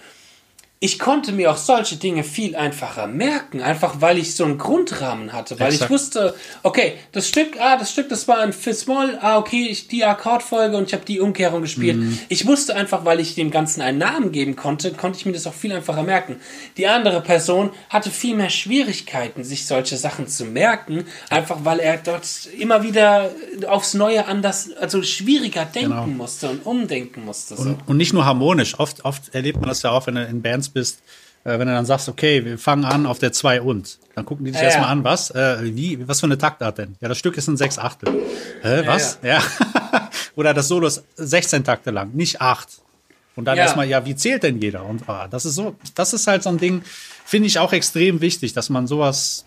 ich 0.82 0.98
konnte 0.98 1.34
mir 1.34 1.52
auch 1.52 1.58
solche 1.58 1.98
Dinge 1.98 2.24
viel 2.24 2.56
einfacher 2.56 3.06
merken, 3.06 3.62
einfach 3.62 4.00
weil 4.00 4.18
ich 4.18 4.36
so 4.36 4.46
einen 4.46 4.58
Grundrahmen 4.58 5.34
hatte, 5.34 5.60
weil 5.60 5.74
Exakt. 5.74 5.92
ich 5.92 5.94
wusste, 5.94 6.36
okay, 6.64 6.94
das 7.12 7.28
Stück, 7.28 7.60
ah, 7.60 7.76
das 7.76 7.92
Stück, 7.92 8.08
das 8.08 8.30
war 8.30 8.40
ein 8.40 8.54
Fis-Moll, 8.54 9.18
ah, 9.20 9.38
okay, 9.38 9.68
ich 9.70 9.90
die 9.90 10.06
Akkordfolge 10.06 10.78
und 10.78 10.88
ich 10.88 10.94
habe 10.94 11.04
die 11.04 11.20
Umkehrung 11.20 11.64
gespielt. 11.64 11.98
Mhm. 11.98 12.18
Ich 12.30 12.48
wusste 12.48 12.78
einfach, 12.78 13.04
weil 13.04 13.20
ich 13.20 13.36
dem 13.36 13.52
Ganzen 13.52 13.82
einen 13.82 13.98
Namen 13.98 14.32
geben 14.32 14.56
konnte, 14.56 14.94
konnte 14.94 15.20
ich 15.20 15.26
mir 15.26 15.34
das 15.34 15.46
auch 15.48 15.54
viel 15.54 15.74
einfacher 15.74 16.04
merken. 16.04 16.38
Die 16.78 16.88
andere 16.88 17.20
Person 17.20 17.72
hatte 17.90 18.10
viel 18.10 18.38
mehr 18.38 18.50
Schwierigkeiten, 18.50 19.44
sich 19.44 19.68
solche 19.68 19.98
Sachen 19.98 20.30
zu 20.30 20.46
merken, 20.46 21.04
einfach 21.30 21.58
weil 21.66 21.80
er 21.80 21.98
dort 21.98 22.26
immer 22.58 22.84
wieder 22.84 23.32
aufs 23.68 23.96
Neue 23.96 24.26
anders, 24.28 24.72
also 24.80 25.04
schwieriger 25.04 25.66
denken 25.66 25.90
genau. 25.90 26.08
musste 26.08 26.50
und 26.50 26.66
umdenken 26.66 27.26
musste. 27.26 27.58
So. 27.58 27.64
Und, 27.64 27.80
und 27.86 27.98
nicht 27.98 28.14
nur 28.14 28.24
harmonisch, 28.24 28.80
oft, 28.80 29.04
oft 29.04 29.36
erlebt 29.36 29.60
man 29.60 29.68
das 29.68 29.82
ja 29.82 29.92
auch, 29.92 30.08
wenn 30.08 30.16
in 30.16 30.42
Bands 30.42 30.69
bist, 30.70 31.02
äh, 31.44 31.58
wenn 31.58 31.68
du 31.68 31.74
dann 31.74 31.86
sagst, 31.86 32.10
okay, 32.10 32.44
wir 32.46 32.58
fangen 32.58 32.86
an 32.86 33.06
auf 33.06 33.20
der 33.20 33.32
2 33.32 33.62
und, 33.62 33.98
dann 34.16 34.26
gucken 34.26 34.46
die 34.46 34.52
dich 34.52 34.60
ja, 34.60 34.68
erstmal 34.68 34.88
ja. 34.88 34.92
an, 34.92 35.04
was? 35.04 35.32
Äh, 35.32 35.76
wie, 35.76 36.08
was 36.08 36.20
für 36.20 36.26
eine 36.26 36.38
Taktart 36.38 36.78
denn? 36.78 36.96
Ja, 37.00 37.08
das 37.08 37.18
Stück 37.18 37.38
ist 37.38 37.48
ein 37.48 37.58
6 37.58 37.80
Achtel. 37.80 38.10
Äh, 38.64 38.86
was? 38.86 39.20
Ja. 39.22 39.40
ja. 39.40 40.10
Oder 40.36 40.54
das 40.54 40.68
Solo 40.68 40.88
ist 40.88 41.04
16 41.16 41.64
Takte 41.64 41.92
lang, 41.92 42.12
nicht 42.14 42.42
8. 42.42 42.68
Und 43.36 43.46
dann 43.46 43.58
erstmal, 43.58 43.88
ja, 43.88 44.06
wie 44.06 44.16
zählt 44.16 44.44
denn 44.44 44.62
jeder? 44.62 44.86
Und 44.86 45.08
ah, 45.08 45.28
das 45.30 45.46
ist 45.46 45.56
so, 45.56 45.76
das 45.96 46.14
ist 46.14 46.28
halt 46.28 46.44
so 46.44 46.50
ein 46.50 46.58
Ding, 46.58 46.82
finde 47.26 47.48
ich 47.48 47.58
auch 47.58 47.72
extrem 47.72 48.20
wichtig, 48.20 48.52
dass 48.54 48.70
man 48.70 48.86
sowas 48.86 49.46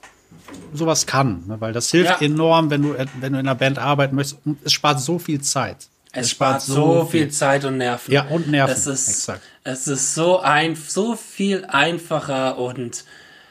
sowas 0.72 1.06
kann, 1.06 1.44
ne? 1.46 1.60
weil 1.60 1.72
das 1.72 1.90
hilft 1.90 2.22
enorm, 2.22 2.70
wenn 2.70 2.82
du 2.82 2.94
wenn 3.20 3.32
du 3.32 3.38
in 3.38 3.46
einer 3.46 3.54
Band 3.54 3.78
arbeiten 3.78 4.16
möchtest. 4.16 4.40
Und 4.46 4.58
es 4.64 4.72
spart 4.72 5.00
so 5.00 5.18
viel 5.18 5.42
Zeit. 5.42 5.76
Es, 6.12 6.26
es 6.26 6.30
spart 6.30 6.62
so 6.62 7.06
viel, 7.06 7.30
Zeit 7.30 7.64
und 7.64 7.78
Nerven. 7.78 8.12
Ja, 8.12 8.24
und 8.24 8.48
Nerven. 8.48 8.72
Es 8.72 8.86
ist, 8.86 9.08
Exakt. 9.08 9.42
Es 9.64 9.86
ist 9.86 10.14
so 10.14 10.40
ein, 10.40 10.74
so 10.74 11.14
viel 11.14 11.64
einfacher 11.66 12.58
und 12.58 13.04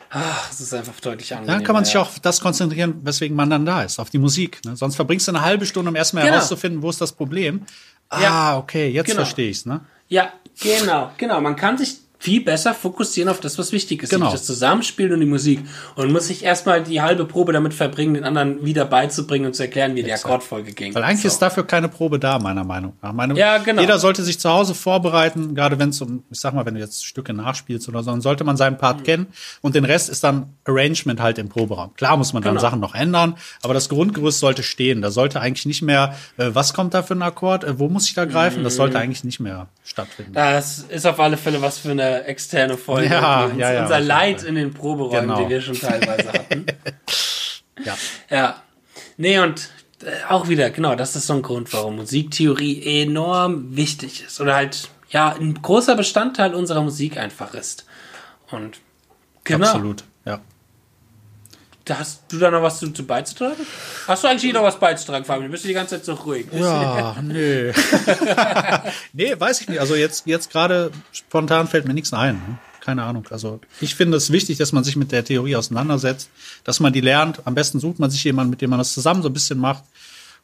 ach, 0.09 0.51
es 0.51 0.59
ist 0.59 0.73
einfach 0.73 0.99
deutlich 0.99 1.33
angenehmer. 1.33 1.57
Dann 1.57 1.65
kann 1.65 1.73
man 1.73 1.85
sich 1.85 1.95
auch 1.97 2.07
auf 2.07 2.19
das 2.19 2.41
konzentrieren, 2.41 2.99
weswegen 3.03 3.35
man 3.35 3.49
dann 3.49 3.65
da 3.65 3.83
ist, 3.83 3.99
auf 3.99 4.09
die 4.09 4.17
Musik. 4.17 4.59
Ne? 4.65 4.75
Sonst 4.75 4.95
verbringst 4.95 5.27
du 5.27 5.31
eine 5.31 5.41
halbe 5.41 5.65
Stunde, 5.65 5.89
um 5.89 5.95
erstmal 5.95 6.23
genau. 6.23 6.35
herauszufinden, 6.35 6.81
wo 6.81 6.89
ist 6.89 6.99
das 6.99 7.13
Problem. 7.13 7.65
Ah, 8.09 8.21
ja. 8.21 8.57
okay, 8.57 8.89
jetzt 8.89 9.07
genau. 9.07 9.19
verstehe 9.19 9.49
ich's, 9.49 9.65
ne? 9.65 9.81
Ja, 10.09 10.33
genau, 10.59 11.11
genau. 11.17 11.39
Man 11.39 11.55
kann 11.55 11.77
sich 11.77 11.99
viel 12.21 12.43
besser 12.43 12.75
fokussieren 12.75 13.29
auf 13.29 13.39
das, 13.39 13.57
was 13.57 13.71
wichtig 13.71 14.03
ist, 14.03 14.11
genau. 14.11 14.31
das 14.31 14.43
Zusammenspiel 14.45 15.11
und 15.11 15.21
die 15.21 15.25
Musik. 15.25 15.61
Und 15.95 16.11
muss 16.11 16.27
sich 16.27 16.43
erstmal 16.43 16.83
die 16.83 17.01
halbe 17.01 17.25
Probe 17.25 17.51
damit 17.51 17.73
verbringen, 17.73 18.13
den 18.13 18.25
anderen 18.25 18.63
wieder 18.63 18.85
beizubringen 18.85 19.47
und 19.47 19.55
zu 19.55 19.63
erklären, 19.63 19.95
wie 19.95 20.01
Exakt. 20.01 20.19
die 20.19 20.25
Akkordfolge 20.25 20.73
ging. 20.73 20.93
Weil 20.93 21.03
eigentlich 21.03 21.23
so. 21.23 21.29
ist 21.29 21.39
dafür 21.39 21.65
keine 21.65 21.89
Probe 21.89 22.19
da, 22.19 22.37
meiner 22.37 22.63
Meinung 22.63 22.93
nach. 23.01 23.11
Meine, 23.11 23.33
ja, 23.33 23.57
genau. 23.57 23.81
Jeder 23.81 23.97
sollte 23.97 24.21
sich 24.21 24.39
zu 24.39 24.51
Hause 24.51 24.75
vorbereiten, 24.75 25.55
gerade 25.55 25.79
wenn 25.79 25.89
es 25.89 25.99
um, 25.99 26.23
ich 26.29 26.39
sag 26.39 26.53
mal, 26.53 26.63
wenn 26.63 26.75
du 26.75 26.79
jetzt 26.79 27.03
Stücke 27.03 27.33
nachspielst 27.33 27.89
oder 27.89 28.03
so, 28.03 28.11
dann 28.11 28.21
sollte 28.21 28.43
man 28.43 28.55
seinen 28.55 28.77
Part 28.77 28.99
mhm. 28.99 29.03
kennen 29.03 29.27
und 29.61 29.73
den 29.73 29.85
Rest 29.85 30.07
ist 30.09 30.23
dann 30.23 30.53
Arrangement 30.65 31.19
halt 31.19 31.39
im 31.39 31.49
Proberaum. 31.49 31.95
Klar 31.95 32.17
muss 32.17 32.33
man 32.33 32.43
dann 32.43 32.53
genau. 32.53 32.61
Sachen 32.61 32.79
noch 32.79 32.93
ändern, 32.93 33.35
aber 33.63 33.73
das 33.73 33.89
Grundgerüst 33.89 34.39
sollte 34.39 34.61
stehen. 34.61 35.01
Da 35.01 35.09
sollte 35.09 35.41
eigentlich 35.41 35.65
nicht 35.65 35.81
mehr, 35.81 36.15
äh, 36.37 36.51
was 36.53 36.75
kommt 36.75 36.93
da 36.93 37.01
für 37.01 37.15
ein 37.15 37.23
Akkord, 37.23 37.63
äh, 37.63 37.79
wo 37.79 37.89
muss 37.89 38.05
ich 38.05 38.13
da 38.13 38.25
greifen? 38.25 38.59
Mhm. 38.59 38.65
Das 38.65 38.75
sollte 38.75 38.97
mhm. 38.97 39.03
eigentlich 39.05 39.23
nicht 39.23 39.39
mehr 39.39 39.65
stattfinden. 39.83 40.33
Das 40.33 40.85
ist 40.87 41.07
auf 41.07 41.19
alle 41.19 41.37
Fälle 41.37 41.63
was 41.63 41.79
für 41.79 41.89
eine 41.89 42.10
externe 42.19 42.77
Folge 42.77 42.91
Folge. 43.09 43.13
Ja, 43.13 43.45
uns, 43.45 43.57
ja, 43.57 43.73
ja, 43.73 43.81
unser 43.83 43.99
Leid 43.99 44.43
in 44.43 44.55
den 44.55 44.73
Proberäumen, 44.73 45.29
genau. 45.29 45.43
die 45.43 45.49
wir 45.49 45.61
schon 45.61 45.79
teilweise 45.79 46.31
hatten. 46.31 46.65
ja. 47.85 47.97
Ja. 48.29 48.63
Nee, 49.17 49.39
und 49.39 49.69
äh, 50.03 50.29
auch 50.29 50.47
wieder, 50.47 50.69
genau, 50.69 50.95
das 50.95 51.15
ist 51.15 51.27
so 51.27 51.33
ein 51.33 51.41
Grund, 51.41 51.71
warum 51.73 51.97
Musiktheorie 51.97 53.01
enorm 53.01 53.75
wichtig 53.75 54.23
ist. 54.25 54.41
Oder 54.41 54.55
halt, 54.55 54.89
ja, 55.09 55.33
ein 55.33 55.61
großer 55.61 55.95
Bestandteil 55.95 56.53
unserer 56.53 56.81
Musik 56.81 57.17
einfach 57.17 57.53
ist. 57.53 57.85
Und 58.49 58.79
genau. 59.43 59.67
Absolut, 59.67 60.03
ja. 60.25 60.39
Da 61.91 61.99
hast 61.99 62.23
du 62.29 62.39
da 62.39 62.49
noch 62.49 62.61
was 62.61 62.79
zu, 62.79 62.89
zu 62.91 63.05
beizutragen? 63.05 63.65
Hast 64.07 64.23
du 64.23 64.29
eigentlich 64.29 64.53
noch 64.53 64.63
was 64.63 64.79
beizutragen, 64.79 65.25
Fabian? 65.25 65.47
Du 65.47 65.51
bist 65.51 65.65
die 65.65 65.73
ganze 65.73 65.97
Zeit 65.97 66.05
so 66.05 66.13
ruhig. 66.13 66.45
Ja, 66.53 67.17
nö. 67.21 67.73
nee, 69.13 69.37
weiß 69.37 69.59
ich 69.59 69.67
nicht. 69.67 69.81
Also 69.81 69.95
jetzt, 69.95 70.25
jetzt 70.25 70.49
gerade 70.49 70.91
spontan 71.11 71.67
fällt 71.67 71.85
mir 71.85 71.93
nichts 71.93 72.13
ein. 72.13 72.35
Ne? 72.35 72.59
keine 72.79 73.03
Ahnung. 73.03 73.27
Also 73.29 73.59
ich 73.81 73.95
finde 73.95 74.15
es 74.15 74.31
wichtig, 74.31 74.57
dass 74.57 74.71
man 74.71 74.85
sich 74.85 74.95
mit 74.95 75.11
der 75.11 75.25
Theorie 75.25 75.57
auseinandersetzt, 75.57 76.29
dass 76.63 76.79
man 76.79 76.93
die 76.93 77.01
lernt. 77.01 77.45
Am 77.45 77.55
besten 77.55 77.81
sucht 77.81 77.99
man 77.99 78.09
sich 78.09 78.23
jemanden, 78.23 78.51
mit 78.51 78.61
dem 78.61 78.69
man 78.69 78.79
das 78.79 78.93
zusammen 78.93 79.21
so 79.21 79.27
ein 79.27 79.33
bisschen 79.33 79.59
macht 79.59 79.83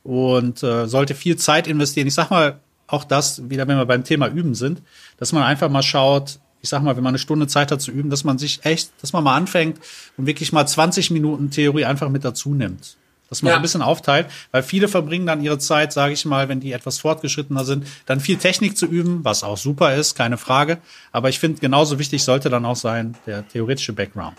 und 0.04 0.62
äh, 0.64 0.86
sollte 0.86 1.16
viel 1.16 1.38
Zeit 1.38 1.66
investieren. 1.66 2.08
Ich 2.08 2.14
sag 2.14 2.30
mal 2.30 2.60
auch 2.88 3.06
das, 3.06 3.50
wieder 3.50 3.70
wenn 3.70 3.78
wir 3.78 3.86
beim 3.86 4.04
Thema 4.04 4.28
Üben 4.28 4.54
sind, 4.54 4.82
dass 5.18 5.32
man 5.32 5.43
einfach 5.43 5.70
mal 5.70 5.82
schaut, 5.82 6.39
ich 6.62 6.70
sag 6.70 6.82
mal, 6.82 6.95
wenn 6.95 7.03
man 7.03 7.12
eine 7.12 7.20
Stunde 7.20 7.47
Zeit 7.47 7.72
hat 7.72 7.82
zu 7.82 7.91
üben, 7.91 8.10
dass 8.10 8.24
man 8.24 8.38
sich 8.38 8.62
echt, 8.64 8.91
dass 9.01 9.14
man 9.14 9.24
mal 9.24 9.36
anfängt 9.36 9.80
und 10.18 10.26
wirklich 10.26 10.51
mal 10.51 10.66
20 10.66 11.12
Minuten 11.12 11.51
Theorie 11.51 11.86
einfach 11.86 12.10
mit 12.10 12.24
dazu 12.24 12.53
nimmt 12.53 12.97
dass 13.30 13.41
man 13.41 13.51
ja. 13.51 13.55
ein 13.58 13.62
bisschen 13.62 13.82
aufteilt, 13.82 14.28
weil 14.51 14.64
viele 14.64 14.88
verbringen 14.88 15.26
dann 15.26 15.41
ihre 15.41 15.60
Zeit, 15.60 15.93
sage 15.93 16.14
ich 16.14 16.26
mal, 16.26 16.49
wenn 16.49 16.60
die 16.60 16.72
etwas 16.72 16.99
fortgeschrittener 16.99 17.66
sind, 17.66 17.86
dann 18.05 18.20
viel 18.20 18.38
Technik 18.38 18.78
zu 18.78 18.86
üben, 18.86 19.24
was 19.24 19.43
auch 19.43 19.58
super 19.58 19.95
ist, 19.95 20.16
keine 20.16 20.38
Frage. 20.38 20.78
Aber 21.12 21.30
ich 21.30 21.39
finde, 21.39 21.60
genauso 21.60 21.99
wichtig 21.99 22.24
sollte 22.24 22.49
dann 22.49 22.66
auch 22.66 22.76
sein 22.76 23.16
der 23.26 23.47
theoretische 23.47 23.93
Background. 23.93 24.38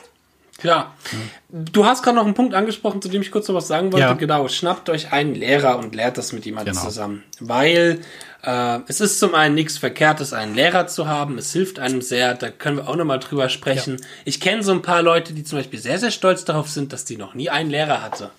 Klar. 0.58 0.96
Ja. 1.12 1.18
Du 1.50 1.84
hast 1.84 2.02
gerade 2.02 2.16
noch 2.16 2.24
einen 2.24 2.34
Punkt 2.34 2.52
angesprochen, 2.52 3.00
zu 3.00 3.08
dem 3.08 3.22
ich 3.22 3.30
kurz 3.30 3.46
noch 3.46 3.54
was 3.54 3.68
sagen 3.68 3.92
wollte. 3.92 4.06
Ja. 4.06 4.14
Genau, 4.14 4.48
schnappt 4.48 4.90
euch 4.90 5.12
einen 5.12 5.36
Lehrer 5.36 5.78
und 5.78 5.94
lehrt 5.94 6.18
das 6.18 6.32
mit 6.32 6.46
jemandem 6.46 6.74
genau. 6.74 6.84
zusammen. 6.84 7.22
Weil 7.38 8.00
äh, 8.42 8.80
es 8.86 9.00
ist 9.00 9.18
zum 9.18 9.34
einen 9.34 9.54
nichts 9.54 9.78
Verkehrtes, 9.78 10.32
einen 10.32 10.54
Lehrer 10.54 10.86
zu 10.86 11.06
haben. 11.06 11.38
Es 11.38 11.52
hilft 11.52 11.78
einem 11.78 12.02
sehr, 12.02 12.34
da 12.34 12.50
können 12.50 12.76
wir 12.78 12.88
auch 12.88 12.96
nochmal 12.96 13.18
drüber 13.18 13.48
sprechen. 13.48 13.96
Ja. 13.98 14.06
Ich 14.24 14.40
kenne 14.40 14.62
so 14.62 14.72
ein 14.72 14.82
paar 14.82 15.02
Leute, 15.02 15.32
die 15.32 15.44
zum 15.44 15.58
Beispiel 15.58 15.80
sehr, 15.80 15.98
sehr 15.98 16.10
stolz 16.10 16.44
darauf 16.44 16.68
sind, 16.68 16.92
dass 16.92 17.04
die 17.04 17.16
noch 17.16 17.34
nie 17.34 17.50
einen 17.50 17.70
Lehrer 17.70 18.02
hatte. 18.02 18.30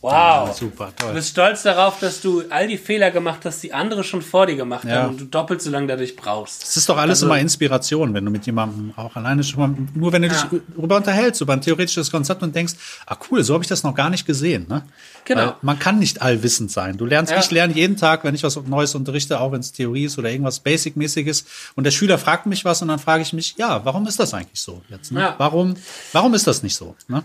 Wow. 0.00 0.12
Ja, 0.12 0.54
super, 0.54 0.92
toll. 0.94 1.08
Du 1.08 1.14
bist 1.14 1.30
stolz 1.30 1.64
darauf, 1.64 1.98
dass 1.98 2.20
du 2.20 2.44
all 2.50 2.68
die 2.68 2.78
Fehler 2.78 3.10
gemacht 3.10 3.40
hast, 3.44 3.64
die 3.64 3.72
andere 3.72 4.04
schon 4.04 4.22
vor 4.22 4.46
dir 4.46 4.54
gemacht 4.54 4.84
ja. 4.84 5.02
haben 5.02 5.08
und 5.08 5.20
du 5.20 5.24
doppelt 5.24 5.60
so 5.60 5.70
lange 5.70 5.88
dadurch 5.88 6.14
brauchst. 6.14 6.62
Das 6.62 6.76
ist 6.76 6.88
doch 6.88 6.96
alles 6.96 7.18
also, 7.18 7.26
immer 7.26 7.40
Inspiration, 7.40 8.14
wenn 8.14 8.24
du 8.24 8.30
mit 8.30 8.46
jemandem 8.46 8.92
auch 8.96 9.16
alleine 9.16 9.42
schon 9.42 9.58
mal, 9.58 9.76
nur 9.94 10.12
wenn 10.12 10.22
du 10.22 10.28
ja. 10.28 10.34
dich 10.34 10.60
darüber 10.76 10.98
unterhältst, 10.98 11.40
über 11.40 11.52
ein 11.52 11.62
theoretisches 11.62 12.12
Konzept 12.12 12.44
und 12.44 12.54
denkst, 12.54 12.74
ah 13.06 13.16
cool, 13.28 13.42
so 13.42 13.54
habe 13.54 13.64
ich 13.64 13.68
das 13.68 13.82
noch 13.82 13.94
gar 13.96 14.08
nicht 14.08 14.24
gesehen. 14.24 14.66
Ne? 14.68 14.82
Genau. 15.24 15.46
Weil 15.46 15.54
man 15.62 15.80
kann 15.80 15.98
nicht 15.98 16.22
allwissend 16.22 16.70
sein. 16.70 16.96
Du 16.96 17.04
lernst, 17.04 17.34
ich 17.36 17.50
lerne 17.50 17.74
jeden 17.74 17.96
Tag, 17.96 18.22
wenn 18.22 18.36
ich 18.36 18.44
was 18.44 18.54
Neues 18.54 18.94
unterrichte, 18.94 19.40
auch 19.40 19.50
wenn 19.50 19.60
es 19.60 19.72
Theorie 19.72 20.04
ist 20.04 20.16
oder 20.16 20.30
irgendwas 20.30 20.60
Basic-mäßiges 20.60 21.44
und 21.74 21.82
der 21.82 21.90
Schüler 21.90 22.18
fragt 22.18 22.46
mich 22.46 22.64
was 22.64 22.82
und 22.82 22.88
dann 22.88 23.00
frage 23.00 23.22
ich 23.22 23.32
mich, 23.32 23.56
ja, 23.56 23.84
warum 23.84 24.06
ist 24.06 24.20
das 24.20 24.32
eigentlich 24.32 24.60
so 24.60 24.80
jetzt? 24.90 25.10
Ne? 25.10 25.34
Warum, 25.38 25.74
warum 26.12 26.34
ist 26.34 26.46
das 26.46 26.62
nicht 26.62 26.76
so? 26.76 26.94
Ne? 27.08 27.24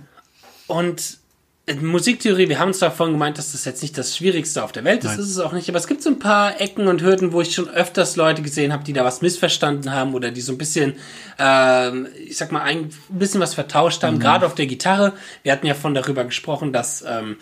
Und 0.65 1.22
Musiktheorie, 1.65 2.49
wir 2.49 2.59
haben 2.59 2.69
uns 2.69 2.79
davon 2.79 3.13
gemeint, 3.13 3.37
dass 3.37 3.53
das 3.53 3.63
jetzt 3.63 3.81
nicht 3.81 3.97
das 3.97 4.17
Schwierigste 4.17 4.65
auf 4.65 4.73
der 4.73 4.83
Welt 4.83 5.05
ist, 5.05 5.11
Nein. 5.11 5.19
ist 5.19 5.29
es 5.29 5.39
auch 5.39 5.53
nicht, 5.53 5.69
aber 5.69 5.77
es 5.77 5.87
gibt 5.87 6.03
so 6.03 6.09
ein 6.09 6.19
paar 6.19 6.59
Ecken 6.59 6.87
und 6.87 7.01
Hürden, 7.01 7.31
wo 7.31 7.39
ich 7.39 7.55
schon 7.55 7.69
öfters 7.69 8.17
Leute 8.17 8.41
gesehen 8.41 8.73
habe, 8.73 8.83
die 8.83 8.91
da 8.91 9.05
was 9.05 9.21
missverstanden 9.21 9.93
haben 9.93 10.13
oder 10.13 10.31
die 10.31 10.41
so 10.41 10.51
ein 10.51 10.57
bisschen, 10.57 10.95
äh, 11.39 11.99
ich 12.17 12.35
sag 12.35 12.51
mal, 12.51 12.63
ein 12.63 12.89
bisschen 13.07 13.39
was 13.39 13.53
vertauscht 13.53 14.03
haben, 14.03 14.15
mhm. 14.15 14.19
gerade 14.19 14.45
auf 14.45 14.55
der 14.55 14.65
Gitarre. 14.65 15.13
Wir 15.43 15.53
hatten 15.53 15.65
ja 15.65 15.73
von 15.73 15.93
darüber 15.93 16.25
gesprochen, 16.25 16.73
dass 16.73 17.01
ähm, 17.07 17.37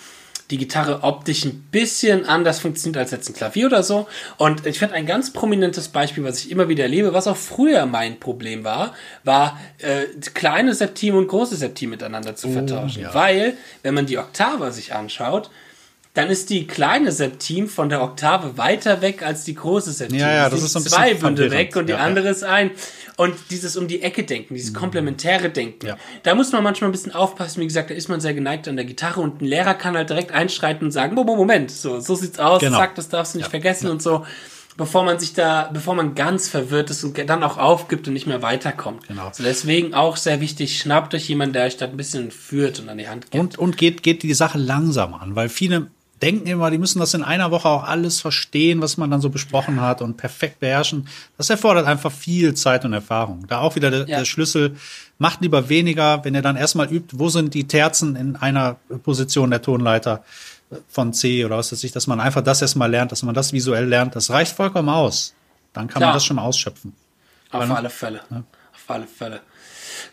die 0.52 0.58
Gitarre 0.58 1.04
optisch 1.04 1.45
ein 1.45 1.68
bisschen 1.72 2.26
anders 2.26 2.60
funktioniert 2.60 2.97
als 2.97 3.12
jetzt 3.12 3.30
ein 3.30 3.34
Klavier 3.34 3.68
oder 3.68 3.84
so. 3.84 4.08
Und 4.38 4.68
ich 4.68 4.80
finde 4.80 4.95
ein 4.95 5.06
ganz 5.06 5.32
prominentes 5.32 5.88
Beispiel, 5.88 6.24
was 6.24 6.39
ich 6.39 6.52
immer 6.52 6.68
wieder 6.68 6.84
erlebe, 6.84 7.14
was 7.14 7.28
auch 7.28 7.38
früher 7.38 7.86
mein 7.86 8.20
Problem 8.20 8.64
war, 8.64 8.93
war 9.24 9.60
äh, 9.80 10.04
kleine 10.34 10.76
Septime 10.76 11.18
und 11.18 11.28
große 11.28 11.56
Septime 11.56 11.91
miteinander 11.91 12.36
zu 12.36 12.49
oh, 12.49 12.52
vertauschen. 12.52 13.04
Ja. 13.04 13.14
Weil, 13.14 13.54
wenn 13.82 13.93
man 13.93 14.06
die 14.06 14.18
Oktave 14.18 14.72
sich 14.72 14.93
anschaut, 14.93 15.49
dann 16.14 16.30
ist 16.30 16.49
die 16.49 16.68
kleine 16.68 17.14
Septim 17.14 17.70
von 17.70 17.88
der 17.88 18.01
Oktave 18.01 18.57
weiter 18.57 19.01
weg 19.01 19.24
als 19.24 19.45
die 19.45 19.55
große 19.55 19.93
Septim. 19.93 20.20
Ja, 20.20 20.34
ja, 20.34 20.49
das 20.49 20.62
ist 20.62 20.74
so 20.74 20.80
ein 20.80 20.86
zwei 20.86 21.14
Bünde 21.14 21.49
weg 21.51 21.76
und 21.78 21.88
die 21.88 21.93
ja, 21.93 21.99
andere 21.99 22.26
ja. 22.26 22.32
ist 22.32 22.43
ein. 22.43 22.72
Und 23.16 23.36
dieses 23.49 23.78
um 23.78 23.88
die 23.88 24.01
Ecke 24.01 24.24
denken, 24.24 24.55
dieses 24.55 24.72
mhm. 24.72 24.76
komplementäre 24.76 25.49
Denken, 25.49 25.88
ja. 25.88 25.97
da 26.24 26.36
muss 26.36 26.51
man 26.51 26.64
manchmal 26.64 26.89
ein 26.89 26.91
bisschen 26.91 27.14
aufpassen. 27.14 27.62
Wie 27.62 27.68
gesagt, 27.68 27.91
da 27.91 27.93
ist 27.93 28.09
man 28.09 28.20
sehr 28.20 28.34
geneigt 28.34 28.68
an 28.68 28.76
der 28.76 28.86
Gitarre 28.86 29.22
und 29.22 29.41
ein 29.41 29.45
Lehrer 29.45 29.74
kann 29.74 29.95
halt 29.95 30.09
direkt 30.09 30.32
einschreiten 30.32 30.86
und 30.86 30.91
sagen, 30.91 31.16
Moment, 31.16 31.72
so, 31.72 32.01
so 32.01 32.16
sieht's 32.16 32.39
aus, 32.39 32.59
genau. 32.59 32.78
zack, 32.78 32.95
das 32.95 33.07
darfst 33.07 33.36
du 33.36 33.38
nicht 33.38 33.49
vergessen 33.49 33.89
und 33.89 34.01
so 34.01 34.26
bevor 34.78 35.03
man 35.03 35.20
sich 35.20 35.34
da, 35.34 35.70
bevor 35.72 35.95
man 35.95 36.16
ganz 36.16 36.47
verwirrt 36.47 36.89
ist 36.89 37.03
und 37.03 37.18
dann 37.30 37.43
auch 37.43 37.57
aufgibt 37.57 38.07
und 38.07 38.14
nicht 38.14 38.26
mehr 38.26 38.41
weiterkommt. 38.41 39.07
Genau. 39.07 39.28
Also 39.28 39.43
deswegen 39.43 39.93
auch 39.93 40.18
sehr 40.18 40.41
wichtig, 40.41 40.78
schnappt 40.78 41.14
euch 41.14 41.28
jemanden, 41.28 41.53
der 41.53 41.66
euch 41.66 41.78
da 41.78 41.86
ein 41.86 41.97
bisschen 41.97 42.32
führt 42.32 42.80
und 42.80 42.89
an 42.89 42.97
die 42.97 43.07
Hand 43.07 43.30
gibt. 43.30 43.36
Und, 43.36 43.59
und 43.59 43.78
geht, 43.78 44.01
geht 44.01 44.24
die 44.24 44.34
Sache 44.34 44.57
langsam 44.57 45.14
an, 45.14 45.36
weil 45.36 45.49
viele 45.49 45.88
denken 46.22 46.47
immer, 46.47 46.69
die 46.69 46.78
müssen 46.78 46.99
das 46.99 47.13
in 47.13 47.24
einer 47.24 47.51
Woche 47.51 47.67
auch 47.67 47.84
alles 47.84 48.22
verstehen, 48.22 48.82
was 48.82 48.97
man 48.97 49.09
dann 49.09 49.22
so 49.22 49.30
besprochen 49.30 49.82
hat 49.82 50.01
und 50.01 50.17
perfekt 50.17 50.59
beherrschen. 50.59 51.07
Das 51.38 51.49
erfordert 51.49 51.88
einfach 51.88 52.11
viel 52.11 52.53
Zeit 52.53 52.86
und 52.86 52.93
Erfahrung. 52.93 53.47
Da 53.47 53.59
auch 53.59 53.76
wieder 53.76 53.89
der, 53.89 54.07
ja. 54.07 54.19
der 54.19 54.26
Schlüssel, 54.26 54.76
macht 55.17 55.41
lieber 55.41 55.69
weniger, 55.69 56.24
wenn 56.24 56.36
ihr 56.36 56.41
dann 56.41 56.55
erstmal 56.55 56.91
übt, 56.91 57.17
wo 57.17 57.30
sind 57.30 57.53
die 57.53 57.67
Terzen 57.67 58.15
in 58.15 58.36
einer 58.36 58.78
Position 59.03 59.51
der 59.51 59.61
Tonleiter 59.61 60.24
von 60.88 61.13
C 61.13 61.43
oder 61.45 61.57
was 61.57 61.72
weiß 61.72 61.84
ich, 61.84 61.91
dass 61.91 62.07
man 62.07 62.19
einfach 62.19 62.41
das 62.41 62.61
erstmal 62.61 62.89
lernt, 62.89 63.11
dass 63.11 63.24
man 63.24 63.36
das 63.36 63.53
visuell 63.53 63.86
lernt. 63.86 64.15
Das 64.15 64.30
reicht 64.30 64.55
vollkommen 64.55 64.89
aus. 64.89 65.34
Dann 65.74 65.88
kann 65.88 65.99
Klar. 65.99 66.09
man 66.09 66.15
das 66.15 66.26
schon 66.26 66.39
ausschöpfen. 66.39 66.93
Auf 67.51 67.67
Weil, 67.67 67.72
alle 67.72 67.89
Fälle. 67.89 68.22
Ja. 68.30 68.43
Auf 68.74 68.89
alle 68.89 69.07
Fälle. 69.07 69.41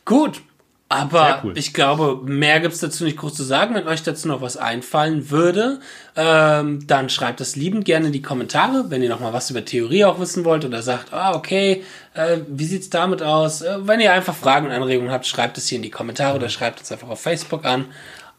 Gut. 0.05 0.43
Aber 0.91 1.43
cool. 1.45 1.53
ich 1.55 1.75
glaube, 1.75 2.19
mehr 2.25 2.61
gibt's 2.61 2.81
dazu 2.81 3.05
nicht 3.05 3.19
groß 3.19 3.35
zu 3.35 3.43
sagen. 3.43 3.75
Wenn 3.75 3.87
euch 3.87 4.03
dazu 4.03 4.27
noch 4.27 4.41
was 4.41 4.57
einfallen 4.57 5.29
würde, 5.29 5.81
ähm, 6.17 6.87
dann 6.87 7.11
schreibt 7.11 7.43
es 7.43 7.57
liebend 7.57 7.85
gerne 7.85 8.07
in 8.07 8.13
die 8.13 8.23
Kommentare, 8.23 8.87
wenn 8.89 9.03
ihr 9.03 9.11
noch 9.11 9.21
mal 9.21 9.35
was 9.35 9.51
über 9.51 9.63
Theorie 9.63 10.07
auch 10.07 10.19
wissen 10.19 10.47
wollt 10.47 10.65
oder 10.65 10.81
sagt, 10.81 11.13
ah, 11.13 11.35
okay, 11.35 11.85
äh, 12.15 12.39
wie 12.49 12.65
sieht's 12.65 12.89
damit 12.89 13.23
aus? 13.23 13.61
Äh, 13.61 13.87
wenn 13.87 14.01
ihr 14.01 14.15
einfach 14.15 14.35
Fragen 14.35 14.67
und 14.67 14.73
Anregungen 14.73 15.13
habt, 15.13 15.27
schreibt 15.27 15.59
es 15.59 15.69
hier 15.69 15.77
in 15.77 15.83
die 15.83 15.91
Kommentare 15.91 16.37
oder 16.37 16.49
schreibt 16.49 16.81
es 16.81 16.91
einfach 16.91 17.11
auf 17.11 17.21
Facebook 17.21 17.67
an. 17.67 17.85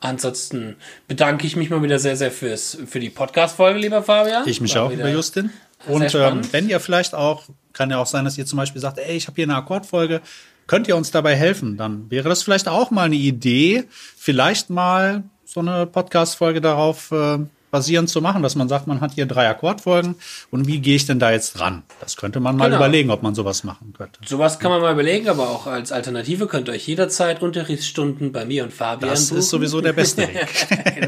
Ansonsten 0.01 0.77
bedanke 1.07 1.45
ich 1.45 1.55
mich 1.55 1.69
mal 1.69 1.83
wieder 1.83 1.99
sehr, 1.99 2.15
sehr 2.15 2.31
fürs, 2.31 2.77
für 2.87 2.99
die 2.99 3.09
Podcast-Folge, 3.11 3.79
lieber 3.79 4.01
Fabian. 4.01 4.47
Ich 4.47 4.59
mich 4.59 4.73
War 4.73 4.83
auch, 4.83 4.89
lieber 4.89 5.09
Justin. 5.09 5.51
Und 5.87 6.15
ähm, 6.15 6.41
wenn 6.51 6.67
ihr 6.67 6.79
vielleicht 6.79 7.13
auch, 7.13 7.43
kann 7.73 7.91
ja 7.91 7.99
auch 7.99 8.07
sein, 8.07 8.25
dass 8.25 8.37
ihr 8.37 8.45
zum 8.45 8.57
Beispiel 8.57 8.81
sagt, 8.81 8.97
ey, 8.97 9.15
ich 9.15 9.27
habe 9.27 9.35
hier 9.35 9.45
eine 9.45 9.55
Akkordfolge, 9.55 10.21
könnt 10.69 10.87
ihr 10.87 10.95
uns 10.95 11.09
dabei 11.11 11.35
helfen? 11.35 11.75
Dann 11.77 12.09
wäre 12.11 12.29
das 12.29 12.43
vielleicht 12.43 12.67
auch 12.67 12.91
mal 12.91 13.03
eine 13.05 13.15
Idee, 13.15 13.85
vielleicht 14.15 14.69
mal 14.69 15.23
so 15.43 15.59
eine 15.61 15.87
Podcast-Folge 15.87 16.61
darauf 16.61 17.11
äh, 17.11 17.39
basierend 17.71 18.07
zu 18.09 18.21
machen, 18.21 18.43
dass 18.43 18.55
man 18.55 18.69
sagt, 18.69 18.85
man 18.87 19.01
hat 19.01 19.13
hier 19.13 19.25
drei 19.25 19.47
Akkordfolgen 19.49 20.13
und 20.51 20.67
wie 20.67 20.79
gehe 20.79 20.95
ich 20.95 21.05
denn 21.07 21.17
da 21.19 21.31
jetzt 21.31 21.59
ran? 21.59 21.81
Das 22.01 22.17
könnte 22.17 22.39
man 22.39 22.55
mal 22.55 22.65
Genau. 22.65 22.77
überlegen, 22.77 23.09
ob 23.09 23.23
man 23.23 23.33
sowas 23.35 23.63
machen 23.63 23.93
könnte. 23.97 24.19
Sowas 24.25 24.59
kann 24.59 24.69
man 24.71 24.81
mal 24.81 24.93
überlegen, 24.93 25.27
aber 25.27 25.49
auch 25.49 25.65
als 25.67 25.91
Alternative 25.91 26.45
könnt 26.47 26.67
ihr 26.69 26.73
euch 26.73 26.87
jederzeit 26.87 27.41
Unterrichtsstunden 27.41 28.31
bei 28.31 28.45
mir 28.45 28.63
und 28.63 28.71
Fabian 28.73 29.09
Das 29.11 29.27
buchen. 29.29 29.39
ist 29.39 29.49
sowieso 29.49 29.81
der 29.81 29.93
beste 29.93 30.21
Weg. 30.27 30.47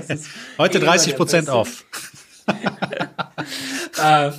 Heute 0.58 0.78
immer 0.80 0.88
30 0.88 1.12
der 1.12 1.18
Prozent 1.18 1.50
auf. 1.50 1.86
Äh, 4.02 4.32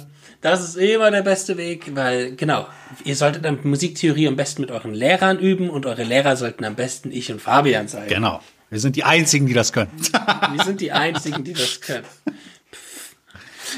das 0.42 0.62
ist 0.62 0.76
immer 0.76 1.10
der 1.10 1.22
beste 1.22 1.56
Weg, 1.56 1.94
weil, 1.94 2.36
genau, 2.36 2.66
ihr 3.04 3.16
solltet 3.16 3.44
dann 3.44 3.60
Musiktheorie 3.62 4.28
am 4.28 4.36
besten 4.36 4.62
mit 4.62 4.70
euren 4.70 4.92
Lehrern 4.92 5.38
üben 5.38 5.70
und 5.70 5.86
eure 5.86 6.02
Lehrer 6.02 6.36
sollten 6.36 6.64
am 6.64 6.74
besten 6.74 7.10
ich 7.10 7.32
und 7.32 7.40
Fabian 7.40 7.88
sein. 7.88 8.08
Genau. 8.08 8.40
Wir 8.68 8.80
sind 8.80 8.96
die 8.96 9.04
Einzigen, 9.04 9.46
die 9.46 9.52
das 9.52 9.72
können. 9.72 9.90
Wir 10.54 10.64
sind 10.64 10.80
die 10.80 10.92
Einzigen, 10.92 11.44
die 11.44 11.52
das 11.52 11.80
können. 11.80 12.06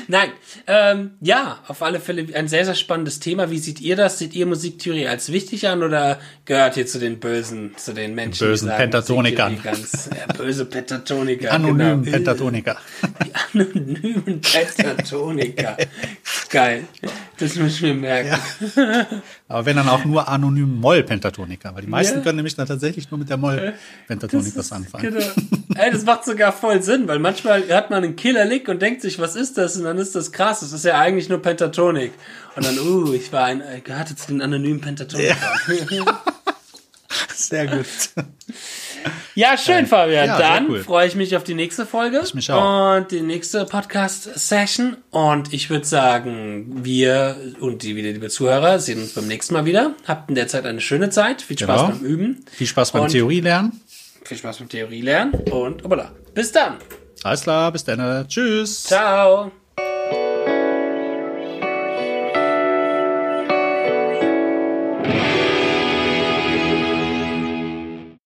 Nein, 0.09 0.30
ähm, 0.66 1.12
ja, 1.20 1.61
auf 1.66 1.82
alle 1.82 2.01
Fälle 2.01 2.26
ein 2.34 2.49
sehr, 2.49 2.64
sehr 2.64 2.74
spannendes 2.74 3.20
Thema. 3.20 3.51
Wie 3.51 3.59
seht 3.59 3.80
ihr 3.80 3.97
das? 3.97 4.18
Seht 4.18 4.34
ihr 4.34 4.47
Musiktheorie 4.47 5.07
als 5.07 5.32
wichtig 5.32 5.68
an 5.68 5.82
oder 5.82 6.18
gehört 6.45 6.76
ihr 6.76 6.86
zu 6.86 6.99
den 6.99 7.20
Bösen, 7.20 7.72
zu 7.76 7.92
den 7.92 8.14
Menschen, 8.14 8.47
Bösen 8.47 8.68
sagen, 8.68 8.78
Pentatonikern. 8.78 9.62
Ganz, 9.62 10.11
ja, 10.16 10.32
böse 10.34 10.64
Pentatoniker. 10.64 11.53
Anonym 11.53 12.03
genau. 12.03 12.16
Pentatoniker. 12.16 12.76
Die 13.24 13.34
anonymen 13.34 14.40
Pentatoniker. 14.40 15.76
Geil. 16.51 16.84
Das 17.38 17.57
muss 17.57 17.74
ich 17.76 17.82
mir 17.82 17.95
merken. 17.95 18.40
Aber 19.47 19.66
wenn 19.66 19.76
dann 19.76 19.88
auch 19.88 20.05
nur 20.07 20.26
anonym 20.26 20.80
Moll-Pentatoniker, 20.80 21.74
weil 21.74 21.82
die 21.82 21.88
meisten 21.88 22.16
Ja. 22.18 22.22
können 22.22 22.36
nämlich 22.36 22.57
dann 22.57 22.66
tatsächlich 22.66 23.11
nur 23.11 23.18
mit 23.18 23.28
der 23.28 23.36
Moll-Pentatonik 23.36 24.57
was 24.57 24.72
anfangen. 24.72 25.12
Genau. 25.12 25.26
Ey, 25.74 25.90
das 25.92 26.05
macht 26.05 26.24
sogar 26.24 26.51
voll 26.53 26.82
Sinn, 26.82 27.07
weil 27.09 27.18
manchmal 27.18 27.68
hat 27.68 27.90
man 27.90 28.05
einen 28.05 28.16
Killer-Lick 28.16 28.68
und 28.68 28.80
denkt 28.80 29.03
sich, 29.03 29.18
was 29.18 29.36
ist 29.36 29.59
das? 29.59 29.76
Und 29.76 29.84
dann 29.84 29.99
ist 29.99 30.14
das 30.14 30.32
krass. 30.32 30.61
Das 30.61 30.72
ist 30.72 30.84
ja 30.86 30.99
eigentlich 30.99 31.28
nur 31.28 31.42
Pentatonik. 31.42 32.12
Und 32.57 32.64
dann, 32.64 32.78
uh, 32.78 33.12
ich 33.12 33.32
war 33.32 33.45
ein, 33.45 33.61
äh, 33.61 33.80
gehörte 33.80 34.16
zu 34.16 34.28
den 34.28 34.40
anonymen 34.40 34.80
Pentatonikern. 34.80 35.36
Sehr 37.34 37.66
gut. 37.66 37.86
Ja, 39.35 39.57
schön, 39.59 39.87
Fabian. 39.87 40.27
ja, 40.27 40.39
Dann 40.39 40.69
cool. 40.71 40.83
freue 40.85 41.09
ich 41.09 41.15
mich 41.17 41.37
auf 41.37 41.43
die 41.45 41.55
nächste 41.55 41.87
Folge. 41.87 42.21
Ich 42.25 42.35
mich 42.35 42.51
auch. 42.53 42.97
Und 42.99 43.11
die 43.11 43.21
nächste 43.21 43.65
Podcast-Session. 43.65 44.97
Und 45.11 45.53
ich 45.53 45.71
würde 45.71 45.85
sagen, 45.85 46.85
wir 46.85 47.37
und 47.61 47.83
die 47.83 47.97
wieder, 47.97 48.11
liebe 48.13 48.29
Zuhörer, 48.29 48.79
sehen 48.79 49.01
uns 49.03 49.13
beim 49.15 49.27
nächsten 49.27 49.55
Mal 49.55 49.65
wieder. 49.65 49.95
Habt 50.07 50.29
in 50.29 50.35
der 50.37 50.47
Zeit 50.49 50.67
eine 50.67 50.81
schöne 50.81 51.11
Zeit. 51.11 51.43
Viel 51.43 51.59
Spaß 51.59 51.81
Genau. 51.81 51.93
beim 51.93 52.05
Üben. 52.05 52.45
Viel 52.53 52.67
Spaß 52.67 52.93
beim 52.93 53.03
Und- 53.03 53.09
Theorie 53.11 53.41
lernen. 53.41 53.81
Viel 54.25 54.37
Spaß 54.39 54.59
beim 54.59 54.69
Theorie 54.69 55.01
lernen. 55.03 55.35
Und, 55.51 55.85
obala. 55.85 56.13
Bis 56.35 56.53
dann. 56.53 56.77
Alles 57.25 57.43
klar, 57.43 57.73
bis 57.73 57.85
dann. 57.85 58.29
Tschüss. 58.29 58.85
Ciao. 58.85 59.51